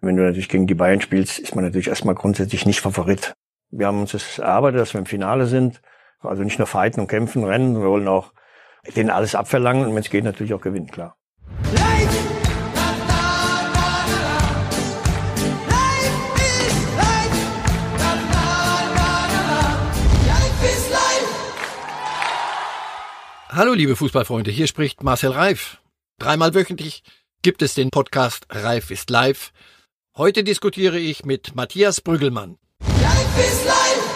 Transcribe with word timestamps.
Wenn 0.00 0.16
du 0.16 0.22
natürlich 0.22 0.48
gegen 0.48 0.68
die 0.68 0.76
Bayern 0.76 1.00
spielst, 1.00 1.40
ist 1.40 1.56
man 1.56 1.64
natürlich 1.64 1.88
erstmal 1.88 2.14
grundsätzlich 2.14 2.64
nicht 2.64 2.80
Favorit. 2.80 3.34
Wir 3.70 3.88
haben 3.88 4.00
uns 4.00 4.12
das 4.12 4.38
erarbeitet, 4.38 4.80
dass 4.80 4.94
wir 4.94 5.00
im 5.00 5.06
Finale 5.06 5.46
sind. 5.46 5.80
Also 6.20 6.44
nicht 6.44 6.58
nur 6.58 6.68
fighten 6.68 7.00
und 7.00 7.08
kämpfen, 7.08 7.42
rennen, 7.42 7.74
wir 7.74 7.88
wollen 7.88 8.06
auch 8.06 8.32
denen 8.94 9.10
alles 9.10 9.34
abverlangen 9.34 9.86
und 9.86 9.94
wenn 9.94 10.02
es 10.02 10.10
geht, 10.10 10.22
natürlich 10.22 10.54
auch 10.54 10.60
gewinnen, 10.60 10.86
klar. 10.86 11.16
Hallo 23.48 23.74
liebe 23.74 23.96
Fußballfreunde, 23.96 24.52
hier 24.52 24.68
spricht 24.68 25.02
Marcel 25.02 25.32
Reif. 25.32 25.82
Dreimal 26.18 26.54
wöchentlich 26.54 27.02
gibt 27.42 27.62
es 27.62 27.74
den 27.74 27.90
Podcast 27.90 28.46
Reif 28.50 28.92
ist 28.92 29.10
live. 29.10 29.52
Heute 30.18 30.42
diskutiere 30.42 30.98
ich 30.98 31.24
mit 31.24 31.54
Matthias 31.54 32.00
Brüggelmann. 32.00 32.58
Reif 32.82 33.38
ist 33.38 33.64
live! 33.64 34.08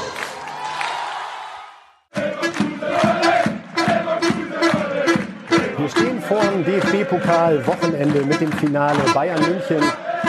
Wir 5.79 5.89
stehen 5.89 6.21
vor 6.21 6.41
dem 6.41 6.65
DFB-Pokal-Wochenende 6.65 8.25
mit 8.25 8.41
dem 8.41 8.51
Finale 8.51 8.99
Bayern 9.15 9.41
München 9.43 9.81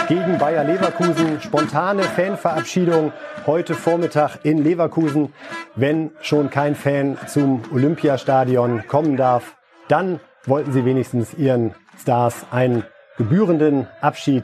gegen 0.07 0.37
Bayer 0.37 0.63
Leverkusen. 0.63 1.41
Spontane 1.41 2.03
Fanverabschiedung 2.03 3.11
heute 3.47 3.73
Vormittag 3.73 4.45
in 4.45 4.63
Leverkusen. 4.63 5.33
Wenn 5.75 6.11
schon 6.21 6.51
kein 6.51 6.75
Fan 6.75 7.17
zum 7.25 7.63
Olympiastadion 7.73 8.85
kommen 8.85 9.17
darf, 9.17 9.57
dann 9.87 10.19
wollten 10.45 10.71
sie 10.71 10.85
wenigstens 10.85 11.33
ihren 11.33 11.73
Stars 11.99 12.45
einen 12.51 12.83
gebührenden 13.17 13.87
Abschied 14.01 14.43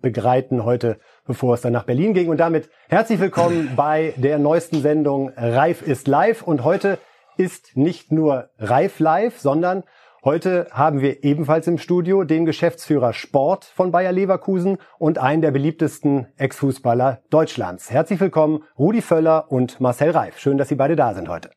begleiten 0.00 0.64
heute, 0.64 0.98
bevor 1.26 1.54
es 1.54 1.60
dann 1.60 1.72
nach 1.72 1.84
Berlin 1.84 2.14
ging. 2.14 2.28
Und 2.28 2.38
damit 2.38 2.68
herzlich 2.88 3.20
willkommen 3.20 3.72
bei 3.76 4.14
der 4.16 4.38
neuesten 4.38 4.82
Sendung 4.82 5.32
Reif 5.36 5.82
ist 5.82 6.08
live. 6.08 6.42
Und 6.42 6.64
heute 6.64 6.98
ist 7.36 7.76
nicht 7.76 8.12
nur 8.12 8.50
Reif 8.58 8.98
live, 8.98 9.38
sondern 9.38 9.84
Heute 10.26 10.66
haben 10.72 11.02
wir 11.02 11.22
ebenfalls 11.22 11.68
im 11.68 11.78
Studio 11.78 12.24
den 12.24 12.46
Geschäftsführer 12.46 13.12
Sport 13.12 13.64
von 13.64 13.92
Bayer 13.92 14.10
Leverkusen 14.10 14.78
und 14.98 15.18
einen 15.18 15.40
der 15.40 15.52
beliebtesten 15.52 16.26
Ex-Fußballer 16.36 17.20
Deutschlands. 17.30 17.92
Herzlich 17.92 18.18
willkommen, 18.18 18.64
Rudi 18.76 19.02
Völler 19.02 19.52
und 19.52 19.80
Marcel 19.80 20.10
Reif. 20.10 20.40
Schön, 20.40 20.58
dass 20.58 20.68
Sie 20.68 20.74
beide 20.74 20.96
da 20.96 21.14
sind 21.14 21.28
heute. 21.28 21.50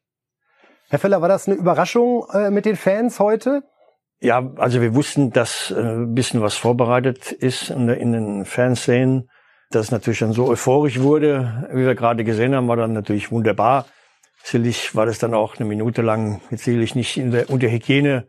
Herr 0.89 1.00
Völler, 1.00 1.20
war 1.20 1.30
das 1.30 1.48
eine 1.48 1.58
Überraschung 1.58 2.28
äh, 2.32 2.52
mit 2.52 2.66
den 2.66 2.76
Fans 2.76 3.20
heute? 3.20 3.64
Ja, 4.22 4.52
also 4.58 4.81
wir 4.81 4.95
wussten, 4.95 5.31
dass 5.31 5.72
äh, 5.72 5.80
ein 5.80 6.14
bisschen 6.14 6.42
was 6.42 6.56
vorbereitet 6.56 7.31
ist 7.31 7.70
in, 7.70 7.88
den 7.88 8.45
Fanszenen. 8.45 9.30
Dass 9.72 9.86
es 9.86 9.92
natürlich 9.92 10.20
dann 10.20 10.34
so 10.34 10.48
euphorisch 10.48 11.00
wurde, 11.00 11.67
wie 11.72 11.86
wir 11.86 11.94
gerade 11.94 12.23
gesehen 12.23 12.56
haben, 12.56 12.67
war 12.67 12.76
dann 12.76 12.94
natürlich 12.94 13.31
wunderbar. 13.31 13.86
Sicherlich 14.44 14.95
war 14.95 15.06
das 15.06 15.20
dann 15.20 15.34
auch 15.34 15.58
eine 15.58 15.70
Minute 15.70 16.02
lang, 16.02 16.42
jetzt 16.50 16.64
sicherlich 16.64 16.95
nicht 16.95 17.17
in 17.17 17.31
der, 17.31 17.50
unter 17.50 17.67
Hygiene 17.70 18.28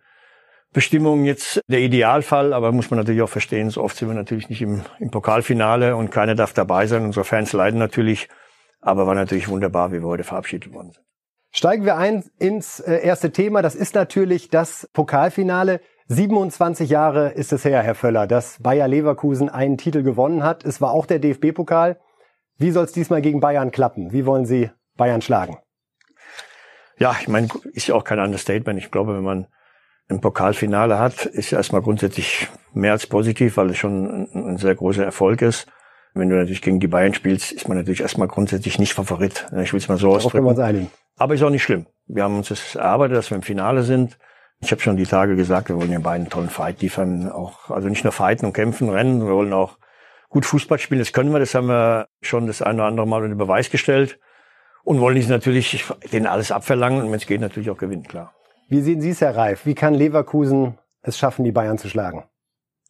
Bestimmung 0.72 1.24
jetzt 1.24 1.60
der 1.66 1.80
Idealfall, 1.80 2.52
aber 2.52 2.70
muss 2.70 2.90
man 2.90 2.98
natürlich 2.98 3.22
auch 3.22 3.28
verstehen, 3.28 3.70
so 3.70 3.82
oft 3.82 3.96
sind 3.96 4.08
wir 4.08 4.14
natürlich 4.14 4.48
nicht 4.48 4.62
im, 4.62 4.82
im 5.00 5.10
Pokalfinale 5.10 5.96
und 5.96 6.10
keiner 6.10 6.36
darf 6.36 6.52
dabei 6.52 6.86
sein. 6.86 7.04
Unsere 7.04 7.24
Fans 7.24 7.52
leiden 7.52 7.80
natürlich, 7.80 8.28
aber 8.80 9.06
war 9.06 9.16
natürlich 9.16 9.48
wunderbar, 9.48 9.90
wie 9.90 10.00
wir 10.00 10.06
heute 10.06 10.22
verabschiedet 10.22 10.72
worden 10.72 10.92
sind. 10.92 11.09
Steigen 11.52 11.84
wir 11.84 11.96
ein 11.96 12.24
ins 12.38 12.80
äh, 12.80 13.04
erste 13.04 13.32
Thema. 13.32 13.62
Das 13.62 13.74
ist 13.74 13.94
natürlich 13.94 14.50
das 14.50 14.88
Pokalfinale. 14.92 15.80
27 16.06 16.90
Jahre 16.90 17.30
ist 17.30 17.52
es 17.52 17.64
her, 17.64 17.82
Herr 17.82 17.94
Völler, 17.94 18.26
dass 18.26 18.58
Bayer 18.60 18.88
Leverkusen 18.88 19.48
einen 19.48 19.78
Titel 19.78 20.02
gewonnen 20.02 20.42
hat. 20.42 20.64
Es 20.64 20.80
war 20.80 20.92
auch 20.92 21.06
der 21.06 21.18
DFB-Pokal. 21.18 22.00
Wie 22.58 22.70
soll 22.70 22.84
es 22.84 22.92
diesmal 22.92 23.22
gegen 23.22 23.40
Bayern 23.40 23.70
klappen? 23.70 24.12
Wie 24.12 24.26
wollen 24.26 24.44
Sie 24.44 24.70
Bayern 24.96 25.22
schlagen? 25.22 25.58
Ja, 26.98 27.16
ich 27.20 27.28
meine, 27.28 27.48
ist 27.72 27.86
ja 27.86 27.94
auch 27.94 28.04
kein 28.04 28.18
Understatement. 28.18 28.78
Ich 28.78 28.90
glaube, 28.90 29.16
wenn 29.16 29.24
man 29.24 29.46
ein 30.08 30.20
Pokalfinale 30.20 30.98
hat, 30.98 31.24
ist 31.24 31.52
erstmal 31.52 31.80
grundsätzlich 31.80 32.48
mehr 32.74 32.92
als 32.92 33.06
positiv, 33.06 33.56
weil 33.56 33.70
es 33.70 33.78
schon 33.78 34.28
ein, 34.34 34.44
ein, 34.50 34.56
sehr 34.58 34.74
großer 34.74 35.04
Erfolg 35.04 35.40
ist. 35.42 35.66
Wenn 36.12 36.28
du 36.28 36.36
natürlich 36.36 36.60
gegen 36.60 36.80
die 36.80 36.88
Bayern 36.88 37.14
spielst, 37.14 37.52
ist 37.52 37.68
man 37.68 37.78
natürlich 37.78 38.00
erstmal 38.00 38.28
grundsätzlich 38.28 38.78
nicht 38.78 38.94
Favorit. 38.94 39.46
Ich 39.62 39.72
will 39.72 39.78
es 39.78 39.88
mal 39.88 39.96
so 39.96 40.10
ausdrücken. 40.10 40.44
wir 40.44 40.50
uns 40.50 40.58
einigen. 40.58 40.90
Aber 41.20 41.34
ist 41.34 41.42
auch 41.42 41.50
nicht 41.50 41.62
schlimm. 41.62 41.86
Wir 42.06 42.24
haben 42.24 42.38
uns 42.38 42.48
das 42.48 42.76
erarbeitet, 42.76 43.18
dass 43.18 43.30
wir 43.30 43.36
im 43.36 43.42
Finale 43.42 43.82
sind. 43.82 44.18
Ich 44.60 44.72
habe 44.72 44.80
schon 44.80 44.96
die 44.96 45.04
Tage 45.04 45.36
gesagt, 45.36 45.68
wir 45.68 45.76
wollen 45.76 45.90
den 45.90 46.02
beiden 46.02 46.30
tollen 46.30 46.48
Fight 46.48 46.80
liefern. 46.80 47.30
Auch, 47.30 47.68
also 47.68 47.88
nicht 47.90 48.04
nur 48.04 48.12
fighten 48.12 48.46
und 48.46 48.54
kämpfen, 48.54 48.88
rennen, 48.88 49.26
wir 49.26 49.34
wollen 49.34 49.52
auch 49.52 49.76
gut 50.30 50.46
Fußball 50.46 50.78
spielen. 50.78 50.98
Das 50.98 51.12
können 51.12 51.30
wir, 51.30 51.38
das 51.38 51.54
haben 51.54 51.66
wir 51.66 52.08
schon 52.22 52.46
das 52.46 52.62
eine 52.62 52.76
oder 52.76 52.86
andere 52.86 53.06
Mal 53.06 53.22
unter 53.22 53.36
Beweis 53.36 53.68
gestellt. 53.68 54.18
Und 54.82 55.00
wollen 55.00 55.14
dies 55.14 55.28
natürlich 55.28 55.84
denen 56.10 56.24
alles 56.24 56.52
abverlangen 56.52 57.02
und 57.02 57.08
wenn 57.08 57.18
es 57.18 57.26
geht, 57.26 57.42
natürlich 57.42 57.68
auch 57.68 57.76
gewinnen, 57.76 58.04
klar. 58.04 58.32
Wie 58.68 58.80
sehen 58.80 59.02
Sie 59.02 59.10
es, 59.10 59.20
Herr 59.20 59.36
Reif? 59.36 59.66
Wie 59.66 59.74
kann 59.74 59.92
Leverkusen 59.92 60.78
es 61.02 61.18
schaffen, 61.18 61.44
die 61.44 61.52
Bayern 61.52 61.76
zu 61.76 61.90
schlagen? 61.90 62.24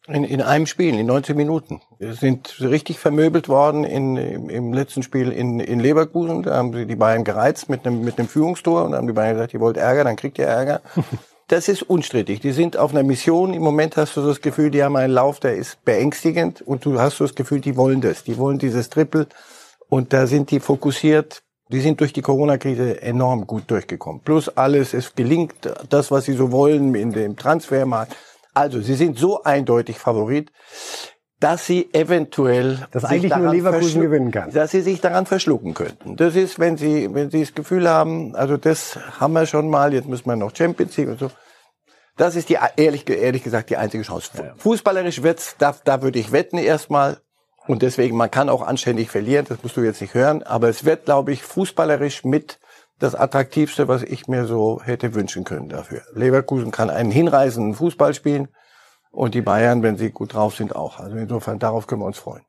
In, 0.07 0.23
in 0.23 0.41
einem 0.41 0.65
Spiel, 0.65 0.97
in 0.97 1.05
19 1.05 1.37
Minuten. 1.37 1.79
Wir 1.99 2.13
sind 2.13 2.59
richtig 2.59 2.97
vermöbelt 2.97 3.47
worden 3.47 3.83
in, 3.83 4.17
im, 4.17 4.49
im 4.49 4.73
letzten 4.73 5.03
Spiel 5.03 5.31
in, 5.31 5.59
in 5.59 5.79
Leverkusen. 5.79 6.41
Da 6.43 6.55
haben 6.55 6.73
sie 6.73 6.87
die 6.87 6.95
Bayern 6.95 7.23
gereizt 7.23 7.69
mit 7.69 7.85
einem, 7.85 8.03
mit 8.03 8.17
einem 8.17 8.27
Führungstor 8.27 8.85
und 8.85 8.95
haben 8.95 9.05
die 9.05 9.13
Bayern 9.13 9.35
gesagt, 9.35 9.53
ihr 9.53 9.59
wollt 9.59 9.77
Ärger, 9.77 10.03
dann 10.03 10.15
kriegt 10.15 10.37
ihr 10.39 10.47
Ärger. 10.47 10.81
Das 11.47 11.67
ist 11.67 11.81
unstrittig. 11.83 12.39
Die 12.39 12.53
sind 12.53 12.77
auf 12.77 12.91
einer 12.91 13.03
Mission. 13.03 13.53
Im 13.53 13.61
Moment 13.61 13.97
hast 13.97 14.15
du 14.15 14.25
das 14.25 14.39
Gefühl, 14.39 14.71
die 14.71 14.85
haben 14.85 14.95
einen 14.95 15.11
Lauf, 15.11 15.41
der 15.41 15.53
ist 15.53 15.83
beängstigend 15.83 16.61
und 16.61 16.85
du 16.85 16.97
hast 16.97 17.17
so 17.17 17.25
das 17.25 17.35
Gefühl, 17.35 17.59
die 17.59 17.75
wollen 17.75 17.99
das. 17.99 18.23
Die 18.23 18.37
wollen 18.37 18.57
dieses 18.57 18.89
Triple 18.89 19.27
und 19.89 20.13
da 20.13 20.27
sind 20.27 20.49
die 20.49 20.61
fokussiert 20.61 21.43
die 21.71 21.79
sind 21.79 22.01
durch 22.01 22.11
die 22.11 22.21
Corona-Krise 22.21 23.01
enorm 23.01 23.47
gut 23.47 23.63
durchgekommen. 23.71 24.21
Plus 24.23 24.49
alles, 24.49 24.93
es 24.93 25.15
gelingt 25.15 25.53
das, 25.89 26.11
was 26.11 26.25
sie 26.25 26.33
so 26.33 26.51
wollen 26.51 26.93
in 26.95 27.13
dem 27.13 27.37
Transfermarkt. 27.37 28.15
Also, 28.53 28.81
sie 28.81 28.95
sind 28.95 29.17
so 29.17 29.43
eindeutig 29.43 29.97
Favorit, 29.97 30.51
dass 31.41 31.65
sie 31.65 31.89
eventuell 31.93 32.87
dass 32.91 33.03
eigentlich 33.03 33.35
nur 33.35 33.51
Leverkusen 33.51 34.01
gewinnen 34.01 34.31
kann. 34.31 34.51
Dass 34.51 34.71
sie 34.71 34.81
sich 34.81 35.01
daran 35.01 35.25
verschlucken 35.25 35.73
könnten. 35.73 36.15
Das 36.15 36.35
ist, 36.35 36.59
wenn 36.59 36.77
sie, 36.77 37.13
wenn 37.13 37.31
sie 37.31 37.41
das 37.41 37.55
Gefühl 37.55 37.89
haben, 37.89 38.35
also 38.35 38.57
das 38.57 38.99
haben 39.19 39.33
wir 39.33 39.47
schon 39.47 39.69
mal, 39.69 39.93
jetzt 39.93 40.07
müssen 40.07 40.27
wir 40.27 40.35
noch 40.35 40.55
Champions 40.55 40.95
League 40.97 41.09
und 41.09 41.19
so. 41.19 41.31
Das 42.15 42.35
ist 42.35 42.49
die, 42.49 42.57
ehrlich, 42.77 43.09
ehrlich 43.09 43.43
gesagt, 43.43 43.71
die 43.71 43.77
einzige 43.77 44.03
Chance. 44.03 44.53
Fußballerisch 44.57 45.23
wird's, 45.23 45.55
da, 45.57 45.75
da 45.83 46.03
würde 46.03 46.19
ich 46.19 46.31
wetten 46.31 46.57
erstmal. 46.57 47.17
Und 47.65 47.81
deswegen, 47.81 48.15
man 48.15 48.29
kann 48.29 48.49
auch 48.49 48.61
anständig 48.61 49.09
verlieren, 49.09 49.45
das 49.49 49.63
musst 49.63 49.77
du 49.77 49.81
jetzt 49.81 50.01
nicht 50.01 50.13
hören, 50.13 50.43
aber 50.43 50.69
es 50.69 50.83
wird, 50.83 51.05
glaube 51.05 51.31
ich, 51.31 51.41
fußballerisch 51.41 52.23
mit 52.23 52.59
das 53.01 53.15
attraktivste, 53.15 53.87
was 53.87 54.03
ich 54.03 54.27
mir 54.27 54.45
so 54.45 54.81
hätte 54.83 55.13
wünschen 55.13 55.43
können 55.43 55.69
dafür. 55.69 56.01
Leverkusen 56.13 56.71
kann 56.71 56.89
einen 56.89 57.11
hinreißenden 57.11 57.73
Fußball 57.73 58.13
spielen 58.13 58.47
und 59.11 59.33
die 59.33 59.41
Bayern, 59.41 59.83
wenn 59.83 59.97
sie 59.97 60.11
gut 60.11 60.33
drauf 60.33 60.55
sind, 60.55 60.75
auch. 60.75 60.99
Also 60.99 61.17
insofern, 61.17 61.59
darauf 61.59 61.87
können 61.87 62.01
wir 62.01 62.05
uns 62.05 62.19
freuen. 62.19 62.43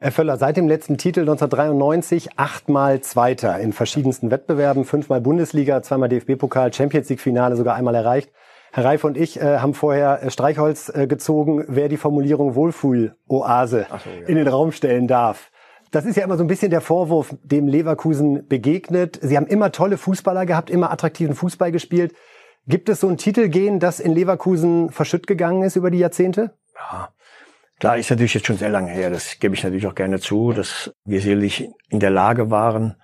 Herr 0.00 0.12
Völler, 0.12 0.36
seit 0.36 0.56
dem 0.56 0.68
letzten 0.68 0.96
Titel 0.96 1.20
1993 1.20 2.38
achtmal 2.38 3.00
Zweiter 3.00 3.58
in 3.58 3.72
verschiedensten 3.72 4.30
Wettbewerben, 4.30 4.84
fünfmal 4.84 5.20
Bundesliga, 5.20 5.82
zweimal 5.82 6.08
DFB-Pokal, 6.08 6.72
Champions 6.72 7.08
League-Finale 7.08 7.56
sogar 7.56 7.74
einmal 7.74 7.96
erreicht. 7.96 8.30
Herr 8.70 8.84
Reif 8.84 9.02
und 9.02 9.16
ich 9.16 9.40
äh, 9.40 9.58
haben 9.58 9.74
vorher 9.74 10.22
äh, 10.22 10.30
Streichholz 10.30 10.88
äh, 10.94 11.06
gezogen, 11.06 11.64
wer 11.66 11.88
die 11.88 11.96
Formulierung 11.96 12.54
Wohlfühl-Oase 12.54 13.86
so, 13.88 14.10
ja. 14.10 14.26
in 14.28 14.36
den 14.36 14.46
Raum 14.46 14.70
stellen 14.70 15.08
darf. 15.08 15.50
Das 15.90 16.04
ist 16.04 16.16
ja 16.16 16.24
immer 16.24 16.36
so 16.36 16.44
ein 16.44 16.48
bisschen 16.48 16.70
der 16.70 16.80
Vorwurf, 16.80 17.34
dem 17.42 17.66
Leverkusen 17.66 18.46
begegnet. 18.46 19.18
Sie 19.22 19.36
haben 19.36 19.46
immer 19.46 19.72
tolle 19.72 19.96
Fußballer 19.96 20.46
gehabt, 20.46 20.70
immer 20.70 20.90
attraktiven 20.90 21.34
Fußball 21.34 21.72
gespielt. 21.72 22.14
Gibt 22.66 22.88
es 22.88 23.00
so 23.00 23.08
ein 23.08 23.16
Titelgehen, 23.16 23.80
das 23.80 23.98
in 23.98 24.12
Leverkusen 24.12 24.90
verschütt 24.90 25.26
gegangen 25.26 25.62
ist 25.62 25.76
über 25.76 25.90
die 25.90 25.98
Jahrzehnte? 25.98 26.52
Ja, 26.74 27.08
klar, 27.80 27.96
ist 27.96 28.10
natürlich 28.10 28.34
jetzt 28.34 28.46
schon 28.46 28.58
sehr 28.58 28.68
lange 28.68 28.90
her. 28.90 29.10
Das 29.10 29.38
gebe 29.38 29.54
ich 29.54 29.62
natürlich 29.62 29.86
auch 29.86 29.94
gerne 29.94 30.20
zu, 30.20 30.52
dass 30.52 30.92
wir 31.04 31.20
sicherlich 31.20 31.70
in 31.88 32.00
der 32.00 32.10
Lage 32.10 32.50
waren, 32.50 32.96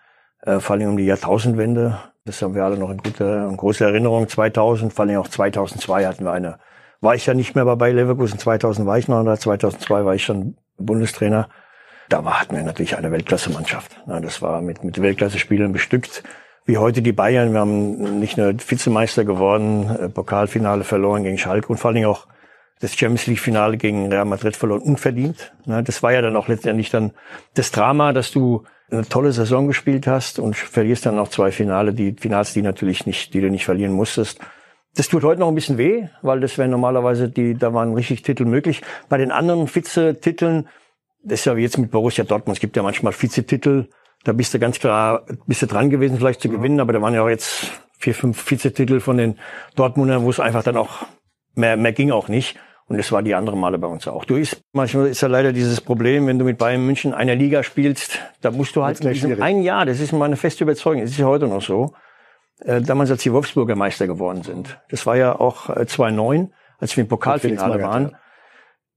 äh, 0.42 0.60
vor 0.60 0.76
allem 0.76 0.90
um 0.90 0.96
die 0.98 1.06
Jahrtausendwende, 1.06 1.98
das 2.26 2.40
haben 2.40 2.54
wir 2.54 2.64
alle 2.64 2.78
noch 2.78 2.90
in 2.90 2.98
guter 2.98 3.48
und 3.48 3.58
großer 3.58 3.86
Erinnerung. 3.86 4.28
2000, 4.28 4.92
vor 4.92 5.04
allem 5.04 5.18
auch 5.18 5.28
2002 5.28 6.06
hatten 6.06 6.24
wir 6.24 6.32
eine. 6.32 6.58
War 7.00 7.14
ich 7.14 7.26
ja 7.26 7.34
nicht 7.34 7.54
mehr 7.54 7.64
bei 7.76 7.92
Leverkusen. 7.92 8.38
2000 8.38 8.86
war 8.86 8.96
ich 8.96 9.08
noch 9.08 9.22
da. 9.24 9.38
2002 9.38 10.04
war 10.06 10.14
ich 10.14 10.24
schon 10.24 10.56
Bundestrainer. 10.78 11.50
Da 12.08 12.24
war, 12.24 12.40
hatten 12.40 12.56
wir 12.56 12.62
natürlich 12.62 12.96
eine 12.96 13.10
Weltklasse-Mannschaft. 13.10 13.96
Das 14.06 14.42
war 14.42 14.60
mit, 14.60 14.84
mit 14.84 15.00
Weltklasse-Spielern 15.00 15.72
bestückt. 15.72 16.22
Wie 16.66 16.78
heute 16.78 17.02
die 17.02 17.12
Bayern. 17.12 17.52
Wir 17.52 17.60
haben 17.60 18.20
nicht 18.20 18.38
nur 18.38 18.54
Vizemeister 18.54 19.24
geworden, 19.24 19.90
äh, 19.90 20.08
Pokalfinale 20.08 20.84
verloren 20.84 21.22
gegen 21.22 21.36
Schalke 21.36 21.68
und 21.68 21.76
vor 21.78 21.90
allem 21.90 22.06
auch 22.06 22.26
das 22.80 22.94
Champions 22.94 23.26
League 23.26 23.40
Finale 23.40 23.76
gegen 23.76 24.10
Real 24.10 24.24
Madrid 24.24 24.56
verloren, 24.56 24.80
unverdient. 24.80 25.52
Das 25.66 26.02
war 26.02 26.12
ja 26.12 26.22
dann 26.22 26.36
auch 26.36 26.48
letztendlich 26.48 26.90
dann 26.90 27.12
das 27.54 27.70
Drama, 27.70 28.12
dass 28.12 28.30
du 28.30 28.64
eine 28.90 29.06
tolle 29.08 29.32
Saison 29.32 29.66
gespielt 29.66 30.06
hast 30.06 30.38
und 30.38 30.56
verlierst 30.56 31.06
dann 31.06 31.16
noch 31.16 31.28
zwei 31.28 31.50
Finale, 31.50 31.94
die 31.94 32.14
Finals, 32.18 32.52
die 32.52 32.62
natürlich 32.62 33.06
nicht, 33.06 33.32
die 33.32 33.40
du 33.40 33.50
nicht 33.50 33.64
verlieren 33.64 33.92
musstest. 33.92 34.40
Das 34.96 35.08
tut 35.08 35.24
heute 35.24 35.40
noch 35.40 35.48
ein 35.48 35.54
bisschen 35.54 35.78
weh, 35.78 36.08
weil 36.22 36.40
das 36.40 36.56
wären 36.58 36.70
normalerweise 36.70 37.28
die, 37.28 37.54
da 37.54 37.72
waren 37.74 37.94
richtig 37.94 38.22
Titel 38.22 38.44
möglich. 38.44 38.82
Bei 39.08 39.18
den 39.18 39.32
anderen 39.32 39.66
Vize-Titeln 39.66 40.68
das 41.24 41.40
ist 41.40 41.46
ja 41.46 41.56
wie 41.56 41.62
jetzt 41.62 41.78
mit 41.78 41.90
Borussia 41.90 42.24
Dortmund. 42.24 42.56
Es 42.56 42.60
gibt 42.60 42.76
ja 42.76 42.82
manchmal 42.82 43.12
Vizetitel. 43.12 43.88
Da 44.24 44.32
bist 44.32 44.54
du 44.54 44.58
ganz 44.58 44.78
klar, 44.78 45.26
bist 45.46 45.62
du 45.62 45.66
dran 45.66 45.90
gewesen, 45.90 46.18
vielleicht 46.18 46.40
zu 46.40 46.48
gewinnen, 46.48 46.80
aber 46.80 46.92
da 46.92 47.02
waren 47.02 47.14
ja 47.14 47.22
auch 47.22 47.28
jetzt 47.28 47.70
vier, 47.98 48.14
fünf 48.14 48.50
Vizetitel 48.50 49.00
von 49.00 49.16
den 49.16 49.38
Dortmundern, 49.76 50.22
wo 50.24 50.30
es 50.30 50.40
einfach 50.40 50.62
dann 50.62 50.76
auch 50.76 51.06
mehr, 51.54 51.76
mehr 51.76 51.92
ging 51.92 52.10
auch 52.10 52.28
nicht. 52.28 52.56
Und 52.86 52.98
das 52.98 53.10
war 53.12 53.22
die 53.22 53.34
andere 53.34 53.56
Male 53.56 53.78
bei 53.78 53.86
uns 53.86 54.06
auch. 54.06 54.26
Du 54.26 54.36
ist, 54.36 54.60
manchmal 54.72 55.06
ist 55.06 55.22
ja 55.22 55.28
leider 55.28 55.52
dieses 55.52 55.80
Problem, 55.80 56.26
wenn 56.26 56.38
du 56.38 56.44
mit 56.44 56.58
Bayern 56.58 56.84
München 56.84 57.14
einer 57.14 57.34
Liga 57.34 57.62
spielst, 57.62 58.20
da 58.42 58.50
musst 58.50 58.76
du 58.76 58.84
halt 58.84 59.00
in 59.00 59.12
diesem 59.12 59.42
ein 59.42 59.62
Jahr, 59.62 59.86
das 59.86 60.00
ist 60.00 60.12
meine 60.12 60.36
feste 60.36 60.64
Überzeugung, 60.64 61.00
das 61.00 61.12
ist 61.12 61.18
ja 61.18 61.26
heute 61.26 61.46
noch 61.46 61.62
so, 61.62 61.94
äh, 62.60 62.82
damals 62.82 63.10
als 63.10 63.22
die 63.22 63.32
Wolfsburger 63.32 63.74
Meister 63.74 64.06
geworden 64.06 64.42
sind. 64.42 64.78
Das 64.90 65.06
war 65.06 65.16
ja 65.16 65.38
auch 65.38 65.70
äh, 65.70 65.86
2009, 65.86 66.52
als 66.78 66.94
wir 66.96 67.04
im 67.04 67.08
Pokalfinale 67.08 67.82
waren. 67.82 68.16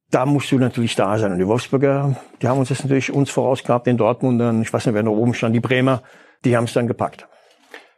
Da 0.10 0.26
musst 0.26 0.52
du 0.52 0.58
natürlich 0.58 0.96
da 0.96 1.18
sein. 1.18 1.32
Und 1.32 1.40
die 1.40 1.48
Wolfsburger, 1.48 2.16
die 2.42 2.48
haben 2.48 2.60
uns 2.60 2.70
das 2.70 2.84
natürlich 2.84 3.14
uns 3.14 3.30
vorausgehabt, 3.30 3.88
den 3.88 3.98
Dortmundern, 3.98 4.62
ich 4.62 4.72
weiß 4.72 4.86
nicht, 4.86 4.96
wer 4.96 5.04
noch 5.04 5.12
oben 5.12 5.34
stand, 5.34 5.54
die 5.56 5.60
Bremer, 5.60 6.02
die 6.46 6.56
haben 6.56 6.64
es 6.64 6.74
dann 6.74 6.88
gepackt. 6.88 7.28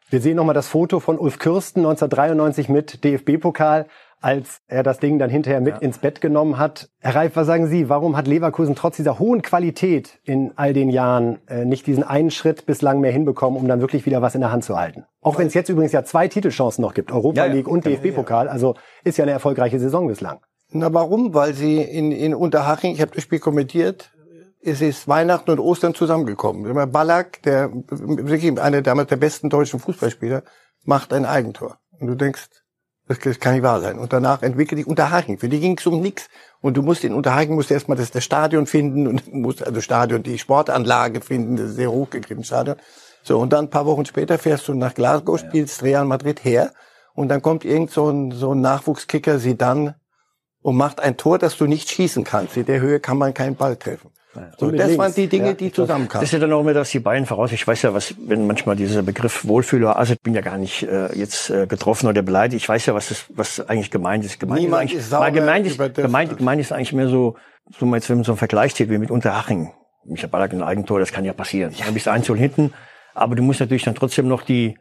Wir 0.10 0.22
sehen 0.22 0.38
nochmal 0.38 0.56
das 0.56 0.68
Foto 0.68 1.00
von 1.00 1.20
Ulf 1.20 1.38
Kürsten 1.38 1.82
1993 1.82 2.68
mit 2.68 3.04
DFB-Pokal 3.04 3.86
als 4.22 4.62
er 4.68 4.84
das 4.84 5.00
Ding 5.00 5.18
dann 5.18 5.30
hinterher 5.30 5.62
mit 5.62 5.76
ja. 5.76 5.82
ins 5.82 6.00
Bett 6.00 6.20
genommen 6.20 6.58
hat. 6.58 6.90
Herr 7.00 7.16
Reif, 7.16 7.36
was 7.36 7.48
sagen 7.48 7.68
Sie? 7.68 7.88
Warum 7.90 8.18
hat 8.18 8.28
Leverkusen 8.28 8.76
trotz 8.76 8.98
dieser 8.98 9.18
hohen 9.18 9.42
Qualität 9.42 10.20
in 10.24 10.52
all 10.58 10.74
den 10.74 10.90
Jahren 10.90 11.40
äh, 11.48 11.66
nicht 11.66 11.88
diesen 11.88 12.04
einen 12.04 12.32
Schritt 12.32 12.66
bislang 12.66 13.00
mehr 13.00 13.12
hinbekommen, 13.12 13.60
um 13.60 13.68
dann 13.68 13.80
wirklich 13.80 14.06
wieder 14.06 14.22
was 14.22 14.36
in 14.36 14.42
der 14.42 14.52
Hand 14.52 14.66
zu 14.66 14.78
halten? 14.78 15.06
Auch 15.22 15.38
wenn 15.38 15.48
es 15.48 15.54
jetzt 15.54 15.70
übrigens 15.70 15.94
ja 15.94 16.04
zwei 16.04 16.28
Titelchancen 16.28 16.82
noch 16.82 16.94
gibt, 16.94 17.12
Europa 17.12 17.46
League 17.46 17.68
ja, 17.68 17.74
und 17.74 17.86
DFB-Pokal. 17.86 18.50
Also 18.50 18.76
ist 19.04 19.18
ja 19.18 19.24
eine 19.24 19.32
erfolgreiche 19.32 19.80
Saison 19.80 20.08
bislang. 20.08 20.40
Na 20.72 20.94
warum? 20.94 21.34
Weil 21.34 21.54
sie 21.54 21.82
in, 21.82 22.12
in 22.12 22.36
Unterhaching, 22.36 22.94
ich 22.94 23.02
habe 23.02 23.12
das 23.14 23.24
Spiel 23.24 23.40
kommentiert, 23.40 24.12
es 24.62 24.82
ist 24.82 25.08
Weihnachten 25.08 25.52
und 25.52 25.60
Ostern 25.60 25.96
zusammengekommen. 25.96 26.92
Ballack, 26.92 27.42
der 27.44 27.72
wirklich 27.74 28.60
einer 28.60 28.82
damals 28.82 29.10
der 29.10 29.16
besten 29.16 29.50
deutschen 29.50 29.80
Fußballspieler, 29.80 30.44
macht 30.84 31.14
ein 31.14 31.26
Eigentor. 31.26 31.80
Und 32.00 32.08
du 32.08 32.16
denkst, 32.16 32.50
das, 33.08 33.40
kann 33.40 33.54
nicht 33.54 33.64
wahr 33.64 33.82
sein. 33.82 33.98
Und 33.98 34.14
danach 34.14 34.44
entwickelt 34.44 34.78
sich 34.78 34.88
Unterhaching. 34.88 35.40
Für 35.40 35.50
die 35.50 35.60
ging 35.60 35.78
es 35.78 35.88
um 35.88 36.00
nichts. 36.00 36.30
Und 36.62 36.78
du 36.78 36.84
musst 36.84 37.04
in 37.04 37.14
Unterhaching 37.14 37.56
musst 37.56 37.72
erstmal 37.72 37.98
das, 37.98 38.12
das 38.12 38.24
Stadion 38.24 38.68
finden 38.68 39.08
und 39.08 39.34
musst 39.34 39.66
also 39.66 39.82
Stadion, 39.82 40.22
die 40.22 40.38
Sportanlage 40.38 41.22
finden, 41.22 41.56
das 41.56 41.72
sehr 41.72 41.92
hochgegriffen 41.92 42.44
Stadion. 42.44 42.78
So, 43.24 43.40
und 43.40 43.52
dann 43.52 43.66
ein 43.66 43.70
paar 43.70 43.88
Wochen 43.88 44.06
später 44.06 44.38
fährst 44.38 44.68
du 44.68 44.76
nach 44.76 44.94
Glasgow, 44.94 45.40
spielst 45.40 45.82
Real 45.82 46.06
Madrid 46.06 46.44
her 46.44 46.72
und 47.16 47.30
dann 47.30 47.42
kommt 47.42 47.66
irgend 47.66 47.92
so 47.92 48.10
ein, 48.10 48.32
so 48.32 48.54
ein 48.54 48.62
Nachwuchskicker, 48.62 49.40
sie 49.40 49.58
dann 49.58 49.96
und 50.70 50.78
macht 50.78 51.00
ein 51.00 51.18
Tor, 51.18 51.40
das 51.40 51.58
du 51.58 51.66
nicht 51.66 51.90
schießen 51.90 52.24
kannst. 52.24 52.56
In 52.56 52.66
der 52.66 52.80
Höhe 52.80 53.00
kann 53.00 53.18
man 53.18 53.34
keinen 53.34 53.56
Ball 53.56 53.76
treffen. 53.76 54.12
So, 54.60 54.70
das 54.70 54.88
links. 54.88 54.98
waren 55.00 55.14
die 55.16 55.28
Dinge, 55.28 55.48
ja, 55.48 55.54
die 55.54 55.72
zusammenkamen. 55.72 56.22
Das 56.22 56.30
ist 56.30 56.34
ja 56.34 56.40
dann 56.40 56.54
auch 56.54 56.62
immer, 56.62 56.74
dass 56.74 56.92
die 56.92 57.00
beiden 57.00 57.26
voraus. 57.26 57.52
Ich 57.52 57.68
weiß 57.68 57.82
ja, 57.82 57.94
was, 57.96 58.14
wenn 58.20 58.46
manchmal 58.46 58.76
dieser 58.76 59.02
Begriff 59.02 59.48
Wohlfühler, 59.48 59.98
also 59.98 60.14
ich 60.14 60.22
bin 60.22 60.36
ja 60.36 60.42
gar 60.42 60.60
nicht 60.60 60.84
äh, 60.84 61.12
jetzt 61.18 61.50
äh, 61.50 61.66
getroffen 61.66 62.08
oder 62.08 62.22
beleidigt. 62.22 62.62
Ich 62.62 62.70
weiß 62.70 62.86
ja, 62.86 62.94
was 62.94 63.10
das, 63.10 63.26
was 63.30 63.68
eigentlich 63.68 63.90
gemeint 63.90 64.24
ist. 64.24 64.40
Gemeint 64.40 64.62
Niemand 64.62 64.94
ist, 64.94 65.10
sauber 65.10 65.32
gemeint 65.32 65.66
ist, 65.66 65.80
gemeint, 65.96 66.38
gemeint 66.38 66.62
ist 66.62 66.72
eigentlich 66.72 66.94
mehr 66.94 67.10
so, 67.10 67.38
so 67.78 67.88
mal 67.88 67.98
jetzt, 67.98 68.10
wenn 68.10 68.18
man 68.18 68.24
so 68.24 68.34
einen 68.34 68.38
Vergleich 68.38 68.76
zieht 68.76 68.92
wie 68.92 69.00
mit 69.00 69.10
Unterhaching. 69.10 69.74
Michael 70.06 70.30
Ballack 70.30 70.54
ein 70.54 70.62
Eigentor, 70.62 71.00
das 71.00 71.12
kann 71.12 71.26
ja 71.26 71.34
passieren. 71.34 71.74
Ja. 71.76 71.86
Dann 71.86 71.96
bist 71.96 72.06
du 72.06 72.12
eins 72.12 72.28
hinten, 72.28 72.74
aber 73.16 73.36
du 73.36 73.42
musst 73.42 73.60
natürlich 73.60 73.84
dann 73.84 73.96
trotzdem 73.96 74.28
noch 74.28 74.44
die 74.44 74.78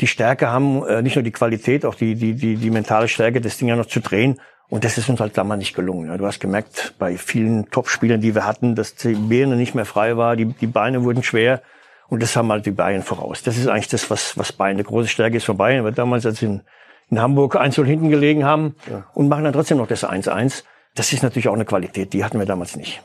die 0.00 0.06
Stärke 0.06 0.48
haben, 0.48 0.86
äh, 0.86 1.02
nicht 1.02 1.16
nur 1.16 1.24
die 1.24 1.32
Qualität, 1.32 1.84
auch 1.84 1.96
die 1.96 2.14
die 2.14 2.34
die 2.34 2.56
die 2.56 2.70
mentale 2.70 3.08
Stärke, 3.08 3.40
das 3.40 3.58
Ding 3.58 3.68
ja 3.68 3.74
noch 3.74 3.86
zu 3.86 4.00
drehen. 4.00 4.40
Und 4.72 4.84
das 4.84 4.96
ist 4.96 5.10
uns 5.10 5.20
halt 5.20 5.36
damals 5.36 5.58
nicht 5.58 5.74
gelungen. 5.74 6.16
Du 6.16 6.26
hast 6.26 6.40
gemerkt, 6.40 6.94
bei 6.98 7.18
vielen 7.18 7.70
Topspielern, 7.70 8.22
die 8.22 8.34
wir 8.34 8.46
hatten, 8.46 8.74
dass 8.74 8.94
die 8.94 9.12
Birne 9.12 9.56
nicht 9.56 9.74
mehr 9.74 9.84
frei 9.84 10.16
war, 10.16 10.34
die, 10.34 10.46
die 10.46 10.66
Beine 10.66 11.04
wurden 11.04 11.22
schwer. 11.22 11.60
Und 12.08 12.22
das 12.22 12.36
haben 12.36 12.50
halt 12.50 12.64
die 12.64 12.70
Bayern 12.70 13.02
voraus. 13.02 13.42
Das 13.42 13.58
ist 13.58 13.66
eigentlich 13.66 13.88
das, 13.88 14.08
was, 14.08 14.38
was 14.38 14.50
Bayern 14.54 14.76
eine 14.76 14.84
große 14.84 15.08
Stärke 15.08 15.36
ist 15.36 15.44
von 15.44 15.58
Bayern. 15.58 15.84
Weil 15.84 15.92
damals, 15.92 16.24
als 16.24 16.38
sie 16.38 16.46
in, 16.46 16.62
in 17.10 17.20
Hamburg 17.20 17.56
1 17.56 17.74
hinten 17.74 18.08
gelegen 18.08 18.46
haben 18.46 18.74
ja. 18.90 19.04
und 19.12 19.28
machen 19.28 19.44
dann 19.44 19.52
trotzdem 19.52 19.76
noch 19.76 19.88
das 19.88 20.06
1-1. 20.06 20.64
Das 20.94 21.12
ist 21.12 21.22
natürlich 21.22 21.48
auch 21.48 21.54
eine 21.54 21.66
Qualität, 21.66 22.14
die 22.14 22.24
hatten 22.24 22.38
wir 22.38 22.46
damals 22.46 22.74
nicht. 22.74 23.02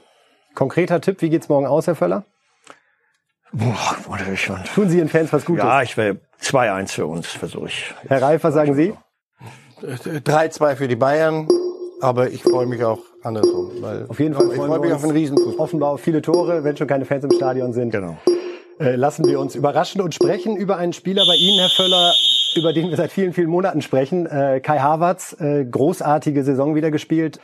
Konkreter 0.56 1.02
Tipp, 1.02 1.22
wie 1.22 1.30
geht's 1.30 1.50
morgen 1.50 1.66
aus, 1.66 1.86
Herr 1.86 1.96
Völler? 1.96 2.24
Boah, 3.52 3.98
ich 4.32 4.42
schon. 4.42 4.64
Tun 4.74 4.88
Sie 4.88 5.00
Ihren 5.00 5.10
Fans 5.10 5.34
was 5.34 5.44
Gutes? 5.44 5.66
Ja, 5.66 5.82
ich 5.82 5.98
wäre 5.98 6.22
2-1 6.42 6.94
für 6.94 7.08
uns, 7.08 7.28
versuche 7.28 7.68
ich. 7.68 7.94
Herr 8.08 8.22
Reifer, 8.22 8.54
sagen 8.54 8.74
Sie? 8.74 8.94
3-2 9.82 10.76
für 10.76 10.88
die 10.88 10.96
Bayern, 10.96 11.48
aber 12.02 12.30
ich 12.30 12.44
freue 12.44 12.66
mich 12.66 12.84
auch 12.84 13.00
andersrum. 13.24 13.72
Weil 13.82 14.06
auf 14.08 14.20
jeden 14.20 14.34
Fall 14.36 14.48
ich 14.48 14.56
freue 14.56 14.80
mich 14.80 14.94
auf 14.94 15.04
einen 15.04 15.14
Riesenfußball. 15.14 15.64
Offenbar 15.64 15.92
auf 15.92 16.02
viele 16.02 16.22
Tore, 16.22 16.64
wenn 16.64 16.78
schon 16.78 16.88
keine 16.88 17.06
Fans 17.06 17.24
im 17.24 17.32
Stadion 17.32 17.74
sind. 17.74 17.92
Genau. 17.92 18.18
Äh, 18.80 18.96
lassen 18.96 19.26
wir 19.26 19.40
uns 19.40 19.56
überraschen 19.56 20.02
und 20.02 20.14
sprechen 20.14 20.56
über 20.56 20.78
einen 20.78 20.94
Spieler 20.94 21.26
bei 21.26 21.36
Ihnen, 21.36 21.60
Herr 21.60 21.70
Völler, 21.70 22.14
über 22.56 22.74
den 22.74 22.90
wir 22.90 22.98
seit 22.98 23.12
vielen, 23.12 23.34
vielen 23.34 23.50
Monaten 23.50 23.82
sprechen. 23.82 24.28
Äh, 24.28 24.62
Kai 24.62 24.80
Havertz, 24.80 25.36
äh, 25.40 25.66
großartige 25.66 26.44
Saison 26.44 26.76
wieder 26.76 26.92
gespielt, 26.92 27.40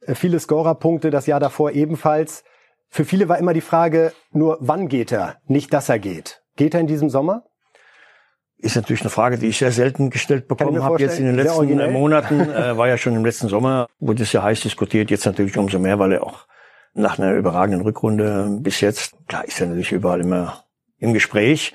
äh, 0.00 0.14
viele 0.14 0.40
Scorerpunkte, 0.40 1.10
das 1.10 1.26
Jahr 1.26 1.40
davor 1.40 1.70
ebenfalls. 1.72 2.42
Für 2.88 3.04
viele 3.04 3.28
war 3.28 3.38
immer 3.38 3.54
die 3.54 3.60
Frage, 3.60 4.12
nur 4.32 4.58
wann 4.60 4.88
geht 4.88 5.12
er, 5.12 5.36
nicht 5.46 5.72
dass 5.72 5.88
er 5.88 5.98
geht. 5.98 6.42
Geht 6.56 6.74
er 6.74 6.80
in 6.80 6.86
diesem 6.86 7.10
Sommer? 7.10 7.44
Ist 8.64 8.76
natürlich 8.76 9.02
eine 9.02 9.10
Frage, 9.10 9.38
die 9.38 9.48
ich 9.48 9.58
sehr 9.58 9.72
selten 9.72 10.10
gestellt 10.10 10.48
bekommen 10.48 10.82
habe 10.82 11.00
jetzt 11.00 11.18
in 11.18 11.26
den 11.26 11.36
letzten 11.36 11.92
Monaten. 11.92 12.40
Äh, 12.54 12.76
war 12.76 12.88
ja 12.88 12.96
schon 12.96 13.16
im 13.16 13.24
letzten 13.24 13.48
Sommer, 13.48 13.88
wurde 13.98 14.22
es 14.22 14.32
ja 14.32 14.42
heiß 14.42 14.60
diskutiert, 14.60 15.10
jetzt 15.10 15.26
natürlich 15.26 15.56
umso 15.56 15.78
mehr, 15.78 15.98
weil 15.98 16.12
er 16.12 16.22
auch 16.22 16.46
nach 16.94 17.18
einer 17.18 17.32
überragenden 17.32 17.82
Rückrunde 17.82 18.58
bis 18.60 18.80
jetzt, 18.80 19.16
klar 19.26 19.44
ist 19.44 19.60
er 19.60 19.66
natürlich 19.66 19.92
überall 19.92 20.20
immer 20.20 20.64
im 20.98 21.12
Gespräch. 21.12 21.74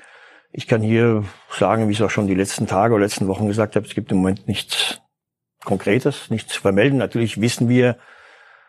Ich 0.52 0.66
kann 0.66 0.80
hier 0.80 1.24
sagen, 1.50 1.86
wie 1.86 1.92
ich 1.92 2.00
es 2.00 2.06
auch 2.06 2.10
schon 2.10 2.26
die 2.26 2.34
letzten 2.34 2.66
Tage 2.66 2.94
oder 2.94 3.04
letzten 3.04 3.28
Wochen 3.28 3.46
gesagt 3.46 3.76
habe, 3.76 3.86
es 3.86 3.94
gibt 3.94 4.10
im 4.10 4.18
Moment 4.18 4.48
nichts 4.48 5.00
Konkretes, 5.64 6.30
nichts 6.30 6.54
zu 6.54 6.60
vermelden. 6.60 6.98
Natürlich 6.98 7.40
wissen 7.40 7.68
wir 7.68 7.96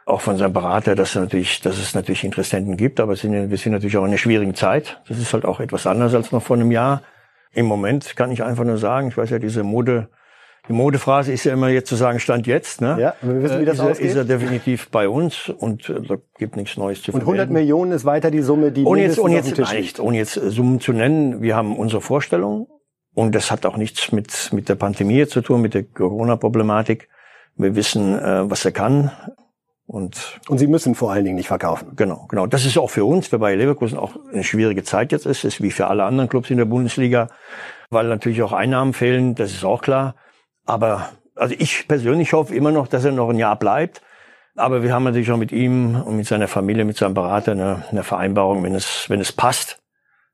auch 0.06 0.22
von 0.22 0.38
seinem 0.38 0.54
Berater, 0.54 0.96
dass, 0.96 1.16
er 1.16 1.22
natürlich, 1.22 1.62
dass 1.62 1.78
es 1.78 1.96
natürlich 1.96 2.24
Interessenten 2.24 2.76
gibt, 2.76 3.00
aber 3.00 3.16
sind, 3.16 3.50
wir 3.50 3.58
sind 3.58 3.72
natürlich 3.72 3.98
auch 3.98 4.04
in 4.04 4.10
einer 4.10 4.18
schwierigen 4.18 4.56
Zeit. 4.56 5.02
Das 5.08 5.18
ist 5.18 5.34
halt 5.34 5.46
auch 5.46 5.60
etwas 5.60 5.88
anders 5.88 6.14
als 6.14 6.32
noch 6.32 6.44
vor 6.44 6.58
einem 6.58 6.72
Jahr. 6.72 7.02
Im 7.54 7.66
Moment 7.66 8.16
kann 8.16 8.32
ich 8.32 8.44
einfach 8.44 8.64
nur 8.64 8.78
sagen, 8.78 9.10
ich 9.10 9.18
weiß 9.18 9.30
ja, 9.30 9.40
diese 9.40 9.64
Mode, 9.64 10.10
die 10.68 10.74
Modephrase 10.74 11.34
ist 11.34 11.44
ja 11.44 11.54
immer 11.54 11.70
jetzt 11.70 11.90
zu 11.90 11.96
sagen, 11.96 12.20
Stand 12.20 12.48
jetzt. 12.48 12.82
Ne? 12.82 12.98
Ja, 13.00 13.16
wir 13.22 13.44
wissen, 13.44 13.60
wie 13.60 13.66
das 13.66 13.80
äh, 13.80 13.84
ist, 13.84 13.90
ausgeht. 13.92 14.08
Ist 14.08 14.16
er 14.16 14.26
definitiv 14.26 14.90
bei 14.90 15.10
uns 15.10 15.50
und 15.50 15.90
äh, 15.90 16.02
da 16.02 16.18
gibt 16.38 16.56
nichts 16.56 16.78
Neues 16.78 17.02
zu 17.02 17.12
Und 17.12 17.22
100 17.22 17.50
Millionen 17.50 17.92
ist 17.92 18.06
weiter 18.06 18.32
die 18.32 18.42
Summe, 18.42 18.72
die 18.72 18.86
ohne 18.86 19.02
jetzt, 19.02 19.20
ohne 19.20 19.36
jetzt, 19.36 19.58
nicht, 19.58 20.00
ohne 20.00 20.18
jetzt 20.18 20.38
äh, 20.38 20.50
Summen 20.50 20.80
zu 20.80 20.94
nennen. 20.94 21.42
Wir 21.42 21.56
haben 21.56 21.78
unsere 21.78 22.02
Vorstellung 22.02 22.68
und 23.14 23.36
das 23.36 23.52
hat 23.52 23.66
auch 23.66 23.76
nichts 23.76 24.12
mit, 24.12 24.52
mit 24.54 24.70
der 24.70 24.76
Pandemie 24.76 25.28
zu 25.28 25.42
tun, 25.42 25.62
mit 25.62 25.74
der 25.74 25.84
Corona-Problematik. 25.84 27.10
Wir 27.58 27.76
wissen, 27.76 28.18
äh, 28.18 28.50
was 28.50 28.64
er 28.64 28.72
kann. 28.72 29.12
Und, 29.86 30.40
und 30.48 30.58
Sie 30.58 30.68
müssen 30.68 30.96
vor 30.96 31.12
allen 31.12 31.26
Dingen 31.26 31.36
nicht 31.36 31.48
verkaufen. 31.48 31.96
Genau, 31.96 32.26
genau. 32.30 32.48
Das 32.48 32.66
ist 32.66 32.78
auch 32.78 32.90
für 32.90 33.04
uns, 33.04 33.28
für 33.28 33.40
Bayer 33.40 33.58
Leverkusen 33.58 33.98
auch 33.98 34.16
eine 34.32 34.44
schwierige 34.44 34.84
Zeit 34.84 35.12
jetzt 35.12 35.26
ist, 35.26 35.44
ist 35.44 35.62
wie 35.62 35.72
für 35.72 35.88
alle 35.88 36.06
anderen 36.06 36.30
Clubs 36.30 36.50
in 36.50 36.58
der 36.58 36.66
Bundesliga, 36.66 37.28
weil 37.90 38.08
natürlich 38.08 38.42
auch 38.42 38.54
Einnahmen 38.54 38.94
fehlen, 38.94 39.36
das 39.36 39.52
ist 39.52 39.66
auch 39.66 39.82
klar. 39.82 40.16
Aber 40.66 41.10
also 41.36 41.56
ich 41.58 41.88
persönlich 41.88 42.34
hoffe 42.34 42.56
immer 42.56 42.72
noch, 42.72 42.88
dass 42.88 43.04
er 43.04 43.12
noch 43.12 43.30
ein 43.30 43.38
Jahr 43.38 43.58
bleibt. 43.58 44.02
Aber 44.56 44.84
wir 44.84 44.94
haben 44.94 45.04
natürlich 45.04 45.32
auch 45.32 45.38
mit 45.38 45.52
ihm 45.52 46.02
und 46.02 46.18
mit 46.18 46.28
seiner 46.28 46.48
Familie, 46.48 46.86
mit 46.86 46.98
seinem 46.98 47.14
Berater 47.14 47.54
eine, 47.54 47.84
eine 47.90 48.04
Vereinbarung, 48.04 48.64
wenn 48.64 48.76
es, 48.76 49.10
wenn 49.10 49.20
es 49.20 49.32
passt, 49.32 49.80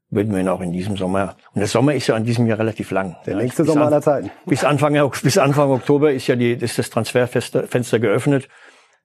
würden 0.10 0.34
wir 0.34 0.40
ihn 0.40 0.48
auch 0.50 0.62
in 0.62 0.72
diesem 0.72 0.98
Sommer. 0.98 1.36
Und 1.54 1.60
der 1.60 1.68
Sommer 1.68 1.94
ist 1.94 2.08
ja 2.08 2.16
an 2.16 2.26
diesem 2.26 2.48
Jahr 2.48 2.60
relativ 2.60 2.92
lang. 2.92 3.16
Der 3.26 3.36
längste 3.36 3.64
Sommer 3.64 3.86
aller 3.86 4.02
Zeiten. 4.02 4.32
Bis 4.46 4.64
Anfang, 4.64 4.94
bis 5.24 5.38
Anfang 5.38 5.70
Oktober 5.70 6.12
ist 6.12 6.28
ja 6.28 6.36
die, 6.36 6.54
ist 6.54 6.78
das 6.78 6.90
Transferfenster 6.90 8.00
geöffnet 8.00 8.48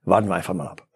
warten 0.04 0.28
wir 0.28 0.35
einfach 0.35 0.54
mal 0.54 0.68
ab. 0.68 0.87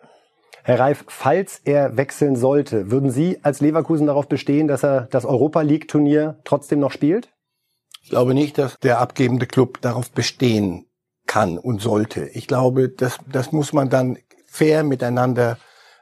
Herr 0.64 0.80
Reif, 0.80 1.04
falls 1.06 1.60
er 1.64 1.96
wechseln 1.96 2.34
sollte, 2.34 2.90
würden 2.90 3.10
Sie 3.10 3.38
als 3.44 3.60
Leverkusen 3.60 4.08
darauf 4.08 4.28
bestehen, 4.28 4.66
dass 4.66 4.82
er 4.82 5.02
das 5.02 5.24
Europa 5.24 5.60
League 5.60 5.86
Turnier 5.86 6.40
trotzdem 6.44 6.80
noch 6.80 6.90
spielt? 6.90 7.32
Ich 8.02 8.10
glaube 8.10 8.34
nicht, 8.34 8.58
dass 8.58 8.78
der 8.80 9.00
abgebende 9.00 9.46
Club 9.46 9.80
darauf 9.80 10.10
bestehen 10.10 10.86
kann 11.26 11.58
und 11.58 11.80
sollte. 11.80 12.28
Ich 12.34 12.46
glaube, 12.48 12.88
das, 12.88 13.18
das 13.30 13.52
muss 13.52 13.72
man 13.72 13.90
dann 13.90 14.18
fair 14.46 14.82
miteinander 14.82 15.58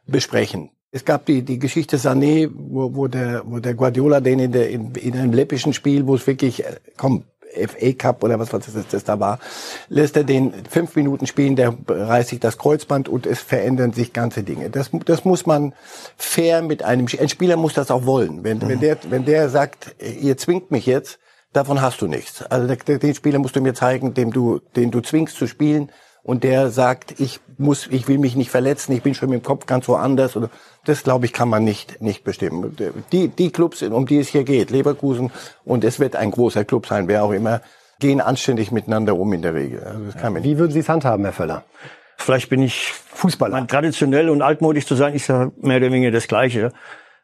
besprechen. 0.06 0.70
Es 0.90 1.04
gab 1.04 1.26
die, 1.26 1.42
die 1.42 1.58
Geschichte 1.58 1.96
Sané, 1.96 2.50
wo, 2.54 2.94
wo, 2.94 3.08
der, 3.08 3.42
wo 3.44 3.58
der 3.58 3.74
Guardiola 3.74 4.20
den 4.20 4.38
in, 4.38 4.52
der, 4.52 4.70
in, 4.70 4.92
in 4.92 5.14
einem 5.14 5.32
läppischen 5.32 5.72
Spiel, 5.72 6.06
wo 6.06 6.14
es 6.14 6.26
wirklich, 6.26 6.64
äh, 6.64 6.76
komm, 6.96 7.24
FA 7.54 7.92
Cup 7.92 8.22
oder 8.24 8.38
was, 8.38 8.52
was 8.52 8.72
das, 8.72 8.86
das 8.88 9.04
da 9.04 9.20
war, 9.20 9.38
lässt 9.88 10.16
er 10.16 10.24
den 10.24 10.52
fünf 10.68 10.96
Minuten 10.96 11.26
spielen, 11.26 11.56
der 11.56 11.76
reißt 11.88 12.30
sich 12.30 12.40
das 12.40 12.58
Kreuzband 12.58 13.08
und 13.08 13.26
es 13.26 13.40
verändern 13.40 13.92
sich 13.92 14.12
ganze 14.12 14.42
Dinge. 14.42 14.70
Das, 14.70 14.90
das 15.04 15.24
muss 15.24 15.46
man 15.46 15.74
fair 16.16 16.62
mit 16.62 16.82
einem, 16.82 17.06
ein 17.18 17.28
Spieler 17.28 17.56
muss 17.56 17.74
das 17.74 17.90
auch 17.90 18.06
wollen. 18.06 18.44
Wenn, 18.44 18.58
mhm. 18.58 18.68
wenn 18.68 18.80
der, 18.80 18.98
wenn 19.08 19.24
der 19.24 19.48
sagt, 19.48 19.94
ihr 20.00 20.36
zwingt 20.36 20.70
mich 20.70 20.86
jetzt, 20.86 21.18
davon 21.52 21.80
hast 21.80 22.00
du 22.02 22.06
nichts. 22.06 22.42
Also 22.42 22.74
den 22.74 23.14
Spieler 23.14 23.38
musst 23.38 23.56
du 23.56 23.60
mir 23.60 23.74
zeigen, 23.74 24.14
dem 24.14 24.32
du, 24.32 24.60
den 24.76 24.90
du 24.90 25.00
zwingst 25.00 25.36
zu 25.36 25.46
spielen 25.46 25.90
und 26.24 26.42
der 26.42 26.70
sagt, 26.70 27.20
ich 27.20 27.38
muss, 27.58 27.86
ich 27.86 28.08
will 28.08 28.18
mich 28.18 28.34
nicht 28.34 28.50
verletzen, 28.50 28.92
ich 28.92 29.02
bin 29.02 29.14
schon 29.14 29.28
mit 29.28 29.42
dem 29.42 29.44
Kopf 29.44 29.66
ganz 29.66 29.86
woanders. 29.88 30.36
Oder 30.36 30.50
das 30.84 31.04
glaube 31.04 31.26
ich 31.26 31.32
kann 31.32 31.48
man 31.50 31.62
nicht 31.62 32.00
nicht 32.00 32.24
bestimmen. 32.24 32.76
Die 33.12 33.28
die 33.28 33.50
Clubs, 33.50 33.82
um 33.82 34.06
die 34.06 34.18
es 34.18 34.28
hier 34.28 34.42
geht, 34.42 34.70
Leverkusen 34.70 35.30
und 35.64 35.84
es 35.84 36.00
wird 36.00 36.16
ein 36.16 36.30
großer 36.30 36.64
Club 36.64 36.86
sein, 36.86 37.08
wer 37.08 37.22
auch 37.22 37.32
immer, 37.32 37.60
gehen 38.00 38.22
anständig 38.22 38.72
miteinander 38.72 39.16
um 39.16 39.32
in 39.34 39.42
der 39.42 39.54
Regel. 39.54 39.84
Also 39.84 40.04
das 40.06 40.16
kann 40.16 40.32
man 40.32 40.42
Wie 40.42 40.58
würden 40.58 40.72
Sie 40.72 40.80
es 40.80 40.88
handhaben, 40.88 41.24
Herr 41.24 41.34
Völler? 41.34 41.64
Vielleicht 42.16 42.48
bin 42.48 42.62
ich 42.62 42.92
Fußballer. 42.92 43.52
Mein, 43.52 43.68
traditionell 43.68 44.30
und 44.30 44.40
altmodisch 44.40 44.86
zu 44.86 44.94
sein 44.94 45.14
ist 45.14 45.28
ja 45.28 45.52
mehr 45.60 45.76
oder 45.76 45.92
weniger 45.92 46.10
das 46.10 46.26
Gleiche. 46.26 46.72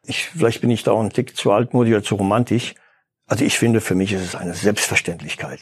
Ich, 0.05 0.29
vielleicht 0.29 0.61
bin 0.61 0.69
ich 0.69 0.83
da 0.83 0.91
auch 0.91 1.01
ein 1.01 1.09
Tick 1.09 1.35
zu 1.35 1.51
altmodisch 1.51 1.93
oder 1.93 2.03
zu 2.03 2.15
romantisch. 2.15 2.75
Also 3.25 3.45
ich 3.45 3.57
finde, 3.57 3.81
für 3.81 3.95
mich 3.95 4.13
ist 4.13 4.21
es 4.21 4.35
eine 4.35 4.53
Selbstverständlichkeit 4.53 5.61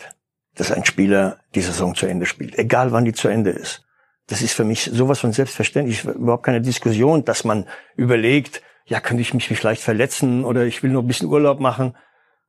dass 0.60 0.74
ein 0.74 0.84
Spieler 0.84 1.38
die 1.56 1.62
Saison 1.62 1.96
zu 1.96 2.06
Ende 2.06 2.26
spielt, 2.26 2.60
egal 2.60 2.92
wann 2.92 3.06
die 3.06 3.14
zu 3.14 3.30
Ende 3.30 3.52
ist. 3.52 3.86
Das 4.28 4.42
ist 4.42 4.54
für 4.54 4.66
mich 4.66 4.90
sowas 4.92 5.20
von 5.20 5.32
selbstverständlich, 5.32 6.04
überhaupt 6.04 6.44
keine 6.44 6.60
Diskussion, 6.60 7.24
dass 7.24 7.46
man 7.46 7.66
überlegt, 7.96 8.62
ja, 8.86 9.00
könnte 9.00 9.22
ich 9.22 9.34
mich 9.34 9.48
vielleicht 9.48 9.82
verletzen 9.82 10.44
oder 10.44 10.66
ich 10.66 10.84
will 10.84 10.92
nur 10.92 11.02
ein 11.02 11.08
bisschen 11.08 11.30
Urlaub 11.30 11.62
machen. 11.62 11.96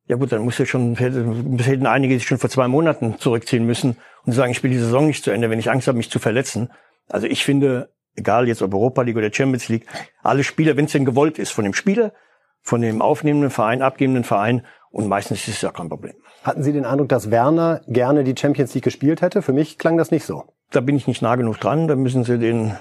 Ja 0.07 0.17
gut, 0.17 0.33
dann 0.33 0.43
muss 0.43 0.59
ja 0.59 0.67
schon, 0.67 0.97
hätten 0.97 1.87
einige 1.87 2.15
sich 2.15 2.27
schon 2.27 2.39
vor 2.39 2.51
zwei 2.51 2.67
Monaten 2.67 3.17
zurückziehen 3.19 3.65
müssen 3.65 3.97
und 4.27 4.33
sagen, 4.33 4.51
ich 4.51 4.57
spiele 4.57 4.75
die 4.75 4.81
Saison 4.81 5.07
nicht 5.07 5.23
zu 5.23 5.31
Ende, 5.31 5.49
wenn 5.49 5.61
ich 5.61 5.71
Angst 5.71 5.87
habe, 5.87 5.97
mich 5.97 6.11
zu 6.11 6.19
verletzen. 6.19 6.73
Also 7.09 7.29
ich 7.29 7.45
finde, 7.45 7.95
egal 8.17 8.49
jetzt 8.49 8.61
ob 8.61 8.75
Europa 8.75 9.03
League 9.03 9.17
oder 9.17 9.33
Champions 9.33 9.69
League, 9.69 9.87
alle 10.25 10.43
Spieler, 10.43 10.77
wenn 10.77 10.87
es 10.87 10.93
denn 10.93 11.05
gewollt 11.05 11.39
ist, 11.39 11.53
von 11.53 11.63
dem 11.63 11.75
Spieler, 11.75 12.13
von 12.61 12.81
dem 12.81 13.03
aufnehmenden 13.03 13.51
Verein, 13.51 13.83
abgebenden 13.83 14.25
Verein, 14.25 14.67
und 14.91 15.07
meistens 15.07 15.47
ist 15.47 15.55
es 15.55 15.63
ja 15.63 15.71
kein 15.71 15.89
Problem. 15.89 16.15
Hatten 16.43 16.63
Sie 16.63 16.73
den 16.73 16.87
Eindruck, 16.87 17.09
dass 17.11 17.31
Werner 17.31 17.83
gerne 17.87 18.25
die 18.25 18.35
Champions 18.39 18.75
League 18.75 18.85
gespielt 18.85 19.21
hätte? 19.21 19.43
Für 19.43 19.53
mich 19.53 19.79
klang 19.79 19.99
das 19.99 20.11
nicht 20.11 20.25
so. 20.25 20.45
Da 20.71 20.81
bin 20.81 20.97
ich 20.97 21.07
nicht 21.07 21.21
nah 21.21 21.37
genug 21.37 21.61
dran. 21.61 21.87
Da 21.87 21.97
müssen 21.97 22.25
Sie 22.25 22.39
den, 22.39 22.77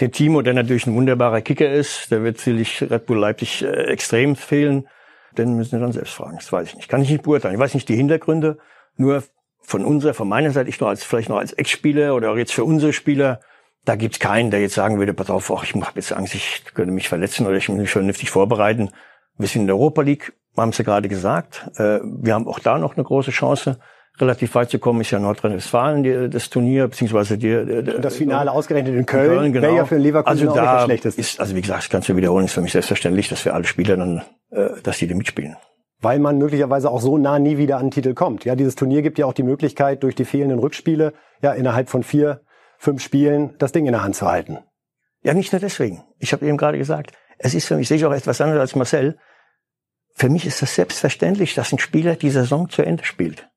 den 0.00 0.12
Timo, 0.12 0.42
der 0.42 0.54
natürlich 0.54 0.86
ein 0.86 0.94
wunderbarer 0.94 1.40
Kicker 1.40 1.70
ist, 1.70 2.10
der 2.10 2.22
wird 2.22 2.38
sicherlich 2.38 2.82
Red 2.82 3.06
Bull 3.06 3.18
Leipzig 3.18 3.62
äh, 3.62 3.84
extrem 3.84 4.36
fehlen. 4.36 4.88
Den 5.38 5.54
müssen 5.54 5.76
Sie 5.76 5.80
dann 5.80 5.92
selbst 5.92 6.12
fragen. 6.12 6.36
Das 6.36 6.52
weiß 6.52 6.68
ich 6.68 6.76
nicht. 6.76 6.88
Kann 6.88 7.00
ich 7.00 7.10
nicht 7.10 7.22
beurteilen. 7.22 7.54
Ich 7.54 7.60
weiß 7.60 7.74
nicht 7.74 7.88
die 7.88 7.96
Hintergründe. 7.96 8.58
Nur 8.96 9.22
von 9.62 9.84
unserer, 9.84 10.12
von 10.12 10.28
meiner 10.28 10.50
Seite, 10.50 10.68
ich 10.68 10.80
nur 10.80 10.90
als, 10.90 11.04
vielleicht 11.04 11.30
noch 11.30 11.38
als 11.38 11.52
Ex-Spieler 11.52 12.14
oder 12.14 12.30
auch 12.32 12.36
jetzt 12.36 12.52
für 12.52 12.64
unsere 12.64 12.92
Spieler, 12.92 13.40
da 13.84 13.96
gibt's 13.96 14.18
keinen, 14.18 14.50
der 14.50 14.60
jetzt 14.60 14.74
sagen 14.74 14.98
würde, 14.98 15.14
pass 15.14 15.30
auf, 15.30 15.50
ach, 15.50 15.64
ich 15.64 15.74
habe 15.74 15.92
jetzt 15.94 16.12
Angst, 16.12 16.34
ich 16.34 16.62
könnte 16.74 16.92
mich 16.92 17.08
verletzen 17.08 17.46
oder 17.46 17.56
ich 17.56 17.68
muss 17.68 17.78
mich 17.78 17.90
vernünftig 17.90 18.30
vorbereiten. 18.30 18.90
Wir 19.38 19.48
sind 19.48 19.62
in 19.62 19.66
der 19.66 19.76
Europa 19.76 20.02
League, 20.02 20.34
wir 20.58 20.62
haben 20.62 20.70
es 20.70 20.78
ja 20.78 20.84
gerade 20.84 21.08
gesagt. 21.08 21.70
Äh, 21.76 22.00
wir 22.02 22.34
haben 22.34 22.46
auch 22.46 22.58
da 22.58 22.78
noch 22.78 22.96
eine 22.96 23.04
große 23.04 23.30
Chance, 23.30 23.78
relativ 24.18 24.54
weit 24.54 24.70
zu 24.70 24.78
kommen. 24.78 25.00
Ist 25.00 25.10
ja 25.12 25.18
Nordrhein-Westfalen 25.18 26.30
das 26.30 26.50
Turnier, 26.50 26.88
beziehungsweise 26.88 27.38
die, 27.38 27.84
das 28.00 28.16
Finale 28.16 28.52
ausgerechnet 28.52 28.94
in 28.94 29.06
Köln, 29.06 29.38
Köln 29.38 29.52
genau. 29.52 29.66
wäre 29.68 29.76
ja 29.76 29.84
für 29.84 29.96
Leverkusen 29.96 30.48
also 30.48 30.54
da 30.54 30.84
auch 30.84 30.88
Ist, 30.88 31.40
also 31.40 31.54
wie 31.54 31.62
gesagt, 31.62 31.84
das 31.84 31.88
kannst 31.88 32.08
du 32.08 32.16
wiederholen, 32.16 32.44
ist 32.44 32.52
für 32.52 32.60
mich 32.60 32.72
selbstverständlich, 32.72 33.28
dass 33.28 33.44
wir 33.44 33.54
alle 33.54 33.64
Spieler 33.64 33.96
dann, 33.96 34.22
äh, 34.50 34.70
dass 34.82 34.98
die 34.98 35.06
da 35.06 35.14
mitspielen 35.14 35.56
weil 36.00 36.18
man 36.18 36.38
möglicherweise 36.38 36.90
auch 36.90 37.00
so 37.00 37.18
nah 37.18 37.38
nie 37.38 37.58
wieder 37.58 37.78
an 37.78 37.86
den 37.86 37.90
Titel 37.90 38.14
kommt. 38.14 38.44
Ja, 38.44 38.54
dieses 38.54 38.76
Turnier 38.76 39.02
gibt 39.02 39.18
ja 39.18 39.26
auch 39.26 39.32
die 39.32 39.42
Möglichkeit, 39.42 40.02
durch 40.02 40.14
die 40.14 40.24
fehlenden 40.24 40.58
Rückspiele, 40.58 41.12
ja, 41.42 41.52
innerhalb 41.52 41.88
von 41.88 42.02
vier, 42.02 42.40
fünf 42.78 43.02
Spielen 43.02 43.54
das 43.58 43.72
Ding 43.72 43.86
in 43.86 43.92
der 43.92 44.04
Hand 44.04 44.14
zu 44.14 44.26
halten. 44.26 44.58
Ja, 45.22 45.34
nicht 45.34 45.52
nur 45.52 45.60
deswegen. 45.60 46.04
Ich 46.18 46.32
habe 46.32 46.46
eben 46.46 46.56
gerade 46.56 46.78
gesagt, 46.78 47.12
es 47.38 47.54
ist 47.54 47.66
für 47.66 47.76
mich, 47.76 47.88
sehe 47.88 47.96
ich 47.96 48.04
auch 48.04 48.12
etwas 48.12 48.40
anderes 48.40 48.60
als 48.60 48.76
Marcel. 48.76 49.18
Für 50.18 50.28
mich 50.28 50.44
ist 50.46 50.60
das 50.62 50.74
selbstverständlich, 50.74 51.54
dass 51.54 51.72
ein 51.72 51.78
Spieler 51.78 52.16
die 52.16 52.30
Saison 52.30 52.68
zu 52.68 52.82
Ende 52.82 53.04
spielt. 53.04 53.48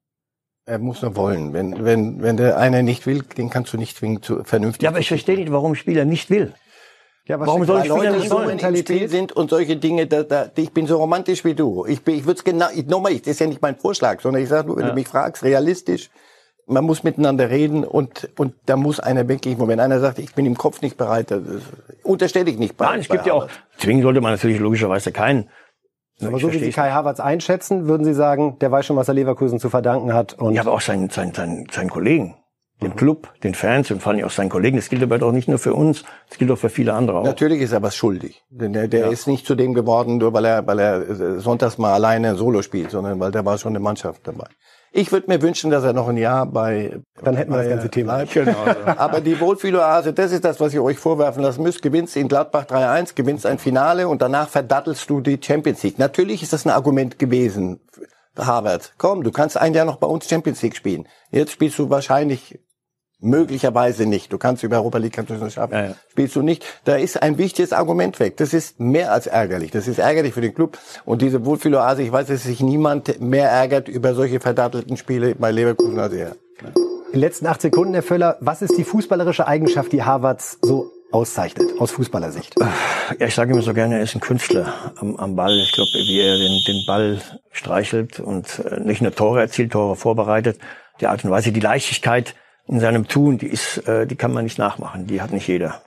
Er 0.67 0.77
muss 0.77 1.01
nur 1.01 1.15
wollen. 1.15 1.53
Wenn, 1.53 1.83
wenn, 1.83 2.21
wenn 2.21 2.37
der 2.37 2.57
eine 2.57 2.83
nicht 2.83 3.07
will, 3.07 3.23
den 3.35 3.49
kannst 3.49 3.73
du 3.73 3.77
nicht 3.77 3.97
zwingen 3.97 4.21
zu 4.21 4.43
vernünftig. 4.43 4.83
Ja, 4.83 4.89
aber 4.89 4.99
ich 4.99 5.07
verstehe 5.07 5.37
nicht, 5.37 5.51
warum 5.51 5.71
ein 5.71 5.75
Spieler 5.75 6.05
nicht 6.05 6.29
will. 6.29 6.53
Ja, 7.25 7.39
was 7.39 7.47
warum 7.47 7.65
soll 7.65 7.79
ein 7.79 7.85
Spieler 7.85 8.11
nicht 8.11 8.29
so 8.29 8.39
Mentalität 8.39 9.09
sind 9.09 9.31
und 9.31 9.49
solche 9.49 9.77
Dinge, 9.77 10.05
da, 10.05 10.21
da, 10.21 10.51
ich 10.55 10.71
bin 10.71 10.85
so 10.85 10.97
romantisch 10.97 11.43
wie 11.43 11.55
du. 11.55 11.85
Ich, 11.87 12.03
bin, 12.03 12.15
ich 12.15 12.25
würde 12.25 12.37
es 12.37 12.43
genau, 12.43 12.67
ich, 12.73 12.85
nochmal, 12.85 13.17
das 13.17 13.27
ist 13.27 13.39
ja 13.39 13.47
nicht 13.47 13.61
mein 13.61 13.75
Vorschlag, 13.75 14.21
sondern 14.21 14.43
ich 14.43 14.49
sage 14.49 14.67
nur, 14.67 14.77
wenn 14.77 14.83
ja. 14.83 14.89
du 14.89 14.95
mich 14.95 15.07
fragst, 15.07 15.43
realistisch, 15.43 16.11
man 16.67 16.83
muss 16.83 17.03
miteinander 17.03 17.49
reden 17.49 17.83
und, 17.83 18.29
und 18.37 18.53
da 18.67 18.75
muss 18.75 18.99
einer 18.99 19.27
wirklich, 19.27 19.57
wenn 19.59 19.79
einer 19.79 19.99
sagt, 19.99 20.19
ich 20.19 20.35
bin 20.35 20.45
im 20.45 20.57
Kopf 20.57 20.81
nicht 20.81 20.95
bereit, 20.95 21.31
das 21.31 21.41
unterstelle 22.03 22.49
ich 22.51 22.57
nicht 22.57 22.77
bereit. 22.77 22.91
Nein, 22.91 22.99
es 23.01 23.09
gibt 23.09 23.25
ja 23.25 23.33
auch, 23.33 23.47
zwingen 23.77 24.03
sollte 24.03 24.21
man 24.21 24.31
natürlich 24.31 24.59
logischerweise 24.59 25.11
keinen 25.11 25.49
aber 26.27 26.39
so 26.39 26.51
wie 26.51 26.59
Sie 26.59 26.71
Kai 26.71 26.91
Havertz 26.91 27.19
einschätzen, 27.19 27.87
würden 27.87 28.03
Sie 28.03 28.13
sagen, 28.13 28.57
der 28.59 28.71
weiß 28.71 28.85
schon, 28.85 28.95
was 28.95 29.07
er 29.07 29.13
Leverkusen 29.13 29.59
zu 29.59 29.69
verdanken 29.69 30.13
hat. 30.13 30.33
Und 30.33 30.53
ja, 30.53 30.61
aber 30.61 30.73
auch 30.73 30.81
seinen, 30.81 31.09
seinen, 31.09 31.33
seinen, 31.33 31.67
seinen 31.69 31.89
Kollegen, 31.89 32.35
dem 32.81 32.91
mhm. 32.91 32.95
Club, 32.95 33.33
den 33.43 33.53
Fans 33.53 33.91
und 33.91 34.01
vor 34.01 34.13
allem 34.13 34.23
auch 34.25 34.31
seinen 34.31 34.49
Kollegen. 34.49 34.77
Das 34.77 34.89
gilt 34.89 35.03
aber 35.03 35.17
doch 35.17 35.31
nicht 35.31 35.47
nur 35.47 35.59
für 35.59 35.73
uns, 35.73 36.03
das 36.29 36.37
gilt 36.37 36.51
auch 36.51 36.57
für 36.57 36.69
viele 36.69 36.93
andere 36.93 37.19
auch. 37.19 37.23
Natürlich 37.23 37.61
ist 37.61 37.71
er 37.71 37.81
was 37.81 37.95
schuldig. 37.95 38.43
Denn 38.49 38.73
der, 38.73 38.87
der 38.87 39.01
ja. 39.01 39.09
ist 39.09 39.27
nicht 39.27 39.45
zu 39.45 39.55
dem 39.55 39.73
geworden, 39.73 40.17
nur 40.17 40.33
weil 40.33 40.45
er, 40.45 40.67
weil 40.67 40.79
er 40.79 41.09
äh, 41.09 41.39
sonntags 41.39 41.77
mal 41.77 41.93
alleine 41.93 42.35
Solo 42.35 42.61
spielt, 42.61 42.91
sondern 42.91 43.19
weil 43.19 43.31
da 43.31 43.45
war 43.45 43.57
schon 43.57 43.71
eine 43.71 43.79
Mannschaft 43.79 44.27
dabei. 44.27 44.47
Ich 44.93 45.13
würde 45.13 45.27
mir 45.29 45.41
wünschen, 45.41 45.71
dass 45.71 45.85
er 45.85 45.93
noch 45.93 46.09
ein 46.09 46.17
Jahr 46.17 46.45
bei. 46.45 46.99
Dann 47.23 47.37
hätten 47.37 47.51
wir 47.51 47.59
das 47.59 47.69
ganze 47.69 47.89
Thema. 47.89 48.15
Bleibt. 48.17 48.33
Genau. 48.33 48.65
Aber 48.97 49.21
die 49.21 49.39
Wohlfühloase, 49.39 50.11
das 50.11 50.33
ist 50.33 50.43
das, 50.43 50.59
was 50.59 50.73
ihr 50.73 50.83
euch 50.83 50.97
vorwerfen 50.97 51.41
lassen 51.41 51.63
müsst. 51.63 51.81
Gewinnst 51.81 52.17
in 52.17 52.27
Gladbach 52.27 52.65
3-1, 52.65 53.15
gewinnst 53.15 53.45
ein 53.45 53.57
Finale 53.57 54.09
und 54.09 54.21
danach 54.21 54.49
verdattelst 54.49 55.09
du 55.09 55.21
die 55.21 55.39
Champions 55.41 55.81
League. 55.83 55.97
Natürlich 55.97 56.43
ist 56.43 56.51
das 56.51 56.65
ein 56.65 56.71
Argument 56.71 57.19
gewesen. 57.19 57.79
Harvard, 58.37 58.93
komm, 58.97 59.23
du 59.23 59.31
kannst 59.31 59.57
ein 59.57 59.73
Jahr 59.73 59.85
noch 59.85 59.97
bei 59.97 60.07
uns 60.07 60.27
Champions 60.27 60.61
League 60.61 60.75
spielen. 60.75 61.07
Jetzt 61.31 61.51
spielst 61.51 61.79
du 61.79 61.89
wahrscheinlich 61.89 62.59
Möglicherweise 63.21 64.07
nicht. 64.07 64.33
Du 64.33 64.39
kannst 64.39 64.63
über 64.63 64.77
Europa 64.77 64.97
League 64.97 65.13
kannst 65.13 65.29
du 65.29 65.35
es 65.35 65.53
schaffen. 65.53 65.73
Ja, 65.73 65.85
ja. 65.85 65.95
Spielst 66.09 66.35
du 66.35 66.41
nicht. 66.41 66.65
Da 66.85 66.95
ist 66.95 67.21
ein 67.21 67.37
wichtiges 67.37 67.71
Argument 67.71 68.19
weg. 68.19 68.37
Das 68.37 68.53
ist 68.53 68.79
mehr 68.79 69.11
als 69.11 69.27
ärgerlich. 69.27 69.69
Das 69.69 69.87
ist 69.87 69.99
ärgerlich 69.99 70.33
für 70.33 70.41
den 70.41 70.55
Club. 70.55 70.79
Und 71.05 71.21
diese 71.21 71.45
Wohlfühloase, 71.45 72.01
ich 72.01 72.11
weiß, 72.11 72.27
dass 72.27 72.43
sich 72.43 72.61
niemand 72.61 73.21
mehr 73.21 73.49
ärgert 73.49 73.87
über 73.87 74.15
solche 74.15 74.39
verdattelten 74.39 74.97
Spiele 74.97 75.35
bei 75.35 75.51
Leverkusen 75.51 75.99
als 75.99 76.13
er. 76.13 76.35
In 77.13 77.13
den 77.13 77.19
letzten 77.19 77.45
acht 77.45 77.61
Sekunden, 77.61 77.93
Herr 77.93 78.03
Völler, 78.03 78.37
was 78.39 78.61
ist 78.61 78.77
die 78.77 78.83
fußballerische 78.83 79.45
Eigenschaft, 79.45 79.91
die 79.91 80.01
Harvards 80.01 80.57
so 80.61 80.91
auszeichnet, 81.11 81.79
aus 81.79 81.91
Fußballersicht? 81.91 82.55
Ja, 83.19 83.27
ich 83.27 83.35
sage 83.35 83.51
immer 83.51 83.61
so 83.61 83.73
gerne, 83.73 83.97
er 83.97 84.03
ist 84.03 84.15
ein 84.15 84.21
Künstler 84.21 84.73
am, 84.95 85.15
am 85.17 85.35
Ball. 85.35 85.57
Ich 85.59 85.73
glaube, 85.73 85.91
wie 85.93 86.21
er 86.21 86.37
den, 86.37 86.63
den 86.65 86.85
Ball 86.87 87.21
streichelt 87.51 88.19
und 88.19 88.59
äh, 88.59 88.79
nicht 88.79 89.01
nur 89.01 89.13
Tore 89.13 89.41
erzielt, 89.41 89.73
Tore 89.73 89.95
vorbereitet. 89.95 90.57
Die 91.01 91.07
Art 91.07 91.23
und 91.23 91.31
Weise, 91.31 91.51
die 91.51 91.59
Leichtigkeit, 91.59 92.35
in 92.71 92.79
seinem 92.79 93.07
Tun, 93.07 93.37
die 93.37 93.47
ist, 93.47 93.85
äh, 93.87 94.07
die 94.07 94.15
kann 94.15 94.31
man 94.31 94.45
nicht 94.45 94.57
nachmachen. 94.57 95.05
Die 95.05 95.21
hat 95.21 95.31
nicht 95.31 95.47
jeder. 95.47 95.81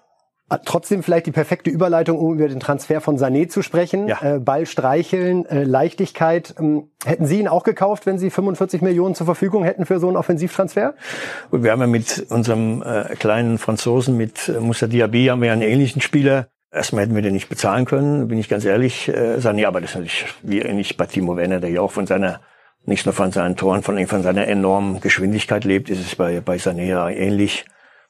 Ah, 0.51 0.59
trotzdem 0.63 1.03
vielleicht 1.03 1.25
die 1.25 1.33
perfekte 1.33 1.71
Überleitung, 1.71 2.19
um 2.19 2.35
über 2.35 2.47
den 2.47 2.61
Transfer 2.61 3.01
von 3.01 3.17
Sané 3.17 3.49
zu 3.49 3.63
sprechen. 3.63 4.07
Ja. 4.09 4.21
Äh, 4.21 4.39
Ball 4.39 4.67
streicheln, 4.67 5.47
äh, 5.47 5.65
Leichtigkeit. 5.65 6.55
Ähm, 6.59 6.91
hätten 7.03 7.25
Sie 7.25 7.41
ihn 7.41 7.49
auch 7.49 7.65
gekauft, 7.65 8.05
wenn 8.05 8.19
Sie 8.19 8.29
45 8.29 8.83
Millionen 8.83 9.15
zur 9.15 9.25
Verfügung 9.25 9.65
hätten 9.65 9.87
für 9.87 9.99
so 9.99 10.09
einen 10.09 10.19
Offensivtransfer? 10.19 10.95
Wir 11.51 11.73
haben 11.73 11.81
ja 11.81 11.87
mit 11.87 12.27
unserem 12.29 12.83
äh, 12.83 13.15
kleinen 13.17 13.57
Franzosen, 13.57 14.19
mit 14.19 14.51
äh, 14.51 14.61
Moussa 14.61 14.87
Diaby, 14.87 15.27
haben 15.27 15.41
wir 15.41 15.53
einen 15.53 15.63
ähnlichen 15.63 16.03
Spieler. 16.03 16.49
Erstmal 16.71 17.05
hätten 17.05 17.15
wir 17.15 17.23
den 17.23 17.33
nicht 17.33 17.49
bezahlen 17.49 17.87
können, 17.87 18.29
bin 18.29 18.37
ich 18.39 18.51
ganz 18.51 18.67
ehrlich. 18.67 19.09
Äh, 19.09 19.39
Sané, 19.39 19.67
aber 19.67 19.81
das 19.81 19.91
ist 19.91 19.97
natürlich 19.97 20.27
wie 20.43 20.61
ähnlich 20.61 20.99
bei 20.99 21.07
Timo 21.07 21.39
Werner, 21.39 21.61
der 21.61 21.71
ja 21.71 21.81
auch 21.81 21.93
von 21.93 22.07
seiner 22.07 22.41
nicht 22.87 23.07
nur 23.07 23.15
von 23.15 23.33
seinen 23.33 23.57
Toren, 23.57 23.83
von, 23.83 24.07
von 24.07 24.23
seiner 24.23 24.47
enormen 24.47 25.01
Geschwindigkeit 25.01 25.65
lebt, 25.65 25.91
ist 25.91 26.01
es 26.01 26.17
bei, 26.17 26.41
bei 26.41 26.59
Sanea 26.59 27.09
ähnlich. 27.11 27.65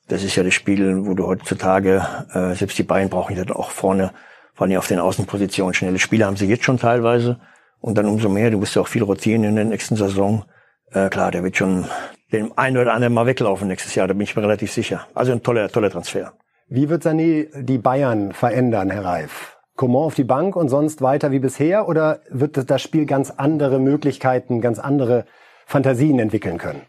Das 0.08 0.22
ist 0.22 0.36
ja 0.36 0.42
das 0.42 0.54
Spiel, 0.54 1.06
wo 1.06 1.14
du 1.14 1.26
heutzutage, 1.26 2.06
äh, 2.32 2.54
selbst 2.54 2.78
die 2.78 2.82
Bayern 2.82 3.08
brauchen 3.08 3.36
ja 3.36 3.44
auch 3.54 3.70
vorne, 3.70 4.12
vor 4.54 4.66
allem 4.66 4.76
auf 4.76 4.88
den 4.88 5.00
Außenpositionen 5.00 5.74
schnelle 5.74 5.98
Spiele 5.98 6.26
haben 6.26 6.36
sie 6.36 6.46
jetzt 6.46 6.64
schon 6.64 6.78
teilweise. 6.78 7.40
Und 7.80 7.98
dann 7.98 8.06
umso 8.06 8.28
mehr, 8.28 8.50
du 8.50 8.60
wirst 8.60 8.76
ja 8.76 8.82
auch 8.82 8.88
viel 8.88 9.02
rotieren 9.02 9.44
in 9.44 9.56
der 9.56 9.64
nächsten 9.64 9.96
Saison. 9.96 10.44
Äh, 10.92 11.08
klar, 11.08 11.30
der 11.30 11.42
wird 11.42 11.56
schon 11.56 11.86
den 12.32 12.56
einen 12.56 12.78
oder 12.78 12.94
anderen 12.94 13.14
mal 13.14 13.26
weglaufen 13.26 13.68
nächstes 13.68 13.94
Jahr, 13.94 14.08
da 14.08 14.14
bin 14.14 14.22
ich 14.22 14.34
mir 14.36 14.42
relativ 14.42 14.72
sicher. 14.72 15.06
Also 15.14 15.32
ein 15.32 15.42
toller, 15.42 15.68
toller 15.68 15.90
Transfer. 15.90 16.32
Wie 16.68 16.88
wird 16.88 17.04
Sané 17.04 17.48
die 17.62 17.78
Bayern 17.78 18.32
verändern, 18.32 18.90
Herr 18.90 19.04
Reif? 19.04 19.53
Coman 19.76 20.04
auf 20.04 20.14
die 20.14 20.24
Bank 20.24 20.56
und 20.56 20.68
sonst 20.68 21.02
weiter 21.02 21.30
wie 21.30 21.40
bisher? 21.40 21.88
Oder 21.88 22.20
wird 22.30 22.70
das 22.70 22.82
Spiel 22.82 23.06
ganz 23.06 23.30
andere 23.30 23.78
Möglichkeiten, 23.78 24.60
ganz 24.60 24.78
andere 24.78 25.26
Fantasien 25.66 26.18
entwickeln 26.18 26.58
können? 26.58 26.82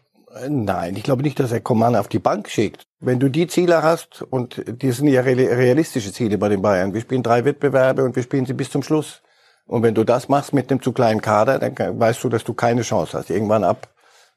Nein, 0.48 0.96
ich 0.96 1.02
glaube 1.02 1.22
nicht, 1.22 1.40
dass 1.40 1.50
er 1.50 1.60
Coman 1.60 1.96
auf 1.96 2.08
die 2.08 2.18
Bank 2.18 2.48
schickt. 2.48 2.86
Wenn 3.00 3.18
du 3.18 3.30
die 3.30 3.46
Ziele 3.46 3.82
hast, 3.82 4.22
und 4.22 4.62
die 4.66 4.92
sind 4.92 5.08
ja 5.08 5.22
realistische 5.22 6.12
Ziele 6.12 6.36
bei 6.38 6.48
den 6.48 6.62
Bayern, 6.62 6.92
wir 6.92 7.00
spielen 7.00 7.22
drei 7.22 7.44
Wettbewerbe 7.44 8.04
und 8.04 8.16
wir 8.16 8.22
spielen 8.22 8.46
sie 8.46 8.52
bis 8.52 8.70
zum 8.70 8.82
Schluss. 8.82 9.22
Und 9.66 9.82
wenn 9.82 9.94
du 9.94 10.04
das 10.04 10.28
machst 10.28 10.52
mit 10.52 10.70
einem 10.70 10.82
zu 10.82 10.92
kleinen 10.92 11.20
Kader, 11.20 11.58
dann 11.58 11.98
weißt 11.98 12.22
du, 12.22 12.28
dass 12.28 12.44
du 12.44 12.54
keine 12.54 12.82
Chance 12.82 13.18
hast. 13.18 13.30
Irgendwann 13.30 13.64
ab 13.64 13.88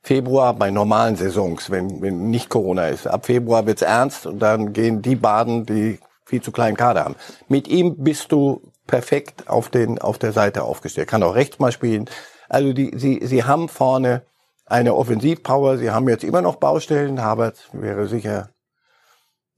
Februar 0.01 0.53
bei 0.53 0.71
normalen 0.71 1.17
Saisons, 1.17 1.69
wenn, 1.69 2.01
wenn 2.01 2.29
nicht 2.29 2.49
Corona 2.49 2.87
ist. 2.87 3.05
Ab 3.05 3.25
Februar 3.25 3.65
wird's 3.67 3.81
ernst 3.81 4.25
und 4.25 4.39
dann 4.39 4.73
gehen 4.73 5.01
die 5.01 5.15
baden, 5.15 5.65
die 5.65 5.99
viel 6.29 6.41
zu 6.41 6.51
kleinen 6.51 6.77
Kader 6.77 7.03
haben. 7.05 7.15
Mit 7.47 7.67
ihm 7.67 7.95
bist 7.97 8.31
du 8.31 8.61
perfekt 8.87 9.49
auf 9.49 9.69
den 9.69 9.99
auf 9.99 10.17
der 10.17 10.31
Seite 10.31 10.63
aufgestellt. 10.63 11.07
Kann 11.07 11.23
auch 11.23 11.35
rechts 11.35 11.59
mal 11.59 11.71
spielen. 11.71 12.05
Also 12.47 12.73
die 12.73 12.91
sie 12.95 13.19
sie 13.23 13.43
haben 13.43 13.67
vorne 13.69 14.23
eine 14.65 14.95
Offensivpower. 14.95 15.77
Sie 15.77 15.91
haben 15.91 16.07
jetzt 16.07 16.23
immer 16.23 16.41
noch 16.41 16.55
Baustellen. 16.57 17.21
Habert 17.21 17.69
wäre 17.73 18.07
sicher 18.07 18.49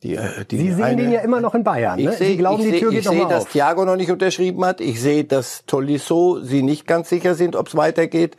Die, 0.04 0.16
äh, 0.16 0.46
die 0.50 0.58
Sie 0.58 0.72
sehen 0.72 0.84
eine, 0.84 1.02
den 1.04 1.12
ja 1.12 1.22
immer 1.22 1.42
noch 1.42 1.54
in 1.54 1.64
Bayern. 1.64 2.00
Ne? 2.00 2.12
Ich 2.12 2.18
seh, 2.18 2.26
Sie 2.30 2.38
glauben, 2.38 2.64
ich 2.64 2.72
die 2.72 2.80
Tür 2.80 2.90
seh, 2.90 2.96
geht 2.96 3.00
ich 3.02 3.06
noch 3.06 3.14
sehe, 3.14 3.24
mal 3.24 3.30
dass 3.30 3.44
auf. 3.44 3.52
Thiago 3.52 3.86
noch 3.86 3.96
nicht 3.96 4.12
unterschrieben 4.12 4.66
hat. 4.66 4.82
Ich 4.82 5.00
sehe, 5.00 5.24
dass 5.26 5.64
Tolisso 5.68 6.40
sie 6.42 6.64
nicht 6.64 6.88
ganz 6.88 7.10
sicher 7.10 7.36
sind, 7.36 7.56
ob 7.56 7.68
es 7.68 7.76
weitergeht. 7.76 8.36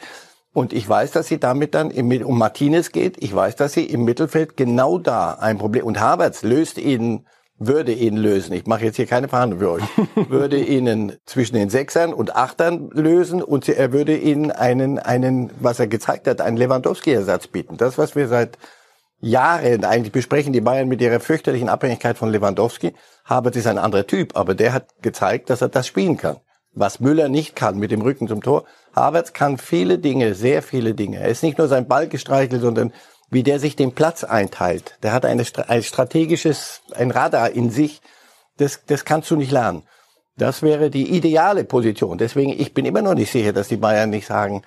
Und 0.53 0.73
ich 0.73 0.87
weiß, 0.87 1.13
dass 1.13 1.29
sie 1.29 1.39
damit 1.39 1.75
dann 1.75 1.91
im, 1.91 2.11
um 2.27 2.37
Martinez 2.37 2.91
geht. 2.91 3.23
Ich 3.23 3.35
weiß, 3.35 3.57
dass 3.57 3.73
sie 3.73 3.85
im 3.85 4.05
Mittelfeld 4.05 4.57
genau 4.57 4.99
da 4.99 5.35
ein 5.35 5.59
Problem. 5.59 5.85
Und 5.85 6.01
Havertz 6.01 6.43
löst 6.43 6.79
ihnen, 6.79 7.27
würde 7.67 7.93
ihn 7.93 8.17
lösen. 8.17 8.53
Ich 8.53 8.67
mache 8.67 8.85
jetzt 8.85 8.97
hier 8.97 9.07
keine 9.07 9.29
Verhandlung 9.29 9.61
für 9.61 9.71
euch. 9.71 9.83
würde 10.29 10.59
ihnen 10.63 11.17
zwischen 11.27 11.57
den 11.57 11.71
Sechsern 11.71 12.13
und 12.13 12.37
Achtern 12.37 12.91
lösen 12.93 13.43
und 13.43 13.69
er 13.69 13.93
würde 13.93 14.17
ihnen 14.17 14.51
einen, 14.51 14.99
einen, 14.99 15.51
was 15.61 15.81
er 15.81 15.87
gezeigt 15.87 16.27
hat, 16.27 16.41
einen 16.41 16.57
Lewandowski-Ersatz 16.57 17.49
bieten. 17.49 17.77
Das, 17.77 17.99
was 17.99 18.17
wir 18.17 18.29
seit 18.29 18.59
Jahren 19.21 19.85
eigentlich 19.85 20.13
besprechen 20.13 20.53
die 20.53 20.61
Bayern 20.61 20.89
mit 20.89 21.01
ihrer 21.01 21.21
fürchterlichen 21.21 21.69
Abhängigkeit 21.69 22.19
von 22.19 22.31
Lewandowski. 22.31 22.93
Havertz 23.25 23.57
ist 23.57 23.69
ein 23.69 23.79
anderer 23.79 24.07
Typ, 24.07 24.37
aber 24.37 24.55
der 24.55 24.73
hat 24.73 24.89
gezeigt, 25.01 25.49
dass 25.49 25.63
er 25.63 25.69
das 25.69 25.87
spielen 25.87 26.17
kann. 26.17 26.39
Was 26.75 26.99
Müller 26.99 27.29
nicht 27.29 27.55
kann 27.55 27.79
mit 27.79 27.93
dem 27.93 28.03
Rücken 28.03 28.27
zum 28.27 28.43
Tor. 28.43 28.65
Havertz 28.97 29.33
kann 29.33 29.59
viele 29.59 29.99
Dinge, 29.99 30.35
sehr 30.35 30.63
viele 30.63 30.95
Dinge. 30.95 31.21
Er 31.21 31.29
ist 31.29 31.43
nicht 31.43 31.59
nur 31.59 31.69
sein 31.69 31.87
Ball 31.87 32.09
gestreichelt, 32.09 32.63
sondern 32.63 32.93
wie 33.33 33.43
der 33.43 33.59
sich 33.59 33.75
den 33.77 33.93
Platz 33.93 34.25
einteilt. 34.25 34.99
Der 35.03 35.13
hat 35.13 35.25
eine, 35.25 35.45
ein 35.67 35.83
strategisches, 35.83 36.83
ein 36.95 37.11
Radar 37.11 37.51
in 37.51 37.71
sich. 37.71 38.03
Das, 38.59 38.85
das 38.87 39.05
kannst 39.05 39.31
du 39.31 39.37
nicht 39.37 39.51
lernen. 39.51 39.83
Das 40.37 40.63
wäre 40.63 40.91
die 40.91 41.17
ideale 41.17 41.65
Position. 41.65 42.19
Deswegen, 42.19 42.53
ich 42.53 42.75
bin 42.75 42.85
immer 42.85 43.03
noch 43.03 43.15
nicht 43.15 43.33
sicher, 43.33 43.53
dass 43.53 43.69
die 43.69 43.79
Bayern 43.79 44.11
nicht 44.11 44.27
sagen, 44.27 44.63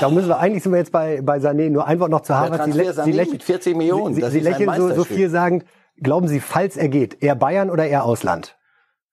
Da 0.00 0.08
müssen 0.08 0.28
wir 0.28 0.38
eigentlich 0.38 0.62
sind 0.62 0.72
wir 0.72 0.78
jetzt 0.78 0.92
bei 0.92 1.20
bei 1.20 1.38
Sané. 1.38 1.68
Nur 1.68 1.86
ein 1.86 1.98
Wort 2.00 2.10
noch 2.10 2.22
zu 2.22 2.34
Harvard. 2.34 2.60
Transfer 2.60 2.94
Sané 2.94 3.30
mit 3.30 3.42
40 3.42 3.76
Millionen, 3.76 4.14
Sie, 4.14 4.22
Sie 4.30 4.40
lächeln 4.40 4.72
so, 4.76 4.94
so 4.94 5.04
viel 5.04 5.28
sagend. 5.28 5.64
Glauben 6.00 6.28
Sie, 6.28 6.40
falls 6.40 6.76
er 6.76 6.88
geht, 6.88 7.22
eher 7.22 7.34
Bayern 7.34 7.70
oder 7.70 7.86
eher 7.86 8.04
Ausland? 8.04 8.56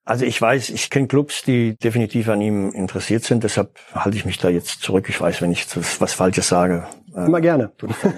Also 0.03 0.25
ich 0.25 0.41
weiß, 0.41 0.69
ich 0.69 0.89
kenne 0.89 1.07
Clubs, 1.07 1.43
die 1.43 1.75
definitiv 1.77 2.27
an 2.29 2.41
ihm 2.41 2.71
interessiert 2.71 3.23
sind. 3.23 3.43
Deshalb 3.43 3.77
halte 3.93 4.17
ich 4.17 4.25
mich 4.25 4.39
da 4.39 4.49
jetzt 4.49 4.81
zurück. 4.81 5.05
Ich 5.09 5.21
weiß, 5.21 5.41
wenn 5.41 5.51
ich 5.51 5.65
was 5.99 6.13
Falsches 6.13 6.47
sage. 6.47 6.87
äh, 7.15 7.25
Immer 7.25 7.39
gerne. 7.41 7.71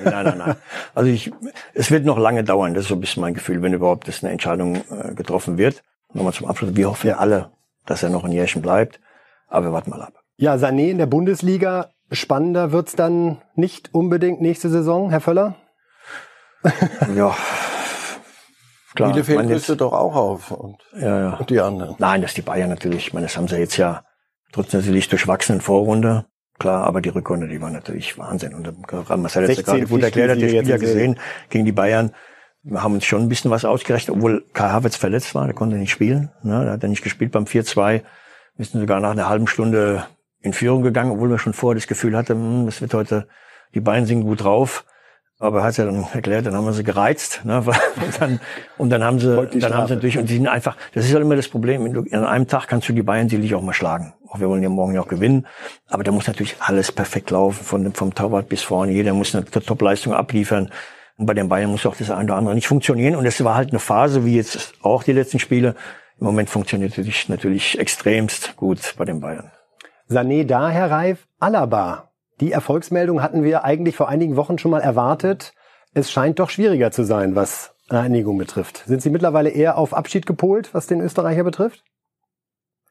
Nein, 0.06 0.24
nein, 0.25 0.38
nein. 0.38 0.56
Also 0.96 1.10
ich, 1.10 1.32
es 1.74 1.92
wird 1.92 2.06
noch 2.06 2.18
lange 2.18 2.44
dauern. 2.46 2.74
Das 2.74 2.84
ist 2.84 2.88
so 2.90 2.96
ein 2.96 3.02
bisschen 3.02 3.22
mein 3.22 3.34
Gefühl, 3.34 3.62
wenn 3.62 3.74
überhaupt 3.74 4.08
das 4.08 4.24
eine 4.24 4.32
Entscheidung 4.32 4.78
äh, 4.78 5.13
getroffen 5.13 5.58
wird. 5.58 5.84
Nochmal 6.13 6.34
zum 6.34 6.48
Abschluss. 6.48 6.75
Wir 6.75 6.90
hoffen 6.90 7.08
ja 7.08 7.18
alle, 7.18 7.52
dass 7.86 8.02
er 8.02 8.10
noch 8.10 8.24
ein 8.24 8.32
Jährchen 8.32 8.62
bleibt. 8.62 9.00
Aber 9.48 9.68
wir 9.68 9.74
warten 9.74 9.90
mal 9.90 10.02
ab. 10.02 10.13
Ja, 10.38 10.56
Sané 10.56 10.90
in 10.90 10.98
der 10.98 11.06
Bundesliga. 11.06 11.90
Spannender 12.12 12.72
wird's 12.72 12.96
dann 12.96 13.42
nicht 13.56 13.94
unbedingt 13.94 14.40
nächste 14.42 14.70
Saison, 14.70 15.10
Herr 15.10 15.20
Völler? 15.22 15.56
Ja, 17.16 17.36
klar. 18.96 19.12
Bielefeld 19.12 19.50
rüstet 19.50 19.82
doch 19.82 19.94
auch 19.94 20.16
auf 20.16 20.52
und, 20.52 20.78
ja, 21.00 21.20
ja. 21.20 21.34
und 21.36 21.50
die 21.50 21.60
anderen. 21.60 21.96
Nein, 22.00 22.22
das 22.22 22.32
ist 22.32 22.38
die 22.38 22.42
Bayern 22.42 22.70
natürlich. 22.70 23.08
Ich 23.08 23.14
meine, 23.14 23.26
das 23.26 23.38
haben 23.38 23.48
sie 23.48 23.58
jetzt 23.58 23.78
ja 23.78 24.04
trotz 24.52 24.74
natürlich 24.74 25.10
durchwachsenen 25.10 25.62
Vorrunde. 25.62 26.26
Klar, 26.60 26.86
aber 26.86 27.02
die 27.02 27.10
Rückrunde, 27.10 27.48
die 27.48 27.62
war 27.62 27.72
natürlich 27.72 28.18
Wahnsinn. 28.18 28.54
Und 28.54 28.88
gerade 28.88 29.22
Marcel 29.22 29.44
hat 29.44 29.50
ja 29.50 29.56
16 29.56 29.66
gerade 29.66 29.88
gut 29.88 30.04
erklärt, 30.04 30.30
hat 30.32 30.38
Spieler 30.38 30.64
jetzt 30.64 30.80
gesehen. 30.80 31.20
gegen 31.50 31.66
die 31.66 31.72
Bayern. 31.72 32.12
Wir 32.62 32.82
haben 32.82 32.94
uns 32.94 33.06
schon 33.06 33.24
ein 33.24 33.30
bisschen 33.30 33.52
was 33.52 33.66
ausgerechnet, 33.66 34.16
obwohl 34.16 34.46
Kai 34.54 34.70
Havertz 34.70 34.96
verletzt 34.96 35.36
war, 35.36 35.46
der 35.46 35.56
konnte 35.56 35.76
nicht 35.76 35.92
spielen. 35.92 36.32
Ne, 36.44 36.64
der 36.64 36.74
hat 36.74 36.84
ja 36.84 36.90
nicht 36.90 37.04
gespielt 37.04 37.32
beim 37.32 37.44
4-2. 37.44 38.04
Wir 38.56 38.66
sind 38.66 38.80
sogar 38.80 39.00
nach 39.00 39.12
einer 39.12 39.28
halben 39.28 39.48
Stunde 39.48 40.06
in 40.40 40.54
Führung 40.54 40.84
gegangen, 40.84 41.12
obwohl 41.12 41.30
wir 41.30 41.40
schon 41.40 41.54
vorher 41.54 41.76
das 41.76 41.88
Gefühl 41.88 42.16
hatten, 42.16 42.34
hm, 42.34 42.66
das 42.66 42.80
wird 42.82 42.94
heute, 42.94 43.28
die 43.74 43.82
Bayern 43.82 44.06
sind 44.06 44.22
gut 44.22 44.44
drauf. 44.44 44.86
Aber 45.44 45.60
er 45.60 45.64
hat 45.66 45.78
ja 45.78 45.86
dann 45.86 46.06
erklärt, 46.14 46.46
dann 46.46 46.56
haben 46.56 46.66
wir 46.66 46.72
sie 46.74 46.84
gereizt, 46.86 47.42
ne? 47.44 47.58
und 48.06 48.22
dann, 48.22 48.40
und 48.78 48.90
dann 48.90 49.04
haben 49.04 49.20
sie, 49.20 49.48
die 49.54 49.60
dann 49.60 49.74
haben 49.74 49.88
sie 49.88 49.96
natürlich, 49.96 50.18
und 50.18 50.30
die 50.30 50.36
sind 50.36 50.48
einfach, 50.48 50.78
das 50.94 51.06
ist 51.06 51.14
halt 51.14 51.22
immer 51.24 51.36
das 51.36 51.50
Problem, 51.50 51.86
an 52.12 52.26
einem 52.26 52.48
Tag 52.48 52.68
kannst 52.70 52.88
du 52.88 52.94
die 52.94 53.04
Bayern 53.04 53.28
sicherlich 53.28 53.54
auch 53.54 53.62
mal 53.62 53.74
schlagen. 53.74 54.14
Auch 54.30 54.40
wir 54.40 54.48
wollen 54.50 54.64
ja 54.64 54.70
morgen 54.70 54.96
ja 54.96 55.02
auch 55.02 55.08
gewinnen. 55.10 55.46
Aber 55.90 56.04
da 56.04 56.12
muss 56.12 56.28
natürlich 56.28 56.56
alles 56.60 56.92
perfekt 56.94 57.29
laufen, 57.29 57.64
von, 57.64 57.84
dem- 57.84 57.94
vom 57.94 58.16
Torwart 58.16 58.48
bis 58.48 58.62
vorne. 58.64 58.94
Jeder 58.94 59.14
muss 59.14 59.36
eine 59.36 59.44
Top-Leistung 59.46 60.14
abliefern. 60.14 60.72
Und 61.18 61.25
bei 61.25 61.34
den 61.34 61.50
Bayern 61.50 61.70
muss 61.72 61.86
auch 61.86 61.96
das 61.96 62.10
eine 62.10 62.24
oder 62.24 62.36
andere 62.36 62.56
nicht 62.56 62.68
funktionieren. 62.68 63.16
Und 63.16 63.25
es 63.25 63.44
war 63.44 63.56
halt 63.56 63.70
eine 63.72 63.79
Phase, 63.79 64.24
wie 64.25 64.36
jetzt 64.38 64.74
auch 64.82 65.03
die 65.03 65.12
letzten 65.14 65.40
Spiele. 65.40 65.75
Im 66.20 66.25
Moment 66.25 66.50
funktioniert 66.50 66.92
natürlich, 66.92 67.27
natürlich 67.27 67.77
extremst 67.77 68.56
gut 68.56 68.96
bei 68.98 69.03
den 69.06 69.20
Bayern. 69.20 69.51
Sané 70.10 70.46
da, 70.46 70.70
Herr 70.70 70.90
Reif, 70.90 71.27
Alaba. 71.40 72.10
Die 72.39 72.51
Erfolgsmeldung 72.51 73.22
hatten 73.22 73.43
wir 73.43 73.63
eigentlich 73.63 73.96
vor 73.96 74.09
einigen 74.09 74.35
Wochen 74.35 74.57
schon 74.57 74.72
mal 74.72 74.81
erwartet. 74.81 75.53
Es 75.93 76.11
scheint 76.11 76.39
doch 76.39 76.50
schwieriger 76.50 76.91
zu 76.91 77.03
sein, 77.03 77.35
was 77.35 77.75
Einigung 77.89 78.37
betrifft. 78.37 78.83
Sind 78.87 79.01
Sie 79.01 79.09
mittlerweile 79.09 79.50
eher 79.50 79.77
auf 79.77 79.93
Abschied 79.93 80.25
gepolt, 80.25 80.74
was 80.74 80.87
den 80.87 81.01
Österreicher 81.01 81.43
betrifft? 81.43 81.83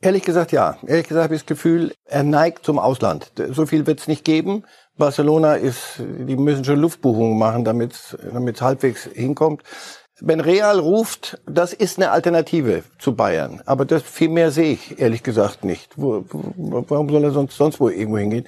Ehrlich 0.00 0.24
gesagt, 0.24 0.52
ja. 0.52 0.78
Ehrlich 0.86 1.08
gesagt 1.08 1.24
habe 1.24 1.34
ich 1.34 1.42
das 1.42 1.46
Gefühl, 1.46 1.94
er 2.04 2.24
neigt 2.24 2.64
zum 2.64 2.78
Ausland. 2.78 3.32
So 3.50 3.66
viel 3.66 3.86
wird 3.86 4.00
es 4.00 4.08
nicht 4.08 4.24
geben. 4.24 4.64
Barcelona 4.96 5.54
ist, 5.54 6.00
die 6.00 6.36
müssen 6.36 6.64
schon 6.64 6.80
Luftbuchungen 6.80 7.38
machen, 7.38 7.64
damit 7.64 7.92
es 7.92 8.62
halbwegs 8.62 9.04
hinkommt. 9.04 9.62
Wenn 10.24 10.38
Real 10.38 10.78
ruft, 10.78 11.40
das 11.46 11.72
ist 11.72 11.98
eine 11.98 12.12
Alternative 12.12 12.84
zu 13.00 13.16
Bayern. 13.16 13.60
Aber 13.66 13.84
das 13.84 14.04
viel 14.04 14.28
mehr 14.28 14.52
sehe 14.52 14.74
ich 14.74 15.00
ehrlich 15.00 15.24
gesagt 15.24 15.64
nicht. 15.64 15.94
Wo, 15.96 16.24
wo, 16.30 16.84
warum 16.88 17.08
soll 17.08 17.24
er 17.24 17.32
sonst, 17.32 17.56
sonst 17.56 17.80
wo 17.80 17.88
irgendwo 17.88 18.18
hingehen? 18.18 18.46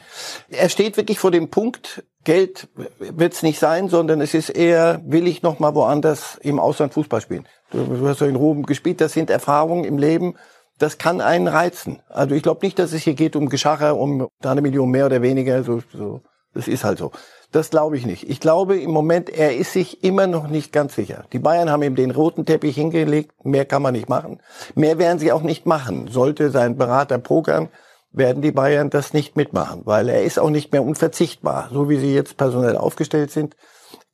Er 0.50 0.68
steht 0.68 0.96
wirklich 0.96 1.18
vor 1.18 1.32
dem 1.32 1.50
Punkt, 1.50 2.04
Geld 2.22 2.68
wird 2.98 3.32
es 3.32 3.42
nicht 3.42 3.58
sein, 3.58 3.88
sondern 3.88 4.20
es 4.20 4.34
ist 4.34 4.50
eher, 4.50 5.02
will 5.04 5.26
ich 5.26 5.42
noch 5.42 5.58
mal 5.58 5.74
woanders 5.74 6.38
im 6.42 6.60
Ausland 6.60 6.94
Fußball 6.94 7.20
spielen. 7.20 7.48
Du, 7.72 7.84
du 7.84 8.06
hast 8.06 8.20
ja 8.20 8.28
in 8.28 8.36
Rom 8.36 8.62
gespielt, 8.62 9.00
das 9.00 9.12
sind 9.12 9.28
Erfahrungen 9.28 9.84
im 9.84 9.98
Leben, 9.98 10.36
das 10.78 10.96
kann 10.98 11.20
einen 11.20 11.48
reizen. 11.48 12.02
Also 12.08 12.36
ich 12.36 12.44
glaube 12.44 12.64
nicht, 12.64 12.78
dass 12.78 12.92
es 12.92 13.02
hier 13.02 13.14
geht 13.14 13.34
um 13.34 13.48
Geschacher, 13.48 13.96
um 13.96 14.28
da 14.40 14.52
eine 14.52 14.62
Million 14.62 14.90
mehr 14.90 15.06
oder 15.06 15.22
weniger. 15.22 15.64
So, 15.64 15.82
so. 15.92 16.20
Das 16.54 16.68
ist 16.68 16.84
halt 16.84 16.98
so. 16.98 17.10
Das 17.54 17.70
glaube 17.70 17.96
ich 17.96 18.04
nicht. 18.04 18.28
Ich 18.28 18.40
glaube 18.40 18.80
im 18.80 18.90
Moment, 18.90 19.30
er 19.30 19.56
ist 19.56 19.72
sich 19.74 20.02
immer 20.02 20.26
noch 20.26 20.48
nicht 20.48 20.72
ganz 20.72 20.96
sicher. 20.96 21.24
Die 21.32 21.38
Bayern 21.38 21.70
haben 21.70 21.84
ihm 21.84 21.94
den 21.94 22.10
roten 22.10 22.44
Teppich 22.44 22.74
hingelegt. 22.74 23.30
Mehr 23.44 23.64
kann 23.64 23.80
man 23.80 23.92
nicht 23.92 24.08
machen. 24.08 24.40
Mehr 24.74 24.98
werden 24.98 25.20
sie 25.20 25.30
auch 25.30 25.42
nicht 25.42 25.64
machen. 25.64 26.08
Sollte 26.08 26.50
sein 26.50 26.76
Berater 26.76 27.18
pokern, 27.18 27.68
werden 28.10 28.42
die 28.42 28.50
Bayern 28.50 28.90
das 28.90 29.12
nicht 29.12 29.36
mitmachen, 29.36 29.82
weil 29.84 30.08
er 30.08 30.24
ist 30.24 30.40
auch 30.40 30.50
nicht 30.50 30.72
mehr 30.72 30.82
unverzichtbar. 30.82 31.68
So 31.72 31.88
wie 31.88 31.98
sie 31.98 32.12
jetzt 32.12 32.36
personell 32.36 32.76
aufgestellt 32.76 33.30
sind, 33.30 33.54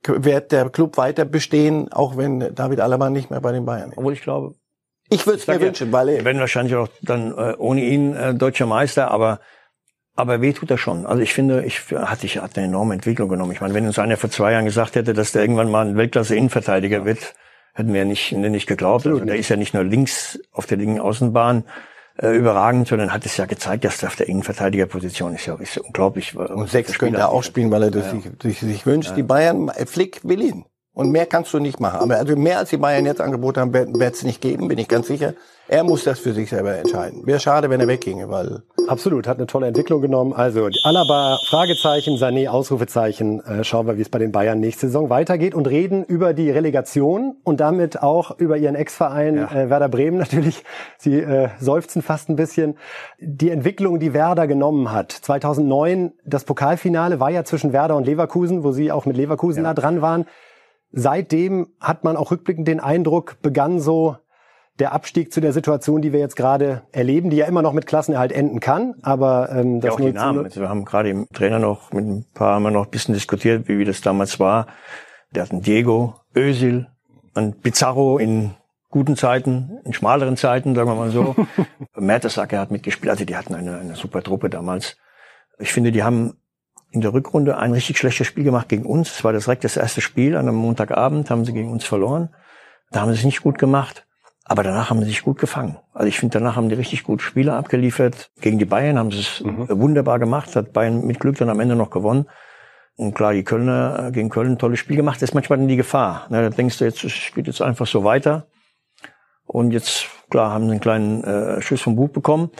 wird 0.07 0.53
der 0.53 0.69
Club 0.69 0.99
weiter 0.99 1.25
bestehen, 1.25 1.91
auch 1.91 2.19
wenn 2.19 2.55
David 2.55 2.81
Alaba 2.81 3.09
nicht 3.09 3.31
mehr 3.31 3.41
bei 3.41 3.53
den 3.53 3.65
Bayern 3.65 3.93
ist. 3.93 3.97
Obwohl 3.97 4.13
ich 4.13 4.21
glaube, 4.21 4.55
Ich 5.09 5.27
würde 5.27 5.39
es 5.39 5.47
mir 5.47 5.55
ja, 5.55 5.61
wünschen, 5.63 5.91
weil 5.93 6.09
Wir 6.09 6.19
er, 6.19 6.25
werden 6.27 6.41
wahrscheinlich 6.41 6.75
auch 6.75 6.89
dann 7.01 7.33
äh, 7.33 7.55
ohne 7.57 7.81
ihn 7.81 8.15
äh, 8.15 8.35
deutscher 8.35 8.67
Meister, 8.67 9.11
aber 9.11 9.41
aber 10.21 10.41
weh 10.41 10.53
tut 10.53 10.71
er 10.71 10.79
schon. 10.79 11.07
Also 11.07 11.23
ich 11.23 11.35
finde, 11.35 11.65
ich 11.65 11.81
hatte 11.93 12.27
ich 12.27 12.39
hat 12.39 12.57
eine 12.57 12.67
enorme 12.67 12.95
Entwicklung 12.95 13.29
genommen. 13.29 13.53
Ich 13.53 13.61
meine, 13.61 13.75
wenn 13.75 13.87
uns 13.87 13.99
einer 13.99 14.17
vor 14.17 14.31
zwei 14.31 14.53
Jahren 14.53 14.65
gesagt 14.65 14.97
hätte, 14.97 15.15
dass 15.15 15.33
der 15.33 15.43
irgendwann 15.43 15.71
mal 15.71 15.87
ein 15.87 15.97
Weltklasse 15.97 16.37
Innenverteidiger 16.37 17.05
wird, 17.05 17.35
hätten 17.75 17.93
wir 17.93 18.05
nicht 18.05 18.33
nicht 18.33 18.67
geglaubt. 18.67 19.07
Also 19.07 19.25
der 19.25 19.37
ist 19.37 19.49
ja 19.49 19.57
nicht 19.57 19.75
nur 19.75 19.85
links 19.85 20.39
auf 20.53 20.67
der 20.67 20.79
linken 20.79 21.01
Außenbahn 21.01 21.65
äh, 22.23 22.37
überragend, 22.37 22.89
sondern 22.89 23.13
hat 23.13 23.25
es 23.27 23.37
ja 23.37 23.47
gezeigt, 23.47 23.85
dass 23.85 24.05
auf 24.05 24.17
der 24.17 24.29
Innenverteidigerposition 24.29 25.35
ist 25.35 25.47
ja 25.47 25.55
ist 25.57 25.77
ja 25.77 25.83
unglaublich. 25.83 26.37
und 26.37 26.69
sechs 26.69 26.99
könnte 26.99 27.19
er 27.19 27.31
auch 27.31 27.43
spielen, 27.43 27.71
weil 27.71 27.85
er 27.85 27.91
das 27.91 28.11
sich, 28.11 28.23
sich, 28.43 28.61
sich 28.61 28.87
wünscht. 28.87 29.17
Die 29.17 29.23
Bayern, 29.23 29.71
Flick 29.87 30.21
will 30.23 30.43
ihn. 30.43 30.65
Und 30.93 31.13
mehr 31.13 31.27
kannst 31.27 31.55
du 31.55 31.61
nicht 31.61 31.79
machen. 31.79 32.01
Aber 32.01 32.17
also 32.17 32.37
mehr 32.37 32.59
als 32.59 32.71
die 32.71 32.77
Bayern 32.77 33.07
jetzt 33.07 33.21
angeboten 33.21 33.61
haben, 33.61 33.73
wird 33.73 34.15
es 34.15 34.23
nicht 34.25 34.41
geben, 34.41 34.69
bin 34.69 34.77
ich 34.77 34.89
ganz 34.89 35.07
sicher. 35.07 35.35
Er 35.69 35.85
muss 35.85 36.03
das 36.05 36.19
für 36.19 36.33
sich 36.33 36.51
selber 36.51 36.77
entscheiden. 36.77 37.25
Wäre 37.27 37.39
schade, 37.39 37.71
wenn 37.71 37.81
er 37.81 37.87
wegginge, 37.87 38.29
weil 38.29 38.65
Absolut, 38.91 39.29
hat 39.29 39.39
eine 39.39 39.47
tolle 39.47 39.69
Entwicklung 39.69 40.01
genommen. 40.01 40.33
Also 40.33 40.69
Alaba, 40.83 41.39
Fragezeichen, 41.47 42.17
Sané, 42.17 42.49
Ausrufezeichen. 42.49 43.41
Äh, 43.45 43.63
schauen 43.65 43.87
wir, 43.87 43.97
wie 43.97 44.03
es 44.03 44.09
bei 44.09 44.19
den 44.19 44.33
Bayern 44.33 44.59
nächste 44.59 44.87
Saison 44.87 45.11
weitergeht 45.11 45.55
und 45.55 45.69
reden 45.69 46.05
über 46.05 46.35
die 46.35 46.51
Relegation 46.51 47.37
und 47.45 47.61
damit 47.61 48.03
auch 48.03 48.39
über 48.39 48.57
ihren 48.57 48.75
Ex-Verein 48.75 49.37
Ja. 49.37 49.53
äh, 49.53 49.71
Werder 49.71 49.89
Bremen 49.89 50.19
natürlich. 50.19 50.65
Sie 50.99 51.21
äh, 51.21 51.49
seufzen 51.61 52.03
fast 52.03 52.29
ein 52.29 52.37
bisschen. 52.37 52.77
Die 53.21 53.51
Entwicklung, 53.51 54.01
die 54.01 54.13
Werder 54.13 54.47
genommen 54.47 54.91
hat. 54.93 55.13
2009, 55.13 56.13
das 56.25 56.45
Pokalfinale 56.45 57.21
war 57.21 57.31
ja 57.31 57.45
zwischen 57.45 57.73
Werder 57.73 57.97
und 57.97 58.07
Leverkusen, 58.07 58.65
wo 58.65 58.73
Sie 58.73 58.91
auch 58.91 59.07
mit 59.07 59.17
Leverkusen 59.17 59.65
da 59.65 59.75
dran 59.75 60.03
waren. 60.03 60.27
Seitdem 60.93 61.69
hat 61.79 62.03
man 62.03 62.17
auch 62.17 62.33
rückblickend 62.33 62.67
den 62.67 62.81
Eindruck, 62.81 63.37
begann 63.43 63.79
so 63.79 64.17
der 64.81 64.93
Abstieg 64.93 65.33
zu 65.33 65.41
der 65.41 65.53
Situation, 65.53 66.03
die 66.03 66.13
wir 66.13 66.21
jetzt 66.21 66.37
gerade 66.37 66.83
erleben, 66.91 67.31
die 67.31 67.37
ja 67.37 67.47
immer 67.47 67.63
noch 67.63 67.73
mit 67.73 67.87
Klassenerhalt 67.87 68.33
enden 68.33 68.61
kann, 68.61 68.95
aber 69.03 69.51
ähm, 69.53 69.81
das 69.81 69.89
ja, 69.89 69.93
auch 69.93 69.97
die 69.97 70.05
0 70.05 70.13
zu 70.13 70.19
0 70.19 70.25
Namen. 70.27 70.45
Also 70.45 70.61
wir 70.61 70.69
haben 70.69 70.85
gerade 70.85 71.11
im 71.11 71.29
Trainer 71.33 71.59
noch 71.59 71.93
mit 71.93 72.07
ein 72.07 72.27
paar 72.35 72.55
haben 72.55 72.63
wir 72.63 72.71
noch 72.71 72.87
ein 72.87 72.91
bisschen 72.91 73.15
diskutiert, 73.15 73.69
wie, 73.69 73.79
wie 73.79 73.85
das 73.85 74.01
damals 74.01 74.41
war. 74.41 74.67
Der 75.35 75.45
hatten 75.45 75.63
Diego, 75.63 76.15
Özil, 76.35 76.89
und 77.35 77.63
Pizarro 77.63 78.19
in 78.19 78.55
guten 78.89 79.17
Zeiten, 79.17 79.79
in 79.85 79.93
schmaleren 79.93 80.37
Zeiten, 80.37 80.75
sagen 80.75 80.89
wir 80.89 80.97
mal 80.97 81.11
so. 81.11 81.37
Mertesacker 81.97 82.59
hat 82.59 82.71
mitgespielt, 82.71 83.11
also 83.11 83.25
die 83.25 83.37
hatten 83.37 83.55
eine, 83.55 83.79
eine 83.79 83.95
super 83.95 84.23
Truppe 84.23 84.51
damals. 84.51 84.97
Ich 85.59 85.73
finde, 85.73 85.93
die 85.93 86.03
haben 86.03 86.35
in 86.91 87.01
der 87.01 87.13
Rückrunde 87.13 87.57
ein 87.57 87.73
richtig 87.73 87.99
schlechtes 87.99 88.27
Spiel 88.27 88.43
gemacht 88.43 88.69
gegen 88.69 88.85
uns. 88.85 89.13
Es 89.13 89.23
war 89.23 89.33
das 89.33 89.45
direkt 89.45 89.63
das 89.63 89.77
erste 89.77 90.01
Spiel 90.01 90.37
an 90.37 90.49
einem 90.49 90.57
Montagabend, 90.57 91.31
haben 91.31 91.45
sie 91.45 91.53
gegen 91.53 91.71
uns 91.71 91.85
verloren. 91.85 92.31
Da 92.91 93.03
haben 93.03 93.13
sie 93.13 93.19
es 93.19 93.25
nicht 93.25 93.43
gut 93.43 93.59
gemacht. 93.59 94.07
Aber 94.51 94.65
danach 94.65 94.91
haben 94.91 94.99
sie 94.99 95.07
sich 95.07 95.23
gut 95.23 95.39
gefangen. 95.39 95.77
Also 95.95 96.09
ich 96.09 96.19
finde, 96.19 96.41
danach 96.41 96.57
haben 96.57 96.69
die 96.69 96.75
richtig 96.75 97.05
gute 97.05 97.23
Spiele 97.23 97.53
abgeliefert. 97.53 98.33
Gegen 98.41 98.59
die 98.59 98.65
Bayern 98.65 98.99
haben 98.99 99.13
sie 99.13 99.21
es 99.21 99.41
mhm. 99.45 99.69
wunderbar 99.69 100.19
gemacht. 100.19 100.57
Hat 100.57 100.73
Bayern 100.73 101.07
mit 101.07 101.21
Glück 101.21 101.39
dann 101.39 101.51
am 101.51 101.61
Ende 101.61 101.77
noch 101.77 101.91
gewonnen. 101.91 102.27
Und 102.97 103.15
klar, 103.15 103.33
die 103.33 103.45
Kölner 103.45 104.09
äh, 104.09 104.11
gegen 104.11 104.29
Köln 104.29 104.55
ein 104.55 104.59
tolles 104.59 104.81
Spiel 104.81 104.97
gemacht. 104.97 105.23
Das 105.23 105.31
ist 105.31 105.35
manchmal 105.35 105.61
dann 105.61 105.69
die 105.69 105.77
Gefahr. 105.77 106.27
Ne, 106.31 106.43
da 106.43 106.51
denkst 106.51 106.79
du, 106.79 106.85
jetzt 106.85 107.05
es 107.05 107.31
geht 107.33 107.47
jetzt 107.47 107.63
einfach 107.63 107.87
so 107.87 108.03
weiter. 108.03 108.49
Und 109.45 109.71
jetzt, 109.71 110.09
klar, 110.31 110.51
haben 110.51 110.65
sie 110.65 110.73
einen 110.73 110.81
kleinen 110.81 111.23
äh, 111.23 111.63
Schuss 111.63 111.83
vom 111.83 111.95
Bug 111.95 112.13
bekommen. 112.13 112.51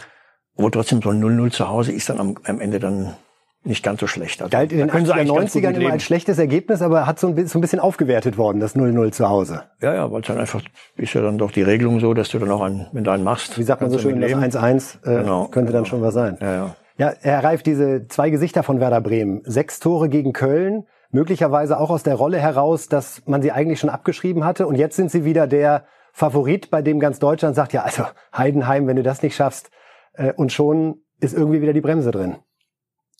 Aber 0.57 0.71
trotzdem 0.71 1.01
so 1.01 1.09
ein 1.09 1.21
0-0 1.21 1.51
zu 1.51 1.67
Hause 1.67 1.91
ist 1.91 2.07
dann 2.07 2.21
am, 2.21 2.37
am 2.45 2.61
Ende 2.61 2.79
dann 2.79 3.17
nicht 3.63 3.83
ganz 3.83 3.99
so 3.99 4.07
schlecht. 4.07 4.41
Also, 4.41 4.49
Galt 4.51 4.71
in 4.71 4.79
den 4.79 4.91
80er, 4.91 5.23
90ern 5.23 5.73
immer 5.73 5.91
als 5.91 6.03
schlechtes 6.03 6.39
Ergebnis, 6.39 6.81
aber 6.81 7.05
hat 7.05 7.19
so 7.19 7.27
ein, 7.27 7.47
so 7.47 7.59
ein 7.59 7.61
bisschen 7.61 7.79
aufgewertet 7.79 8.37
worden, 8.37 8.59
das 8.59 8.75
0-0 8.75 9.11
zu 9.11 9.29
Hause. 9.29 9.63
Ja, 9.81 9.93
ja, 9.93 10.11
weil 10.11 10.21
es 10.21 10.27
dann 10.27 10.39
einfach, 10.39 10.61
ist 10.95 11.13
ja 11.13 11.21
dann 11.21 11.37
doch 11.37 11.51
die 11.51 11.61
Regelung 11.61 11.99
so, 11.99 12.13
dass 12.13 12.29
du 12.29 12.39
dann 12.39 12.49
auch 12.49 12.61
einen, 12.61 12.87
wenn 12.91 13.03
du 13.03 13.11
einen 13.11 13.23
machst. 13.23 13.57
Wie 13.59 13.63
sagt 13.63 13.81
man 13.81 13.91
so 13.91 13.99
schön, 13.99 14.19
das 14.19 14.31
1-1 14.31 15.03
äh, 15.03 15.21
genau, 15.21 15.47
könnte 15.47 15.71
dann 15.71 15.83
genau. 15.83 15.89
schon 15.89 16.01
was 16.01 16.13
sein. 16.13 16.37
Ja, 16.41 16.53
ja. 16.53 16.75
Ja, 16.97 17.13
Herr 17.21 17.43
Reif, 17.43 17.63
diese 17.63 18.07
zwei 18.07 18.29
Gesichter 18.29 18.63
von 18.63 18.79
Werder 18.79 19.01
Bremen. 19.01 19.41
Sechs 19.45 19.79
Tore 19.79 20.07
gegen 20.09 20.33
Köln, 20.33 20.85
möglicherweise 21.09 21.79
auch 21.79 21.89
aus 21.89 22.03
der 22.03 22.15
Rolle 22.15 22.37
heraus, 22.37 22.89
dass 22.89 23.23
man 23.25 23.41
sie 23.41 23.51
eigentlich 23.51 23.79
schon 23.79 23.89
abgeschrieben 23.89 24.43
hatte. 24.43 24.67
Und 24.67 24.75
jetzt 24.75 24.97
sind 24.97 25.09
sie 25.09 25.25
wieder 25.25 25.47
der 25.47 25.85
Favorit, 26.13 26.69
bei 26.69 26.81
dem 26.81 26.99
ganz 26.99 27.19
Deutschland 27.19 27.55
sagt, 27.55 27.73
ja, 27.73 27.83
also 27.83 28.03
Heidenheim, 28.35 28.85
wenn 28.87 28.97
du 28.97 29.03
das 29.03 29.23
nicht 29.23 29.35
schaffst. 29.35 29.71
Äh, 30.13 30.33
und 30.33 30.51
schon 30.51 31.01
ist 31.19 31.33
irgendwie 31.33 31.61
wieder 31.61 31.73
die 31.73 31.81
Bremse 31.81 32.11
drin. 32.11 32.35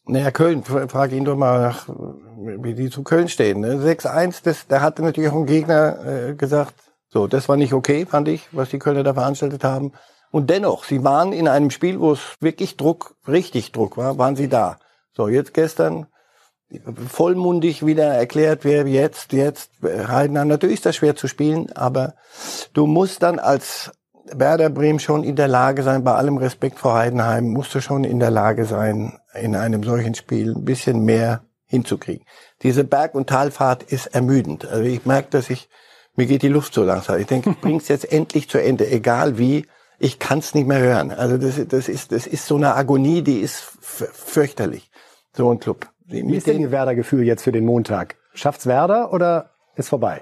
Naja, 0.06 0.32
Köln, 0.32 0.64
frage 0.64 1.16
ihn 1.16 1.26
doch 1.26 1.36
mal 1.36 1.62
nach, 1.62 1.88
wie 1.88 2.74
die 2.74 2.90
zu 2.90 3.04
Köln 3.04 3.30
stehen. 3.30 3.60
Ne? 3.60 3.76
6-1, 3.76 4.42
das, 4.44 4.68
da 4.68 4.82
hatte 4.82 5.04
natürlich 5.04 5.30
auch 5.30 5.36
ein 5.36 5.46
Gegner 5.46 6.30
äh, 6.30 6.36
gesagt, 6.36 6.74
so, 7.10 7.28
das 7.28 7.50
war 7.50 7.58
nicht 7.58 7.74
okay, 7.74 8.06
fand 8.06 8.28
ich, 8.28 8.48
was 8.52 8.70
die 8.70 8.80
Kölner 8.80 9.04
da 9.04 9.14
veranstaltet 9.14 9.64
haben. 9.64 9.92
Und 10.32 10.50
dennoch, 10.50 10.86
sie 10.86 11.04
waren 11.04 11.34
in 11.34 11.48
einem 11.48 11.70
Spiel, 11.70 12.00
wo 12.00 12.14
es 12.14 12.22
wirklich 12.40 12.78
Druck, 12.78 13.16
richtig 13.28 13.74
Druck 13.74 13.98
war, 13.98 14.18
waren 14.18 14.36
sie 14.36 14.48
da. 14.48 14.78
So, 15.14 15.28
jetzt 15.28 15.54
gestern 15.54 16.08
vollmundig 17.10 17.86
wieder 17.86 18.06
erklärt, 18.06 18.64
wer 18.64 18.88
jetzt, 18.88 19.34
jetzt, 19.34 19.72
Heidenheim, 19.84 20.48
natürlich 20.48 20.76
ist 20.76 20.86
das 20.86 20.96
schwer 20.96 21.16
zu 21.16 21.28
spielen, 21.28 21.72
aber 21.74 22.16
du 22.74 22.88
musst 22.88 23.24
dann 23.24 23.40
als 23.40 23.92
Werder 24.34 24.70
Bremen 24.70 25.00
schon 25.00 25.24
in 25.24 25.36
der 25.36 25.48
Lage 25.48 25.84
sein, 25.84 26.04
bei 26.04 26.14
allem 26.14 26.38
Respekt 26.38 26.80
vor 26.80 26.94
Heidenheim, 26.94 27.48
musst 27.50 27.74
du 27.76 27.82
schon 27.82 28.04
in 28.04 28.20
der 28.20 28.32
Lage 28.32 28.66
sein, 28.66 29.20
in 29.34 29.56
einem 29.56 29.84
solchen 29.84 30.16
Spiel 30.16 30.56
ein 30.56 30.66
bisschen 30.66 31.04
mehr 31.04 31.44
hinzukriegen. 31.66 32.26
Diese 32.62 32.84
Berg- 32.84 33.16
und 33.16 33.28
Talfahrt 33.28 33.84
ist 33.84 34.08
ermüdend. 34.08 34.66
Also 34.66 34.84
ich 34.84 35.06
merke, 35.06 35.30
dass 35.32 35.50
ich, 35.50 35.70
mir 36.16 36.26
geht 36.26 36.42
die 36.42 36.50
Luft 36.50 36.74
so 36.74 36.84
langsam. 36.84 37.20
Ich 37.20 37.28
denke, 37.28 37.52
ich 37.52 37.58
bring's 37.62 37.88
jetzt 37.88 38.12
endlich 38.12 38.50
zu 38.50 38.62
Ende, 38.62 38.90
egal 38.90 39.38
wie. 39.38 39.66
Ich 40.00 40.20
kann's 40.20 40.56
nicht 40.56 40.68
mehr 40.68 40.80
hören. 40.80 41.12
Also 41.12 41.38
das, 41.38 41.62
das 41.68 41.88
ist, 41.88 42.12
das 42.12 42.26
ist 42.26 42.48
so 42.48 42.56
eine 42.56 42.76
Agonie, 42.76 43.22
die 43.22 43.40
ist 43.40 43.62
fürchterlich. 43.82 44.90
So 45.36 45.52
ein 45.52 45.60
Club. 45.60 45.88
Wie 46.06 46.36
ist 46.36 46.48
denn 46.48 46.60
Ihr 46.60 46.72
Werder-Gefühl 46.72 47.24
jetzt 47.24 47.44
für 47.44 47.52
den 47.52 47.66
Montag? 47.66 48.16
Schafft's 48.34 48.66
Werder 48.66 49.14
oder 49.14 49.52
ist 49.76 49.90
vorbei? 49.90 50.22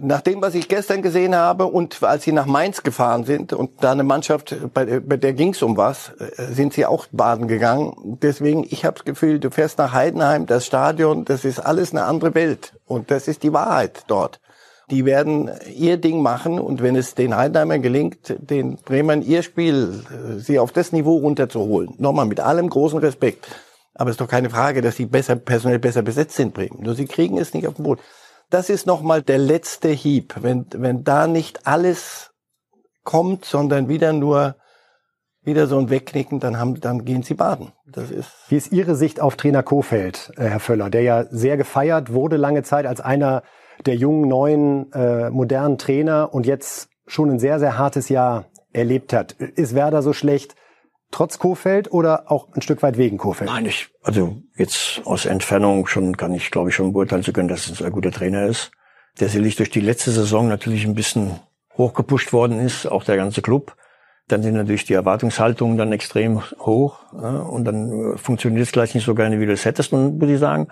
Nach 0.00 0.20
dem, 0.20 0.42
was 0.42 0.54
ich 0.54 0.68
gestern 0.68 1.02
gesehen 1.02 1.34
habe 1.34 1.66
und 1.66 2.02
als 2.02 2.24
sie 2.24 2.32
nach 2.32 2.46
Mainz 2.46 2.82
gefahren 2.82 3.24
sind 3.24 3.52
und 3.52 3.82
da 3.82 3.92
eine 3.92 4.04
Mannschaft, 4.04 4.56
bei, 4.72 5.00
bei 5.00 5.16
der 5.16 5.32
ging 5.32 5.50
es 5.50 5.62
um 5.62 5.76
was, 5.76 6.12
äh, 6.18 6.52
sind 6.52 6.72
sie 6.72 6.86
auch 6.86 7.06
baden 7.12 7.48
gegangen. 7.48 8.18
Deswegen, 8.22 8.64
ich 8.68 8.84
habe 8.84 8.94
das 8.94 9.04
Gefühl, 9.04 9.38
du 9.38 9.50
fährst 9.50 9.78
nach 9.78 9.92
Heidenheim, 9.92 10.46
das 10.46 10.66
Stadion, 10.66 11.24
das 11.24 11.44
ist 11.44 11.58
alles 11.58 11.92
eine 11.92 12.04
andere 12.04 12.34
Welt 12.34 12.74
und 12.86 13.10
das 13.10 13.28
ist 13.28 13.42
die 13.42 13.52
Wahrheit 13.52 14.04
dort. 14.06 14.40
Die 14.90 15.04
werden 15.04 15.50
ihr 15.74 15.96
Ding 15.96 16.22
machen 16.22 16.60
und 16.60 16.80
wenn 16.80 16.94
es 16.94 17.14
den 17.14 17.36
Heidenheimern 17.36 17.82
gelingt, 17.82 18.36
den 18.38 18.76
Bremern 18.76 19.22
ihr 19.22 19.42
Spiel, 19.42 20.04
äh, 20.10 20.38
sie 20.38 20.58
auf 20.58 20.72
das 20.72 20.92
Niveau 20.92 21.16
runterzuholen, 21.16 21.94
nochmal 21.98 22.26
mit 22.26 22.40
allem 22.40 22.68
großen 22.70 22.98
Respekt, 22.98 23.46
aber 23.94 24.10
es 24.10 24.14
ist 24.14 24.20
doch 24.20 24.28
keine 24.28 24.50
Frage, 24.50 24.82
dass 24.82 24.96
sie 24.96 25.06
besser 25.06 25.36
personell 25.36 25.78
besser 25.78 26.02
besetzt 26.02 26.36
sind, 26.36 26.54
Bremen. 26.54 26.82
Nur 26.82 26.94
sie 26.94 27.06
kriegen 27.06 27.38
es 27.38 27.54
nicht 27.54 27.66
auf 27.66 27.74
den 27.74 27.84
Boden 27.84 28.00
das 28.50 28.70
ist 28.70 28.86
nochmal 28.86 29.22
der 29.22 29.38
letzte 29.38 29.88
Hieb. 29.88 30.36
Wenn, 30.40 30.66
wenn 30.72 31.04
da 31.04 31.26
nicht 31.26 31.66
alles 31.66 32.30
kommt, 33.04 33.44
sondern 33.44 33.88
wieder 33.88 34.12
nur 34.12 34.56
wieder 35.46 35.68
so 35.68 35.78
ein 35.78 35.90
Wegknicken, 35.90 36.40
dann 36.40 36.58
haben, 36.58 36.80
dann 36.80 37.04
gehen 37.04 37.22
sie 37.22 37.34
baden. 37.34 37.72
Das 37.86 38.10
ist. 38.10 38.30
Wie 38.48 38.56
ist 38.56 38.72
Ihre 38.72 38.96
Sicht 38.96 39.20
auf 39.20 39.36
Trainer 39.36 39.62
Kofeld, 39.62 40.32
äh, 40.36 40.46
Herr 40.46 40.60
Völler, 40.60 40.90
der 40.90 41.02
ja 41.02 41.24
sehr 41.30 41.56
gefeiert 41.56 42.12
wurde 42.12 42.36
lange 42.36 42.64
Zeit 42.64 42.84
als 42.84 43.00
einer 43.00 43.42
der 43.84 43.94
jungen, 43.94 44.28
neuen, 44.28 44.92
äh, 44.92 45.30
modernen 45.30 45.78
Trainer 45.78 46.34
und 46.34 46.46
jetzt 46.46 46.88
schon 47.06 47.30
ein 47.30 47.38
sehr, 47.38 47.60
sehr 47.60 47.78
hartes 47.78 48.08
Jahr 48.08 48.46
erlebt 48.72 49.12
hat. 49.12 49.32
Ist 49.32 49.74
Werder 49.74 50.02
so 50.02 50.12
schlecht? 50.12 50.56
Trotz 51.16 51.38
Kofeld 51.38 51.90
oder 51.90 52.30
auch 52.30 52.48
ein 52.52 52.60
Stück 52.60 52.82
weit 52.82 52.98
wegen 52.98 53.16
Kofeld? 53.16 53.50
Nein, 53.50 53.64
ich, 53.64 53.88
also 54.02 54.36
jetzt 54.54 55.00
aus 55.04 55.24
Entfernung 55.24 55.86
schon 55.86 56.16
kann 56.18 56.34
ich, 56.34 56.50
glaube 56.50 56.68
ich, 56.68 56.74
schon 56.74 56.92
beurteilen 56.92 57.22
zu 57.22 57.32
können, 57.32 57.48
dass 57.48 57.64
es 57.64 57.70
ein 57.70 57.74
sehr 57.76 57.90
guter 57.90 58.10
Trainer 58.10 58.44
ist. 58.44 58.70
Der 59.18 59.28
sicherlich 59.28 59.56
durch 59.56 59.70
die 59.70 59.80
letzte 59.80 60.10
Saison 60.10 60.46
natürlich 60.46 60.84
ein 60.84 60.94
bisschen 60.94 61.40
hochgepusht 61.78 62.34
worden 62.34 62.60
ist, 62.60 62.84
auch 62.84 63.02
der 63.02 63.16
ganze 63.16 63.40
Club. 63.40 63.76
Dann 64.28 64.42
sind 64.42 64.54
natürlich 64.54 64.84
die 64.84 64.92
Erwartungshaltungen 64.92 65.78
dann 65.78 65.92
extrem 65.92 66.42
hoch 66.58 66.98
ja, 67.14 67.38
und 67.38 67.64
dann 67.64 68.14
äh, 68.14 68.18
funktioniert 68.18 68.66
es 68.66 68.72
gleich 68.72 68.94
nicht 68.94 69.06
so 69.06 69.14
gerne, 69.14 69.40
wie 69.40 69.46
du 69.46 69.52
es 69.52 69.64
hättest, 69.64 69.94
und 69.94 70.20
würde 70.20 70.34
ich 70.34 70.40
sagen. 70.40 70.68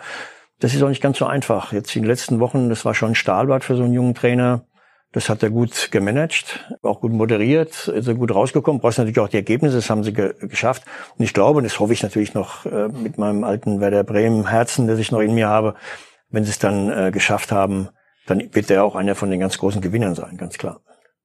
Das 0.61 0.75
ist 0.75 0.83
auch 0.83 0.89
nicht 0.89 1.03
ganz 1.03 1.19
so 1.19 1.25
einfach. 1.25 1.73
Jetzt 1.73 1.97
in 1.97 2.03
den 2.03 2.09
letzten 2.09 2.39
Wochen, 2.41 2.69
das 2.69 2.85
war 2.85 2.95
schon 2.95 3.13
ein 3.13 3.15
Stahlbad 3.15 3.65
für 3.65 3.77
so 3.77 3.85
einen 3.85 3.95
jungen 3.95 4.15
Trainer. 4.15 4.67
Das 5.15 5.29
hat 5.29 5.45
er 5.45 5.51
gut 5.51 5.93
gemanagt, 5.93 6.69
auch 6.83 7.01
gut 7.01 7.13
moderiert, 7.13 7.87
ist 7.87 8.09
er 8.09 8.15
gut 8.15 8.35
rausgekommen. 8.35 8.81
Brauchst 8.81 8.99
natürlich 8.99 9.21
auch 9.21 9.29
die 9.29 9.37
Ergebnisse, 9.37 9.77
das 9.77 9.89
haben 9.89 10.03
sie 10.03 10.13
ge 10.13 10.35
geschafft. 10.41 10.83
Und 11.17 11.25
ich 11.25 11.33
glaube, 11.33 11.59
und 11.59 11.65
das 11.65 11.79
hoffe 11.79 11.93
ich 11.93 12.03
natürlich 12.03 12.35
noch 12.35 12.67
äh, 12.67 12.89
mit 12.89 13.17
meinem 13.17 13.45
alten 13.45 13.81
Werder 13.81 14.03
Bremen 14.03 14.49
Herzen, 14.49 14.89
das 14.89 14.99
ich 14.99 15.13
noch 15.13 15.21
in 15.21 15.35
mir 15.35 15.49
habe, 15.49 15.77
wenn 16.31 16.43
sie 16.43 16.51
es 16.51 16.59
dann 16.59 16.91
äh, 16.91 17.13
geschafft 17.13 17.53
haben, 17.53 17.91
dann 18.27 18.41
wird 18.53 18.69
er 18.73 18.85
auch 18.85 18.97
einer 18.97 19.15
von 19.15 19.31
den 19.31 19.39
ganz 19.39 19.57
großen 19.57 19.81
Gewinnern 19.81 20.17
sein, 20.17 20.37
ganz 20.37 20.59
klar. 20.59 20.81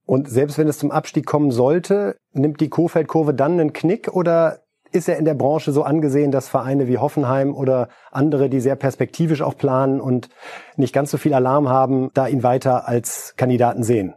Und 0.05 0.29
selbst 0.29 0.59
wenn 0.59 0.67
es 0.67 0.77
zum 0.77 0.91
Abstieg 0.91 1.25
kommen 1.25 1.49
sollte, 1.49 2.15
nimmt 2.31 2.61
die 2.61 2.69
Kofeld-Kurve 2.69 3.33
dann 3.33 3.53
einen 3.53 3.73
Knick 3.73 4.09
oder 4.09 4.59
ist 4.91 5.09
er 5.09 5.17
in 5.17 5.25
der 5.25 5.33
Branche 5.33 5.71
so 5.71 5.83
angesehen, 5.83 6.31
dass 6.31 6.49
Vereine 6.49 6.87
wie 6.87 6.97
Hoffenheim 6.97 7.53
oder 7.55 7.89
andere, 8.11 8.49
die 8.49 8.59
sehr 8.59 8.75
perspektivisch 8.75 9.41
auch 9.41 9.57
planen 9.57 10.01
und 10.01 10.29
nicht 10.77 10.93
ganz 10.93 11.11
so 11.11 11.17
viel 11.17 11.33
Alarm 11.33 11.69
haben, 11.69 12.09
da 12.13 12.27
ihn 12.27 12.43
weiter 12.43 12.87
als 12.87 13.33
Kandidaten 13.37 13.83
sehen? 13.83 14.13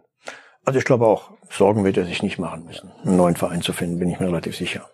Also 0.65 0.79
ich 0.79 0.85
glaube 0.85 1.07
auch, 1.07 1.31
Sorgen 1.51 1.85
wird 1.85 1.97
er 1.97 2.05
sich 2.05 2.23
nicht 2.23 2.39
machen 2.39 2.65
müssen, 2.65 2.91
einen 3.05 3.17
neuen 3.17 3.37
Verein 3.37 3.63
zu 3.63 3.73
finden, 3.73 3.99
bin 3.99 4.09
ich 4.09 4.21
mir 4.21 4.29
relativ 4.29 4.57
sicher. 4.57 4.89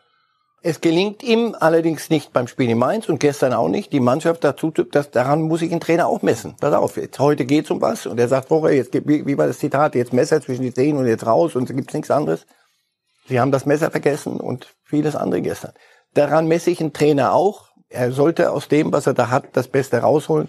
Es 0.60 0.80
gelingt 0.80 1.22
ihm 1.22 1.54
allerdings 1.58 2.10
nicht 2.10 2.32
beim 2.32 2.48
Spiel 2.48 2.68
in 2.68 2.78
Mainz 2.78 3.08
und 3.08 3.20
gestern 3.20 3.52
auch 3.52 3.68
nicht. 3.68 3.92
Die 3.92 4.00
Mannschaft 4.00 4.42
dazu, 4.42 4.72
das, 4.72 5.12
daran 5.12 5.42
muss 5.42 5.62
ich 5.62 5.70
den 5.70 5.78
Trainer 5.78 6.08
auch 6.08 6.22
messen. 6.22 6.56
Pass 6.60 6.74
auf, 6.74 6.96
jetzt, 6.96 7.20
heute 7.20 7.44
geht's 7.44 7.70
um 7.70 7.80
was 7.80 8.06
und 8.06 8.18
er 8.18 8.26
sagt, 8.26 8.50
Woche, 8.50 8.72
jetzt, 8.72 8.92
wie, 8.92 9.24
wie 9.24 9.38
war 9.38 9.46
das 9.46 9.60
Zitat, 9.60 9.94
jetzt 9.94 10.12
Messer 10.12 10.40
zwischen 10.40 10.62
die 10.62 10.74
Zehen 10.74 10.96
und 10.96 11.06
jetzt 11.06 11.26
raus 11.26 11.54
und 11.54 11.68
gibt's 11.74 11.94
nichts 11.94 12.10
anderes. 12.10 12.44
Sie 13.28 13.40
haben 13.40 13.52
das 13.52 13.66
Messer 13.66 13.90
vergessen 13.90 14.40
und 14.40 14.74
vieles 14.82 15.14
andere 15.14 15.42
gestern. 15.42 15.72
Daran 16.14 16.48
messe 16.48 16.70
ich 16.70 16.80
einen 16.80 16.92
Trainer 16.92 17.32
auch. 17.32 17.68
Er 17.88 18.12
sollte 18.12 18.50
aus 18.50 18.68
dem, 18.68 18.92
was 18.92 19.06
er 19.06 19.14
da 19.14 19.30
hat, 19.30 19.56
das 19.56 19.68
Beste 19.68 19.98
rausholen. 19.98 20.48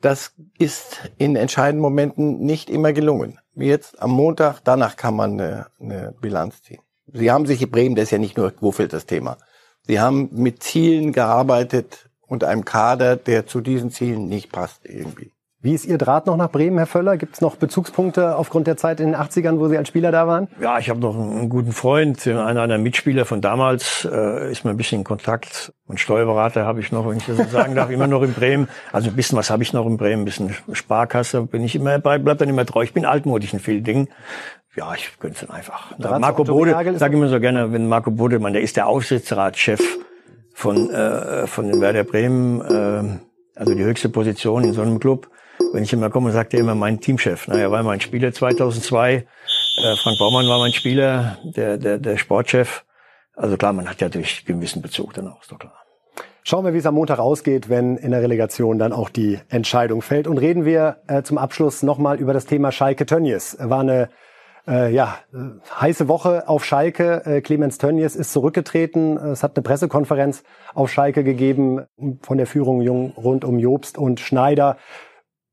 Das 0.00 0.32
ist 0.58 1.10
in 1.18 1.34
entscheidenden 1.34 1.82
Momenten 1.82 2.40
nicht 2.40 2.70
immer 2.70 2.92
gelungen. 2.92 3.38
Jetzt 3.54 4.00
am 4.02 4.10
Montag, 4.10 4.60
danach 4.62 4.96
kann 4.96 5.16
man 5.16 5.40
eine, 5.40 5.66
eine 5.80 6.14
Bilanz 6.20 6.62
ziehen. 6.62 6.80
Sie 7.12 7.30
haben 7.30 7.46
sich 7.46 7.62
in 7.62 7.70
Bremen, 7.70 7.94
das 7.94 8.04
ist 8.04 8.10
ja 8.10 8.18
nicht 8.18 8.36
nur 8.36 8.52
Wofeld 8.60 8.92
das 8.92 9.06
Thema. 9.06 9.38
Sie 9.86 10.00
haben 10.00 10.30
mit 10.32 10.62
Zielen 10.62 11.12
gearbeitet 11.12 12.08
und 12.22 12.44
einem 12.44 12.64
Kader, 12.64 13.16
der 13.16 13.46
zu 13.46 13.60
diesen 13.60 13.90
Zielen 13.90 14.26
nicht 14.26 14.52
passt 14.52 14.84
irgendwie. 14.84 15.33
Wie 15.64 15.72
ist 15.72 15.86
Ihr 15.86 15.96
Draht 15.96 16.26
noch 16.26 16.36
nach 16.36 16.50
Bremen, 16.50 16.76
Herr 16.76 16.86
Völler? 16.86 17.16
Gibt 17.16 17.36
es 17.36 17.40
noch 17.40 17.56
Bezugspunkte 17.56 18.36
aufgrund 18.36 18.66
der 18.66 18.76
Zeit 18.76 19.00
in 19.00 19.06
den 19.06 19.16
80ern, 19.16 19.58
wo 19.58 19.66
Sie 19.66 19.78
als 19.78 19.88
Spieler 19.88 20.12
da 20.12 20.26
waren? 20.26 20.46
Ja, 20.60 20.78
ich 20.78 20.90
habe 20.90 21.00
noch 21.00 21.18
einen 21.18 21.48
guten 21.48 21.72
Freund, 21.72 22.26
einer 22.26 22.60
einer 22.60 22.76
Mitspieler 22.76 23.24
von 23.24 23.40
damals, 23.40 24.06
äh, 24.12 24.52
ist 24.52 24.66
mir 24.66 24.72
ein 24.72 24.76
bisschen 24.76 24.98
in 24.98 25.04
Kontakt. 25.04 25.72
Und 25.86 25.98
Steuerberater 26.00 26.66
habe 26.66 26.80
ich 26.80 26.92
noch, 26.92 27.08
wenn 27.08 27.16
ich 27.16 27.24
das 27.24 27.38
so 27.38 27.44
sagen 27.44 27.74
darf, 27.74 27.88
immer 27.88 28.06
noch 28.06 28.20
in 28.20 28.34
Bremen. 28.34 28.68
Also 28.92 29.08
ein 29.08 29.16
bisschen 29.16 29.38
was 29.38 29.48
habe 29.48 29.62
ich 29.62 29.72
noch 29.72 29.86
in 29.86 29.96
Bremen, 29.96 30.20
ein 30.20 30.24
bisschen 30.26 30.54
Sparkasse 30.70 31.40
bin 31.40 31.64
ich 31.64 31.74
immer 31.74 31.98
bleib 31.98 32.36
dann 32.36 32.50
immer 32.50 32.66
treu. 32.66 32.82
Ich 32.82 32.92
bin 32.92 33.06
altmodisch 33.06 33.54
in 33.54 33.58
vielen 33.58 33.84
Dingen. 33.84 34.08
Ja, 34.76 34.92
ich 34.94 35.18
gönn's 35.18 35.40
dann 35.40 35.48
einfach. 35.48 35.94
Da 35.98 36.18
Marco 36.18 36.44
Bode, 36.44 36.72
sage 36.72 36.90
ich 36.90 37.18
immer 37.18 37.28
so 37.28 37.40
gerne, 37.40 37.72
wenn 37.72 37.88
Marco 37.88 38.10
Bode, 38.10 38.38
man, 38.38 38.52
der 38.52 38.60
ist 38.60 38.76
der 38.76 38.86
Aufsichtsratschef 38.86 39.80
von, 40.52 40.90
äh, 40.90 41.46
von 41.46 41.68
den 41.68 41.80
Werder 41.80 42.04
Bremen, 42.04 42.60
äh, 42.60 43.58
also 43.58 43.74
die 43.74 43.82
höchste 43.82 44.10
Position 44.10 44.64
in 44.64 44.74
so 44.74 44.82
einem 44.82 45.00
Club 45.00 45.30
wenn 45.72 45.82
ich 45.82 45.92
immer 45.92 46.10
komme, 46.10 46.32
sagt 46.32 46.54
er 46.54 46.60
immer 46.60 46.74
mein 46.74 47.00
Teamchef. 47.00 47.46
Na, 47.48 47.56
er 47.58 47.70
war 47.70 47.82
mein 47.82 48.00
Spieler 48.00 48.32
2002. 48.32 49.14
Äh, 49.14 49.96
Frank 49.96 50.18
Baumann 50.18 50.48
war 50.48 50.58
mein 50.58 50.72
Spieler, 50.72 51.38
der, 51.44 51.78
der, 51.78 51.98
der 51.98 52.16
Sportchef. 52.16 52.84
Also 53.34 53.56
klar, 53.56 53.72
man 53.72 53.88
hat 53.88 54.00
ja 54.00 54.08
durch 54.08 54.44
gewissen 54.44 54.82
Bezug 54.82 55.14
dann 55.14 55.28
auch, 55.28 55.42
ist 55.42 55.50
doch 55.50 55.58
klar. 55.58 55.74
Schauen 56.44 56.64
wir, 56.64 56.74
wie 56.74 56.78
es 56.78 56.86
am 56.86 56.94
Montag 56.94 57.18
ausgeht, 57.18 57.70
wenn 57.70 57.96
in 57.96 58.10
der 58.10 58.20
Relegation 58.20 58.78
dann 58.78 58.92
auch 58.92 59.08
die 59.08 59.40
Entscheidung 59.48 60.02
fällt. 60.02 60.26
Und 60.26 60.38
reden 60.38 60.64
wir 60.64 60.98
äh, 61.06 61.22
zum 61.22 61.38
Abschluss 61.38 61.82
nochmal 61.82 62.20
über 62.20 62.34
das 62.34 62.44
Thema 62.44 62.70
Schalke 62.70 63.06
Tönnies. 63.06 63.56
War 63.58 63.80
eine 63.80 64.10
äh, 64.68 64.92
ja, 64.92 65.18
äh, 65.32 65.36
heiße 65.80 66.06
Woche 66.06 66.48
auf 66.48 66.64
Schalke. 66.64 67.22
Äh, 67.24 67.40
Clemens 67.40 67.78
Tönnies 67.78 68.14
ist 68.14 68.32
zurückgetreten. 68.32 69.16
Es 69.16 69.42
hat 69.42 69.56
eine 69.56 69.62
Pressekonferenz 69.62 70.42
auf 70.74 70.90
Schalke 70.90 71.24
gegeben 71.24 71.86
von 72.20 72.36
der 72.36 72.46
Führung 72.46 72.82
rund 73.16 73.44
um 73.44 73.58
Jobst 73.58 73.98
und 73.98 74.20
Schneider 74.20 74.76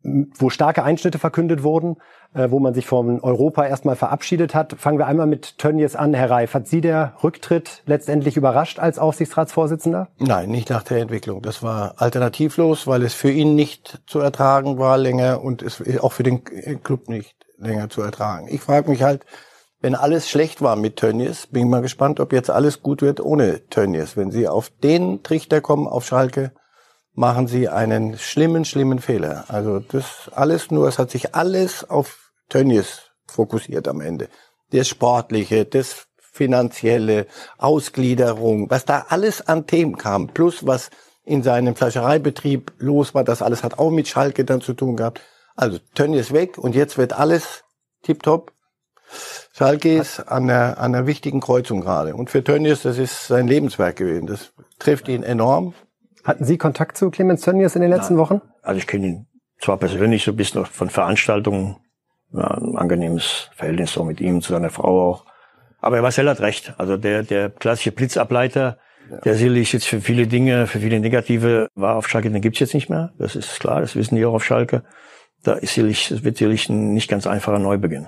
wo 0.04 0.50
starke 0.50 0.84
Einschnitte 0.84 1.20
verkündet 1.20 1.64
wurden, 1.64 1.98
äh, 2.34 2.50
wo 2.50 2.60
man 2.60 2.74
sich 2.74 2.86
vom 2.86 3.20
Europa 3.22 3.66
erstmal 3.66 3.96
verabschiedet 3.96 4.56
hat. 4.56 4.74
Fangen 4.78 4.98
wir 4.98 5.08
einmal 5.08 5.28
mit 5.28 5.58
Tönnies 5.58 5.96
an, 5.96 6.14
Herr 6.14 6.30
Reif. 6.30 6.54
Hat 6.54 6.68
Sie 6.68 6.82
der 6.82 7.14
Rücktritt 7.24 7.84
letztendlich 7.86 8.38
überrascht 8.38 8.80
als 8.80 9.00
Aufsichtsratsvorsitzender? 9.00 10.08
Nein, 10.18 10.50
nicht 10.50 10.70
nach 10.70 10.84
der 10.84 11.00
Entwicklung. 11.00 11.42
Das 11.42 11.62
war 11.62 11.96
alternativlos, 11.98 12.88
weil 12.88 13.04
es 13.04 13.14
für 13.14 13.32
ihn 13.32 13.56
nicht 13.56 14.02
zu 14.08 14.20
ertragen 14.20 14.78
war 14.78 14.98
länger 14.98 15.44
und 15.44 15.62
es 15.62 15.84
auch 16.00 16.14
für 16.14 16.24
den 16.24 16.44
Club 16.84 17.10
nicht 17.10 17.36
länger 17.58 17.90
zu 17.90 18.02
ertragen. 18.02 18.48
Ich 18.50 18.62
frage 18.62 18.90
mich 18.90 19.04
halt, 19.04 19.26
wenn 19.82 19.96
alles 19.96 20.30
schlecht 20.30 20.62
war 20.62 20.76
mit 20.76 20.98
Tönnies, 20.98 21.48
bin 21.48 21.64
ich 21.64 21.70
mal 21.70 21.82
gespannt, 21.82 22.20
ob 22.20 22.34
jetzt 22.34 22.52
alles 22.52 22.84
gut 22.84 23.02
wird 23.02 23.20
ohne 23.20 23.68
Tönnies. 23.70 24.16
Wenn 24.16 24.30
Sie 24.32 24.48
auf 24.48 24.70
den 24.84 25.24
Trichter 25.24 25.60
kommen, 25.60 25.88
auf 25.88 26.06
Schalke, 26.06 26.52
machen 27.14 27.48
sie 27.48 27.70
einen 27.70 28.18
schlimmen, 28.18 28.66
schlimmen 28.66 29.00
Fehler. 29.00 29.46
Also 29.48 29.80
das 29.80 30.30
alles 30.34 30.72
nur, 30.72 30.88
es 30.88 31.00
hat 31.00 31.12
sich 31.12 31.36
alles 31.36 31.90
auf 31.90 32.32
Tönnies 32.50 33.02
fokussiert 33.28 33.88
am 33.88 34.02
Ende. 34.02 34.30
Das 34.72 34.88
Sportliche, 34.88 35.66
das 35.66 36.08
Finanzielle, 36.18 37.28
Ausgliederung, 37.58 38.70
was 38.70 38.86
da 38.86 39.06
alles 39.10 39.48
an 39.48 39.68
Themen 39.68 39.98
kam, 39.98 40.28
plus 40.28 40.66
was 40.66 40.90
in 41.24 41.44
seinem 41.44 41.76
Fleischereibetrieb 41.76 42.74
los 42.78 43.14
war, 43.14 43.24
das 43.24 43.42
alles 43.42 43.64
hat 43.64 43.78
auch 43.80 43.92
mit 43.92 44.08
Schalke 44.08 44.46
dann 44.46 44.62
zu 44.62 44.74
tun 44.74 44.96
gehabt. 44.96 45.22
Also 45.56 45.78
Tönnies 45.94 46.32
weg 46.32 46.58
und 46.58 46.74
jetzt 46.74 46.98
wird 46.98 47.14
alles 47.14 47.64
tiptop. 48.02 48.54
Schalke 49.54 49.98
ist 49.98 50.20
an 50.22 50.50
einer, 50.50 50.78
an 50.78 50.96
einer 50.96 51.06
wichtigen 51.06 51.42
Kreuzung 51.42 51.82
gerade. 51.82 52.16
Und 52.16 52.30
für 52.30 52.44
Tönnies, 52.44 52.82
das 52.84 52.98
ist 52.98 53.28
sein 53.28 53.48
Lebenswerk 53.48 53.98
gewesen. 53.98 54.28
Das 54.28 54.54
trifft 54.80 55.10
ihn 55.10 55.24
enorm. 55.24 55.74
Hatten 56.24 56.46
Sie 56.46 56.58
Kontakt 56.58 56.98
zu 56.98 57.10
Clemens 57.10 57.42
Tönnies 57.42 57.76
in 57.76 57.82
den 57.82 57.92
letzten 57.92 58.16
Nein. 58.16 58.24
Wochen? 58.24 58.42
Also 58.62 58.78
ich 58.78 58.88
kenne 58.88 59.08
ihn 59.08 59.28
zwar 59.60 59.78
persönlich 59.78 60.24
so 60.24 60.32
ein 60.32 60.38
bisschen 60.38 60.66
von 60.66 60.90
Veranstaltungen, 60.90 61.78
ja, 62.34 62.48
ein 62.58 62.78
angenehmes 62.78 63.50
Verhältnis 63.56 63.94
so 63.94 64.04
mit 64.04 64.22
ihm, 64.22 64.42
zu 64.42 64.54
seiner 64.54 64.70
Frau 64.70 65.12
auch. 65.12 65.26
Aber 65.80 65.96
er 65.96 66.02
Marcel 66.02 66.30
hat 66.30 66.42
recht. 66.42 66.74
Also 66.78 66.98
der, 66.98 67.24
der 67.24 67.50
klassische 67.50 67.92
Blitzableiter, 67.92 68.78
ja. 69.10 69.18
der 69.18 69.36
sicherlich 69.36 69.74
jetzt 69.74 69.88
für 69.88 70.02
viele 70.02 70.28
Dinge, 70.28 70.68
für 70.68 70.80
viele 70.80 71.00
Negative 71.00 71.68
war 71.76 71.96
auf 71.96 72.08
Schalke, 72.08 72.30
den 72.30 72.42
gibt's 72.42 72.60
jetzt 72.60 72.74
nicht 72.74 72.90
mehr. 72.90 73.14
Das 73.18 73.36
ist 73.36 73.60
klar, 73.60 73.82
das 73.82 73.96
wissen 73.96 74.16
die 74.16 74.26
auch 74.26 74.34
auf 74.34 74.46
Schalke. 74.46 74.84
Da 75.44 75.54
ist 75.54 75.74
sicherlich, 75.74 76.10
das 76.10 76.24
wird 76.24 76.38
sicherlich 76.38 76.70
ein 76.70 76.94
nicht 76.94 77.10
ganz 77.10 77.26
einfacher 77.26 77.60
Neubeginn. 77.60 78.08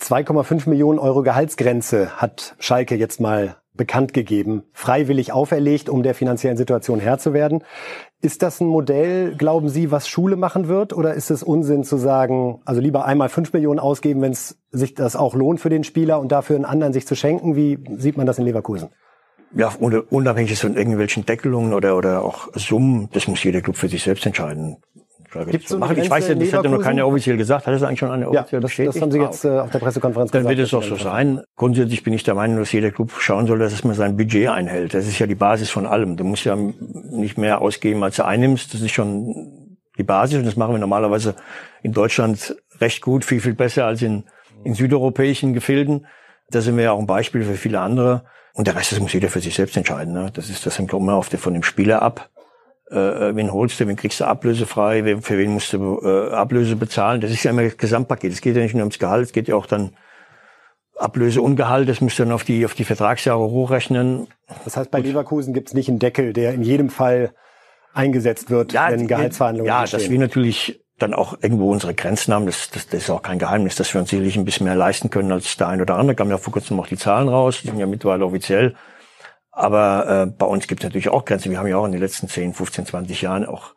2,5 0.00 0.68
Millionen 0.68 0.98
Euro 0.98 1.22
Gehaltsgrenze 1.22 2.16
hat 2.16 2.56
Schalke 2.58 2.96
jetzt 2.96 3.20
mal 3.20 3.61
bekannt 3.74 4.12
gegeben, 4.12 4.64
freiwillig 4.72 5.32
auferlegt, 5.32 5.88
um 5.88 6.02
der 6.02 6.14
finanziellen 6.14 6.56
Situation 6.56 7.00
Herr 7.00 7.18
zu 7.18 7.32
werden. 7.32 7.64
Ist 8.20 8.42
das 8.42 8.60
ein 8.60 8.66
Modell, 8.66 9.34
glauben 9.36 9.68
Sie, 9.68 9.90
was 9.90 10.08
Schule 10.08 10.36
machen 10.36 10.68
wird? 10.68 10.92
Oder 10.92 11.14
ist 11.14 11.30
es 11.30 11.42
Unsinn 11.42 11.82
zu 11.82 11.96
sagen, 11.96 12.60
also 12.64 12.80
lieber 12.80 13.06
einmal 13.06 13.28
fünf 13.28 13.52
Millionen 13.52 13.80
ausgeben, 13.80 14.20
wenn 14.20 14.32
es 14.32 14.58
sich 14.70 14.94
das 14.94 15.16
auch 15.16 15.34
lohnt 15.34 15.60
für 15.60 15.70
den 15.70 15.84
Spieler 15.84 16.20
und 16.20 16.30
dafür 16.30 16.56
einen 16.56 16.64
anderen 16.64 16.92
sich 16.92 17.06
zu 17.06 17.14
schenken? 17.14 17.56
Wie 17.56 17.78
sieht 17.96 18.16
man 18.16 18.26
das 18.26 18.38
in 18.38 18.44
Leverkusen? 18.44 18.90
Ja, 19.54 19.72
unabhängig 19.78 20.58
von 20.58 20.76
irgendwelchen 20.76 21.26
Deckelungen 21.26 21.74
oder, 21.74 21.96
oder 21.96 22.24
auch 22.24 22.48
Summen, 22.54 23.08
das 23.12 23.28
muss 23.28 23.44
jeder 23.44 23.60
Club 23.60 23.76
für 23.76 23.88
sich 23.88 24.02
selbst 24.02 24.24
entscheiden. 24.24 24.78
Gibt's 25.32 25.68
so 25.68 25.78
machen. 25.78 25.98
Ich 25.98 26.10
weiß 26.10 26.28
ja, 26.28 26.34
das 26.34 26.52
hat 26.52 26.64
ja 26.64 26.70
noch 26.70 26.82
keiner 26.82 27.06
offiziell 27.06 27.36
gesagt. 27.36 27.66
Hat 27.66 27.74
es 27.74 27.82
eigentlich 27.82 27.98
schon 27.98 28.10
eine 28.10 28.28
offiziell 28.28 28.60
ja, 28.60 28.66
bestätigt? 28.66 28.96
Das 28.96 29.02
haben 29.02 29.10
Sie 29.10 29.18
jetzt 29.18 29.44
äh, 29.44 29.58
auf 29.60 29.70
der 29.70 29.78
Pressekonferenz 29.78 30.30
Dann 30.30 30.42
gesagt. 30.42 30.52
Dann 30.52 30.58
wird 30.58 30.66
es 30.66 30.74
auch 30.74 30.82
so 30.82 30.96
sein. 30.96 31.42
Grundsätzlich 31.56 32.02
bin 32.02 32.12
ich 32.12 32.22
der 32.22 32.34
Meinung, 32.34 32.58
dass 32.58 32.72
jeder 32.72 32.90
Club 32.90 33.12
schauen 33.18 33.46
soll, 33.46 33.58
dass 33.58 33.84
man 33.84 33.94
sein 33.94 34.16
Budget 34.16 34.48
einhält. 34.48 34.94
Das 34.94 35.06
ist 35.06 35.18
ja 35.18 35.26
die 35.26 35.34
Basis 35.34 35.70
von 35.70 35.86
allem. 35.86 36.16
Du 36.16 36.24
musst 36.24 36.44
ja 36.44 36.56
nicht 36.56 37.38
mehr 37.38 37.62
ausgeben, 37.62 38.02
als 38.02 38.16
du 38.16 38.24
einnimmst. 38.24 38.74
Das 38.74 38.80
ist 38.80 38.92
schon 38.92 39.78
die 39.98 40.04
Basis 40.04 40.38
und 40.38 40.46
das 40.46 40.56
machen 40.56 40.74
wir 40.74 40.78
normalerweise 40.78 41.34
in 41.82 41.92
Deutschland 41.92 42.56
recht 42.80 43.02
gut, 43.02 43.24
viel, 43.24 43.40
viel 43.40 43.54
besser 43.54 43.86
als 43.86 44.02
in, 44.02 44.24
in 44.64 44.74
südeuropäischen 44.74 45.54
Gefilden. 45.54 46.06
Da 46.50 46.60
sind 46.60 46.76
wir 46.76 46.84
ja 46.84 46.92
auch 46.92 46.98
ein 46.98 47.06
Beispiel 47.06 47.44
für 47.44 47.54
viele 47.54 47.80
andere. 47.80 48.24
Und 48.54 48.66
der 48.66 48.76
Rest, 48.76 48.92
das 48.92 49.00
muss 49.00 49.14
jeder 49.14 49.28
für 49.28 49.40
sich 49.40 49.54
selbst 49.54 49.76
entscheiden. 49.78 50.12
Ne? 50.12 50.30
Das 50.34 50.50
ist, 50.50 50.66
das 50.66 50.78
hängt 50.78 50.92
immer 50.92 51.14
auf 51.14 51.30
der, 51.30 51.38
von 51.38 51.54
dem 51.54 51.62
Spieler 51.62 52.02
ab 52.02 52.28
äh, 52.92 53.34
wen 53.34 53.52
holst 53.52 53.80
du, 53.80 53.86
wen 53.86 53.96
kriegst 53.96 54.20
du 54.20 54.24
ablösefrei, 54.24 55.16
für 55.20 55.38
wen 55.38 55.52
musst 55.52 55.72
du 55.72 56.00
äh, 56.04 56.30
Ablöse 56.32 56.76
bezahlen. 56.76 57.20
Das 57.20 57.30
ist 57.30 57.42
ja 57.42 57.50
immer 57.50 57.62
das 57.64 57.76
Gesamtpaket. 57.76 58.32
Es 58.32 58.40
geht 58.40 58.56
ja 58.56 58.62
nicht 58.62 58.74
nur 58.74 58.82
ums 58.82 58.98
Gehalt, 58.98 59.24
es 59.24 59.32
geht 59.32 59.48
ja 59.48 59.56
auch 59.56 59.66
dann 59.66 59.96
Ablöse 60.96 61.42
und 61.42 61.56
Gehalt, 61.56 61.88
das 61.88 62.00
müsst 62.00 62.20
ihr 62.20 62.26
dann 62.26 62.34
auf 62.34 62.44
die, 62.44 62.64
auf 62.64 62.74
die 62.74 62.84
Vertragsjahre 62.84 63.40
hochrechnen. 63.40 64.28
Das 64.64 64.76
heißt, 64.76 64.90
bei 64.90 64.98
Gut. 64.98 65.08
Leverkusen 65.08 65.54
gibt 65.54 65.68
es 65.68 65.74
nicht 65.74 65.88
einen 65.88 65.98
Deckel, 65.98 66.32
der 66.32 66.52
in 66.52 66.62
jedem 66.62 66.90
Fall 66.90 67.32
eingesetzt 67.94 68.50
wird, 68.50 68.72
ja, 68.72 68.90
wenn 68.90 69.06
Gehaltsverhandlungen 69.06 69.68
Ja, 69.68 69.80
entstehen. 69.80 70.00
dass 70.00 70.10
wir 70.10 70.18
natürlich 70.18 70.80
dann 70.98 71.14
auch 71.14 71.34
irgendwo 71.40 71.70
unsere 71.72 71.94
Grenzen 71.94 72.32
haben, 72.32 72.46
das, 72.46 72.70
das, 72.70 72.86
das 72.86 73.02
ist 73.02 73.10
auch 73.10 73.22
kein 73.22 73.38
Geheimnis, 73.38 73.74
dass 73.74 73.92
wir 73.92 74.00
uns 74.00 74.10
sicherlich 74.10 74.36
ein 74.36 74.44
bisschen 74.44 74.64
mehr 74.64 74.76
leisten 74.76 75.10
können 75.10 75.32
als 75.32 75.56
der 75.56 75.68
ein 75.68 75.80
oder 75.80 75.96
andere. 75.96 76.14
Kamen 76.14 76.30
ja 76.30 76.38
vor 76.38 76.52
kurzem 76.52 76.78
auch 76.78 76.86
die 76.86 76.96
Zahlen 76.96 77.28
raus, 77.28 77.60
die 77.62 77.68
sind 77.68 77.78
ja 77.78 77.86
mittlerweile 77.86 78.24
offiziell. 78.24 78.74
Aber 79.52 80.08
äh, 80.08 80.26
bei 80.26 80.46
uns 80.46 80.66
gibt 80.66 80.82
es 80.82 80.84
natürlich 80.84 81.10
auch 81.10 81.24
Grenzen. 81.24 81.50
Wir 81.50 81.58
haben 81.58 81.66
ja 81.66 81.76
auch 81.76 81.84
in 81.84 81.92
den 81.92 82.00
letzten 82.00 82.26
10, 82.26 82.54
15, 82.54 82.86
20 82.86 83.22
Jahren 83.22 83.44
auch 83.44 83.74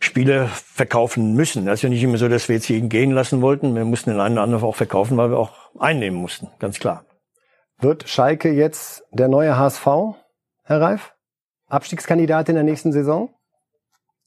Spiele 0.00 0.48
verkaufen 0.48 1.34
müssen. 1.34 1.66
Das 1.66 1.74
ist 1.74 1.82
ja 1.82 1.88
nicht 1.88 2.02
immer 2.02 2.18
so, 2.18 2.28
dass 2.28 2.48
wir 2.48 2.56
jetzt 2.56 2.68
jeden 2.68 2.88
gehen 2.88 3.12
lassen 3.12 3.40
wollten. 3.42 3.74
Wir 3.76 3.84
mussten 3.84 4.10
den 4.10 4.20
einen 4.20 4.34
oder 4.34 4.42
anderen 4.42 4.64
auch 4.64 4.74
verkaufen, 4.74 5.16
weil 5.16 5.30
wir 5.30 5.38
auch 5.38 5.52
einnehmen 5.78 6.18
mussten, 6.18 6.48
ganz 6.58 6.80
klar. 6.80 7.04
Wird 7.78 8.08
Schalke 8.08 8.50
jetzt 8.50 9.04
der 9.12 9.28
neue 9.28 9.56
HSV, 9.56 9.86
Herr 10.64 10.80
Reif? 10.80 11.12
Abstiegskandidat 11.68 12.48
in 12.48 12.54
der 12.54 12.64
nächsten 12.64 12.92
Saison? 12.92 13.30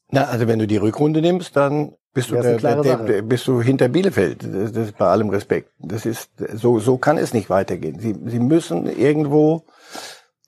Na, 0.10 0.26
also 0.26 0.48
wenn 0.48 0.60
du 0.60 0.67
die 0.67 0.78
Rückrunde 0.78 1.21
nimmst, 1.21 1.56
dann 1.56 1.95
bist 2.13 2.32
du, 2.32 2.36
der, 2.36 2.58
der, 2.58 2.98
der, 2.98 3.21
bist 3.24 3.48
du 3.48 3.62
hinter 3.62 3.89
Bielefeld. 3.89 4.43
Das, 4.43 4.71
das 4.71 4.88
ist 4.88 4.98
bei 4.98 5.08
allem 5.08 5.30
Respekt. 5.30 5.71
Das 5.80 6.06
ist 6.06 6.32
so 6.54 6.80
so 6.80 6.98
kann 6.98 7.17
es 7.17 7.34
nicht 7.34 7.50
weitergehen. 7.50 8.00
Sie, 8.00 8.15
sie 8.26 8.39
müssen 8.39 8.88
irgendwo 8.88 9.65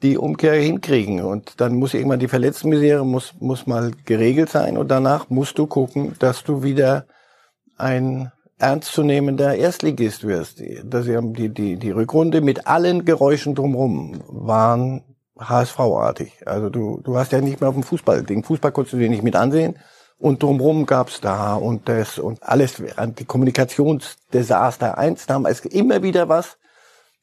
die 0.03 0.17
Umkehr 0.17 0.53
hinkriegen. 0.53 1.21
Und 1.21 1.59
dann 1.59 1.75
muss 1.75 1.93
irgendwann 1.93 2.19
die 2.19 2.27
Verletztenmisere 2.27 3.05
muss, 3.05 3.33
muss 3.39 3.67
mal 3.67 3.91
geregelt 4.05 4.49
sein 4.49 4.77
und 4.77 4.89
danach 4.89 5.29
musst 5.29 5.57
du 5.57 5.67
gucken, 5.67 6.15
dass 6.19 6.43
du 6.43 6.63
wieder 6.63 7.05
ein 7.77 8.31
ernstzunehmender 8.59 9.55
Erstligist 9.55 10.25
wirst. 10.25 10.61
Dass 10.83 11.05
die, 11.05 11.49
die, 11.49 11.77
die 11.77 11.91
Rückrunde 11.91 12.41
mit 12.41 12.67
allen 12.67 13.05
Geräuschen 13.05 13.55
drumherum 13.55 14.21
waren 14.27 15.03
HSV-artig. 15.39 16.47
Also 16.47 16.69
du, 16.69 16.99
du 17.03 17.17
hast 17.17 17.31
ja 17.31 17.41
nicht 17.41 17.61
mehr 17.61 17.69
auf 17.69 17.75
dem 17.75 17.83
Fußball. 17.83 18.23
Den 18.23 18.43
Fußball 18.43 18.71
konntest 18.71 18.93
du 18.93 18.97
dir 18.97 19.09
nicht 19.09 19.23
mit 19.23 19.35
ansehen. 19.35 19.77
Und 20.19 20.41
drumherum 20.41 20.87
gab's 20.87 21.21
da 21.21 21.53
und 21.53 21.87
das 21.87 22.17
und 22.17 22.41
alles, 22.41 22.81
die 23.19 23.25
Kommunikationsdesaster 23.25 24.97
eins, 24.97 25.27
da 25.27 25.35
haben 25.35 25.45
es 25.45 25.59
immer 25.59 26.01
wieder 26.01 26.27
was, 26.27 26.57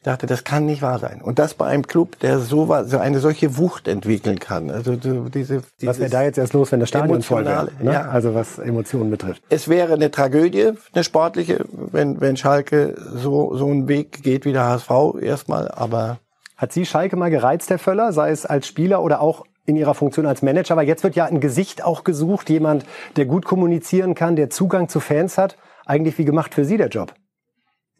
dachte, 0.04 0.26
das 0.26 0.44
kann 0.44 0.66
nicht 0.66 0.82
wahr 0.82 0.98
sein. 0.98 1.20
Und 1.20 1.38
das 1.38 1.54
bei 1.54 1.66
einem 1.66 1.86
Club, 1.86 2.18
der 2.20 2.38
so, 2.38 2.66
so 2.84 2.98
eine 2.98 3.18
solche 3.18 3.56
Wucht 3.56 3.88
entwickeln 3.88 4.38
kann. 4.38 4.70
Also 4.70 4.96
diese, 4.96 5.62
was 5.82 5.98
wäre 5.98 6.10
da 6.10 6.22
jetzt 6.22 6.38
erst 6.38 6.52
los, 6.52 6.70
wenn 6.70 6.80
das 6.80 6.90
Stadion 6.90 7.22
voll 7.22 7.44
wäre? 7.44 7.70
Ne? 7.80 7.92
Ja. 7.92 8.08
Also 8.08 8.34
was 8.34 8.58
Emotionen 8.58 9.10
betrifft. 9.10 9.42
Es 9.48 9.68
wäre 9.68 9.94
eine 9.94 10.10
Tragödie, 10.10 10.72
eine 10.92 11.04
sportliche, 11.04 11.64
wenn, 11.72 12.20
wenn 12.20 12.36
Schalke 12.36 12.94
so, 13.14 13.56
so 13.56 13.66
einen 13.66 13.88
Weg 13.88 14.22
geht 14.22 14.44
wie 14.44 14.52
der 14.52 14.64
HSV 14.64 14.90
erstmal, 15.20 15.68
aber. 15.68 16.18
Hat 16.56 16.72
Sie 16.72 16.86
Schalke 16.86 17.16
mal 17.16 17.30
gereizt, 17.30 17.70
Herr 17.70 17.78
Völler, 17.78 18.12
sei 18.12 18.30
es 18.30 18.46
als 18.46 18.68
Spieler 18.68 19.02
oder 19.02 19.20
auch 19.20 19.44
in 19.66 19.76
Ihrer 19.76 19.94
Funktion 19.94 20.26
als 20.26 20.42
Manager? 20.42 20.74
Aber 20.74 20.82
jetzt 20.82 21.02
wird 21.02 21.16
ja 21.16 21.24
ein 21.24 21.40
Gesicht 21.40 21.82
auch 21.82 22.04
gesucht, 22.04 22.50
jemand, 22.50 22.84
der 23.16 23.24
gut 23.24 23.44
kommunizieren 23.44 24.14
kann, 24.14 24.36
der 24.36 24.50
Zugang 24.50 24.88
zu 24.88 25.00
Fans 25.00 25.38
hat. 25.38 25.56
Eigentlich 25.86 26.16
wie 26.18 26.24
gemacht 26.24 26.54
für 26.54 26.64
Sie 26.64 26.76
der 26.76 26.88
Job? 26.88 27.14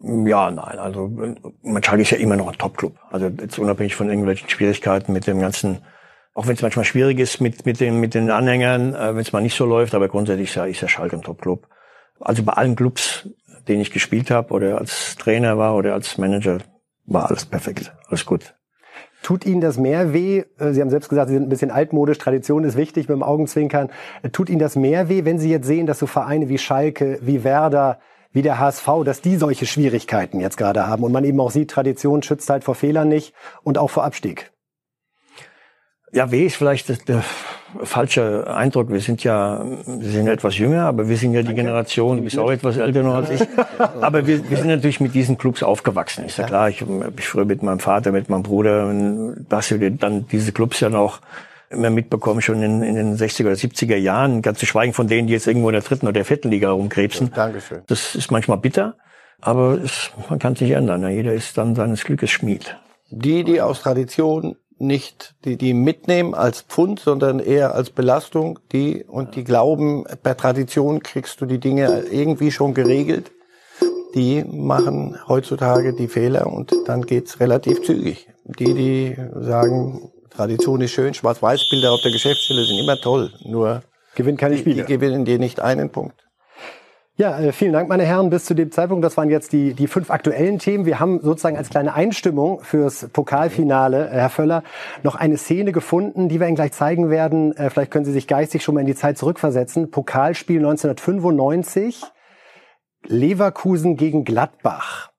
Ja, 0.00 0.50
nein, 0.50 0.78
also 0.78 1.10
Schalke 1.82 2.02
ist 2.02 2.10
ja 2.10 2.18
immer 2.18 2.36
noch 2.36 2.48
ein 2.48 2.58
Top-Club. 2.58 2.94
Also 3.10 3.28
jetzt 3.28 3.58
unabhängig 3.58 3.94
von 3.94 4.08
irgendwelchen 4.08 4.48
Schwierigkeiten 4.48 5.12
mit 5.12 5.26
dem 5.26 5.40
ganzen, 5.40 5.78
auch 6.34 6.46
wenn 6.46 6.54
es 6.54 6.62
manchmal 6.62 6.84
schwierig 6.84 7.18
ist 7.18 7.40
mit, 7.40 7.64
mit, 7.64 7.80
den, 7.80 8.00
mit 8.00 8.14
den 8.14 8.30
Anhängern, 8.30 8.94
äh, 8.94 9.14
wenn 9.14 9.22
es 9.22 9.32
mal 9.32 9.40
nicht 9.40 9.56
so 9.56 9.64
läuft, 9.64 9.94
aber 9.94 10.08
grundsätzlich 10.08 10.50
ist 10.50 10.56
ja, 10.56 10.64
ist 10.66 10.80
ja 10.80 10.88
Schalke 10.88 11.16
ein 11.16 11.22
Top-Club. 11.22 11.68
Also 12.20 12.42
bei 12.42 12.52
allen 12.52 12.76
Clubs, 12.76 13.28
denen 13.66 13.80
ich 13.80 13.92
gespielt 13.92 14.30
habe 14.30 14.52
oder 14.52 14.78
als 14.78 15.16
Trainer 15.16 15.58
war 15.58 15.74
oder 15.74 15.94
als 15.94 16.18
Manager, 16.18 16.58
war 17.06 17.28
alles 17.28 17.46
perfekt, 17.46 17.92
alles 18.08 18.26
gut. 18.26 18.54
Tut 19.22 19.46
Ihnen 19.46 19.62
das 19.62 19.78
mehr 19.78 20.12
weh? 20.12 20.44
Äh, 20.58 20.72
Sie 20.72 20.82
haben 20.82 20.90
selbst 20.90 21.08
gesagt, 21.08 21.28
Sie 21.28 21.34
sind 21.34 21.44
ein 21.44 21.48
bisschen 21.48 21.70
altmodisch, 21.70 22.18
Tradition 22.18 22.64
ist 22.64 22.76
wichtig 22.76 23.08
mit 23.08 23.16
dem 23.16 23.22
Augenzwinkern. 23.22 23.90
Tut 24.32 24.50
Ihnen 24.50 24.58
das 24.58 24.76
mehr 24.76 25.08
weh, 25.08 25.24
wenn 25.24 25.38
Sie 25.38 25.50
jetzt 25.50 25.66
sehen, 25.66 25.86
dass 25.86 25.98
so 25.98 26.06
Vereine 26.06 26.50
wie 26.50 26.58
Schalke, 26.58 27.18
wie 27.22 27.42
Werder, 27.42 28.00
wie 28.34 28.42
der 28.42 28.58
HSV, 28.58 28.86
dass 29.04 29.22
die 29.22 29.36
solche 29.36 29.64
Schwierigkeiten 29.64 30.40
jetzt 30.40 30.58
gerade 30.58 30.86
haben 30.86 31.02
und 31.02 31.12
man 31.12 31.24
eben 31.24 31.40
auch 31.40 31.50
sieht, 31.50 31.70
Tradition 31.70 32.22
schützt 32.22 32.50
halt 32.50 32.64
vor 32.64 32.74
Fehlern 32.74 33.08
nicht 33.08 33.32
und 33.62 33.78
auch 33.78 33.88
vor 33.88 34.04
Abstieg. 34.04 34.52
Ja, 36.12 36.30
W 36.30 36.44
ist 36.44 36.56
vielleicht 36.56 37.08
der, 37.08 37.24
falsche 37.82 38.46
Eindruck. 38.46 38.90
Wir 38.90 39.00
sind 39.00 39.24
ja, 39.24 39.64
wir 39.64 40.08
sind 40.08 40.28
etwas 40.28 40.56
jünger, 40.56 40.84
aber 40.86 41.08
wir 41.08 41.16
sind 41.16 41.34
ja 41.34 41.42
die 41.42 41.54
Generation, 41.54 42.18
du 42.18 42.22
bist 42.22 42.38
auch 42.38 42.50
etwas 42.50 42.76
älter 42.76 43.02
noch 43.02 43.14
als 43.14 43.30
ich. 43.30 43.40
Aber 44.00 44.26
wir, 44.26 44.48
wir 44.48 44.56
sind 44.56 44.68
natürlich 44.68 45.00
mit 45.00 45.14
diesen 45.14 45.38
Clubs 45.38 45.62
aufgewachsen. 45.62 46.24
Ist 46.24 46.38
ja 46.38 46.44
klar, 46.44 46.68
ich 46.68 46.84
ich 47.16 47.28
früher 47.28 47.44
mit 47.44 47.62
meinem 47.62 47.80
Vater, 47.80 48.12
mit 48.12 48.28
meinem 48.28 48.42
Bruder, 48.42 48.94
hast 49.50 49.70
du 49.70 49.90
dann 49.90 50.26
diese 50.28 50.52
Clubs 50.52 50.80
ja 50.80 50.88
noch 50.88 51.20
immer 51.74 51.90
mitbekommen, 51.90 52.40
schon 52.40 52.62
in, 52.62 52.82
in 52.82 52.94
den 52.94 53.16
60er 53.16 53.46
oder 53.46 53.54
70er 53.54 53.96
Jahren, 53.96 54.42
ganz 54.42 54.58
zu 54.58 54.66
schweigen 54.66 54.92
von 54.92 55.08
denen, 55.08 55.26
die 55.26 55.32
jetzt 55.32 55.46
irgendwo 55.46 55.68
in 55.68 55.74
der 55.74 55.82
dritten 55.82 56.06
oder 56.06 56.14
der 56.14 56.24
vierten 56.24 56.50
Liga 56.50 56.70
rumkrebsen. 56.70 57.32
Dankeschön. 57.34 57.82
Das 57.86 58.14
ist 58.14 58.30
manchmal 58.30 58.58
bitter, 58.58 58.96
aber 59.40 59.78
es, 59.82 60.10
man 60.28 60.38
kann 60.38 60.56
sich 60.56 60.70
ändern. 60.70 61.08
Jeder 61.08 61.32
ist 61.32 61.58
dann 61.58 61.74
seines 61.74 62.04
Glückes 62.04 62.30
Schmied. 62.30 62.76
Die, 63.10 63.44
die 63.44 63.60
aus 63.60 63.82
Tradition 63.82 64.56
nicht 64.78 65.34
die, 65.44 65.56
die 65.56 65.74
mitnehmen 65.74 66.34
als 66.34 66.62
Pfund, 66.62 67.00
sondern 67.00 67.38
eher 67.38 67.74
als 67.74 67.90
Belastung, 67.90 68.58
die 68.72 69.04
und 69.04 69.36
die 69.36 69.44
glauben, 69.44 70.04
per 70.22 70.36
Tradition 70.36 71.02
kriegst 71.02 71.40
du 71.40 71.46
die 71.46 71.60
Dinge 71.60 72.04
irgendwie 72.10 72.50
schon 72.50 72.74
geregelt. 72.74 73.32
Die 74.14 74.44
machen 74.44 75.18
heutzutage 75.26 75.92
die 75.92 76.08
Fehler 76.08 76.46
und 76.46 76.72
dann 76.86 77.02
geht's 77.02 77.40
relativ 77.40 77.82
zügig. 77.82 78.28
Die, 78.44 78.74
die 78.74 79.16
sagen, 79.34 80.12
Tradition 80.34 80.80
ist 80.80 80.92
schön, 80.92 81.14
Schwarz-Weiß-Bilder 81.14 81.92
auf 81.92 82.02
der 82.02 82.10
Geschäftsstelle 82.10 82.64
sind 82.64 82.78
immer 82.78 82.96
toll, 82.96 83.32
nur 83.44 83.82
gewinnen 84.16 84.36
keine 84.36 84.56
Spiele. 84.56 84.76
Die, 84.76 84.82
die 84.82 84.92
gewinnen 84.92 85.24
dir 85.24 85.38
nicht 85.38 85.60
einen 85.60 85.90
Punkt. 85.90 86.24
Ja, 87.16 87.38
äh, 87.38 87.52
vielen 87.52 87.72
Dank, 87.72 87.88
meine 87.88 88.02
Herren. 88.02 88.28
Bis 88.28 88.44
zu 88.44 88.54
dem 88.54 88.72
Zeitpunkt, 88.72 89.04
das 89.04 89.16
waren 89.16 89.30
jetzt 89.30 89.52
die, 89.52 89.74
die 89.74 89.86
fünf 89.86 90.10
aktuellen 90.10 90.58
Themen. 90.58 90.84
Wir 90.84 90.98
haben 90.98 91.20
sozusagen 91.20 91.56
als 91.56 91.70
kleine 91.70 91.94
Einstimmung 91.94 92.60
fürs 92.60 93.08
Pokalfinale, 93.12 94.08
äh, 94.08 94.14
Herr 94.14 94.30
Völler, 94.30 94.64
noch 95.04 95.14
eine 95.14 95.36
Szene 95.36 95.70
gefunden, 95.70 96.28
die 96.28 96.40
wir 96.40 96.48
Ihnen 96.48 96.56
gleich 96.56 96.72
zeigen 96.72 97.10
werden. 97.10 97.56
Äh, 97.56 97.70
vielleicht 97.70 97.92
können 97.92 98.04
Sie 98.04 98.10
sich 98.10 98.26
geistig 98.26 98.64
schon 98.64 98.74
mal 98.74 98.80
in 98.80 98.88
die 98.88 98.96
Zeit 98.96 99.16
zurückversetzen. 99.16 99.92
Pokalspiel 99.92 100.58
1995, 100.58 102.02
Leverkusen 103.06 103.96
gegen 103.96 104.24
Gladbach. 104.24 105.12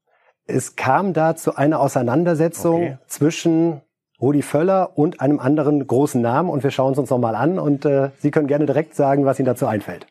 Es 0.47 0.75
kam 0.75 1.13
da 1.13 1.38
zu 1.38 1.56
einer 1.56 1.80
Auseinandersetzung 1.80 2.75
okay. 2.75 2.97
zwischen 3.08 3.82
Rudi 4.21 4.41
Völler 4.41 4.97
und 4.97 5.19
einem 5.19 5.39
anderen 5.39 5.86
großen 5.86 6.21
Namen 6.21 6.49
und 6.49 6.63
wir 6.63 6.71
schauen 6.71 6.93
es 6.93 6.99
uns 6.99 7.10
nochmal 7.10 7.36
an 7.36 7.60
und 7.60 7.86
äh, 7.86 8.12
Sie 8.19 8.32
können 8.32 8.47
gerne 8.47 8.65
direkt 8.65 8.95
sagen, 8.95 9.25
was 9.25 9.39
Ihnen 9.39 9.45
dazu 9.45 9.67
einfällt. 9.67 10.08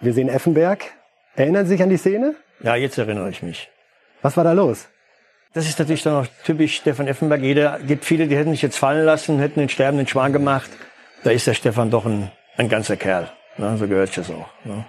Wir 0.00 0.12
sehen 0.12 0.28
Effenberg. 0.28 0.84
Erinnern 1.34 1.64
Sie 1.64 1.72
sich 1.72 1.82
an 1.82 1.88
die 1.88 1.96
Szene? 1.96 2.34
Ja, 2.62 2.74
jetzt 2.76 2.98
erinnere 2.98 3.30
ich 3.30 3.42
mich. 3.42 3.70
Was 4.22 4.36
war 4.36 4.44
da 4.44 4.52
los? 4.52 4.88
Das 5.54 5.66
ist 5.66 5.78
natürlich 5.78 6.02
dann 6.02 6.14
auch 6.14 6.26
typisch 6.44 6.76
Stefan 6.76 7.06
Effenberg. 7.08 7.40
Jeder, 7.40 7.78
gibt 7.78 8.04
viele, 8.04 8.28
die 8.28 8.36
hätten 8.36 8.50
sich 8.50 8.62
jetzt 8.62 8.76
fallen 8.76 9.06
lassen, 9.06 9.38
hätten 9.38 9.60
den 9.60 9.70
sterbenden 9.70 10.06
Schwan 10.06 10.32
gemacht. 10.32 10.70
Da 11.24 11.30
ist 11.30 11.46
der 11.46 11.54
Stefan 11.54 11.90
doch 11.90 12.04
ein, 12.04 12.30
ein 12.58 12.68
ganzer 12.68 12.96
Kerl. 12.96 13.30
Ne? 13.56 13.76
So 13.78 13.88
gehört 13.88 14.16
es 14.16 14.30
auch. 14.30 14.48
Ne? 14.64 14.84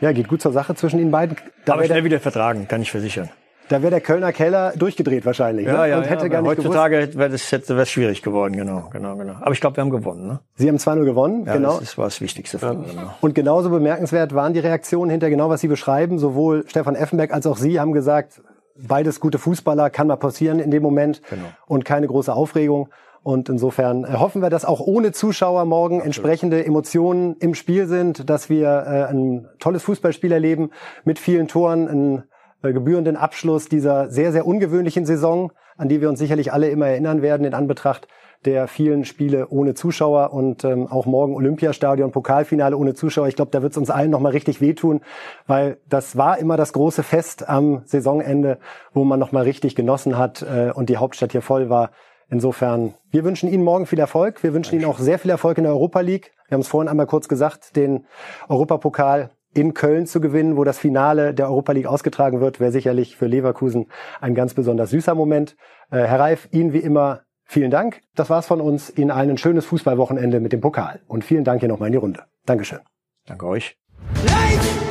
Ja, 0.00 0.12
geht 0.12 0.28
gut 0.28 0.40
zur 0.40 0.52
Sache 0.52 0.74
zwischen 0.74 0.98
Ihnen 1.00 1.10
beiden. 1.10 1.36
Da 1.66 1.74
Aber 1.74 1.84
schnell 1.84 2.04
wieder 2.04 2.18
vertragen, 2.18 2.66
kann 2.66 2.80
ich 2.80 2.90
versichern. 2.90 3.28
Da 3.70 3.82
wäre 3.82 3.90
der 3.90 4.00
Kölner 4.00 4.32
Keller 4.32 4.72
durchgedreht 4.76 5.24
wahrscheinlich. 5.24 5.64
Ja, 5.64 5.82
ne? 5.82 5.90
ja, 5.90 5.98
und 5.98 6.10
hätte 6.10 6.24
ja, 6.24 6.28
gar 6.28 6.42
nicht 6.42 6.50
heutzutage 6.50 7.14
wäre 7.14 7.30
das 7.30 7.52
hätte 7.52 7.76
wär's 7.76 7.88
schwierig 7.88 8.20
geworden, 8.20 8.56
genau, 8.56 8.88
genau, 8.90 9.14
genau. 9.14 9.34
Aber 9.40 9.52
ich 9.52 9.60
glaube, 9.60 9.76
wir 9.76 9.82
haben 9.82 9.90
gewonnen. 9.90 10.26
Ne? 10.26 10.40
Sie 10.56 10.68
haben 10.68 10.76
2-0 10.76 11.04
gewonnen, 11.04 11.44
ja, 11.46 11.54
genau. 11.54 11.78
Das 11.78 11.96
war 11.96 12.06
das 12.06 12.20
Wichtigste. 12.20 12.58
Für 12.58 12.72
uns, 12.72 12.90
genau. 12.90 13.14
Und 13.20 13.36
genauso 13.36 13.70
bemerkenswert 13.70 14.34
waren 14.34 14.54
die 14.54 14.58
Reaktionen 14.58 15.08
hinter 15.08 15.30
genau, 15.30 15.50
was 15.50 15.60
Sie 15.60 15.68
beschreiben. 15.68 16.18
Sowohl 16.18 16.64
Stefan 16.66 16.96
Effenberg 16.96 17.32
als 17.32 17.46
auch 17.46 17.56
Sie 17.56 17.78
haben 17.78 17.92
gesagt, 17.92 18.42
beides 18.76 19.20
gute 19.20 19.38
Fußballer, 19.38 19.88
kann 19.88 20.08
mal 20.08 20.16
passieren 20.16 20.58
in 20.58 20.72
dem 20.72 20.82
Moment 20.82 21.22
genau. 21.30 21.44
und 21.68 21.84
keine 21.84 22.08
große 22.08 22.32
Aufregung. 22.32 22.88
Und 23.22 23.48
insofern 23.48 24.02
äh, 24.02 24.14
hoffen 24.14 24.42
wir, 24.42 24.50
dass 24.50 24.64
auch 24.64 24.80
ohne 24.80 25.12
Zuschauer 25.12 25.64
morgen 25.64 25.98
Absolut. 25.98 26.06
entsprechende 26.06 26.64
Emotionen 26.64 27.36
im 27.38 27.54
Spiel 27.54 27.86
sind, 27.86 28.28
dass 28.28 28.50
wir 28.50 28.66
äh, 28.66 29.12
ein 29.12 29.48
tolles 29.60 29.84
Fußballspiel 29.84 30.32
erleben 30.32 30.70
mit 31.04 31.20
vielen 31.20 31.46
Toren, 31.46 31.86
ein 31.86 32.24
gebührenden 32.62 33.16
Abschluss 33.16 33.68
dieser 33.68 34.10
sehr, 34.10 34.32
sehr 34.32 34.46
ungewöhnlichen 34.46 35.06
Saison, 35.06 35.52
an 35.76 35.88
die 35.88 36.00
wir 36.00 36.08
uns 36.08 36.18
sicherlich 36.18 36.52
alle 36.52 36.68
immer 36.68 36.86
erinnern 36.88 37.22
werden 37.22 37.44
in 37.44 37.54
Anbetracht 37.54 38.06
der 38.44 38.68
vielen 38.68 39.04
Spiele 39.04 39.48
ohne 39.48 39.74
Zuschauer 39.74 40.32
und 40.32 40.64
ähm, 40.64 40.86
auch 40.86 41.04
morgen 41.04 41.34
Olympiastadion, 41.34 42.10
Pokalfinale 42.10 42.76
ohne 42.76 42.94
Zuschauer. 42.94 43.28
Ich 43.28 43.36
glaube, 43.36 43.50
da 43.50 43.60
wird 43.60 43.72
es 43.72 43.78
uns 43.78 43.90
allen 43.90 44.10
nochmal 44.10 44.32
richtig 44.32 44.60
wehtun, 44.62 45.02
weil 45.46 45.78
das 45.88 46.16
war 46.16 46.38
immer 46.38 46.56
das 46.56 46.72
große 46.72 47.02
Fest 47.02 47.48
am 47.48 47.82
Saisonende, 47.84 48.58
wo 48.94 49.04
man 49.04 49.20
nochmal 49.20 49.42
richtig 49.42 49.74
genossen 49.74 50.16
hat 50.16 50.42
äh, 50.42 50.72
und 50.74 50.88
die 50.88 50.96
Hauptstadt 50.96 51.32
hier 51.32 51.42
voll 51.42 51.68
war. 51.68 51.90
Insofern, 52.30 52.94
wir 53.10 53.24
wünschen 53.24 53.50
Ihnen 53.50 53.64
morgen 53.64 53.86
viel 53.86 53.98
Erfolg. 53.98 54.42
Wir 54.42 54.54
wünschen 54.54 54.76
Ihnen 54.76 54.84
auch 54.84 54.98
sehr 54.98 55.18
viel 55.18 55.30
Erfolg 55.30 55.58
in 55.58 55.64
der 55.64 55.72
Europa 55.72 56.00
League. 56.00 56.32
Wir 56.48 56.54
haben 56.54 56.62
es 56.62 56.68
vorhin 56.68 56.88
einmal 56.88 57.06
kurz 57.06 57.28
gesagt, 57.28 57.76
den 57.76 58.06
Europapokal 58.48 59.30
in 59.54 59.74
Köln 59.74 60.06
zu 60.06 60.20
gewinnen, 60.20 60.56
wo 60.56 60.64
das 60.64 60.78
Finale 60.78 61.34
der 61.34 61.48
Europa 61.48 61.72
League 61.72 61.86
ausgetragen 61.86 62.40
wird, 62.40 62.60
wäre 62.60 62.72
sicherlich 62.72 63.16
für 63.16 63.26
Leverkusen 63.26 63.86
ein 64.20 64.34
ganz 64.34 64.54
besonders 64.54 64.90
süßer 64.90 65.14
Moment. 65.14 65.56
Äh, 65.90 65.98
Herr 65.98 66.20
Reif, 66.20 66.48
Ihnen 66.52 66.72
wie 66.72 66.78
immer 66.78 67.22
vielen 67.44 67.70
Dank. 67.70 68.00
Das 68.14 68.30
war's 68.30 68.46
von 68.46 68.60
uns. 68.60 68.96
Ihnen 68.96 69.10
allen 69.10 69.30
ein 69.30 69.38
schönes 69.38 69.64
Fußballwochenende 69.66 70.40
mit 70.40 70.52
dem 70.52 70.60
Pokal. 70.60 71.00
Und 71.08 71.24
vielen 71.24 71.44
Dank 71.44 71.60
hier 71.60 71.68
nochmal 71.68 71.88
in 71.88 71.92
die 71.92 71.98
Runde. 71.98 72.24
Dankeschön. 72.46 72.80
Danke 73.26 73.46
euch. 73.46 73.76
Light! 74.24 74.89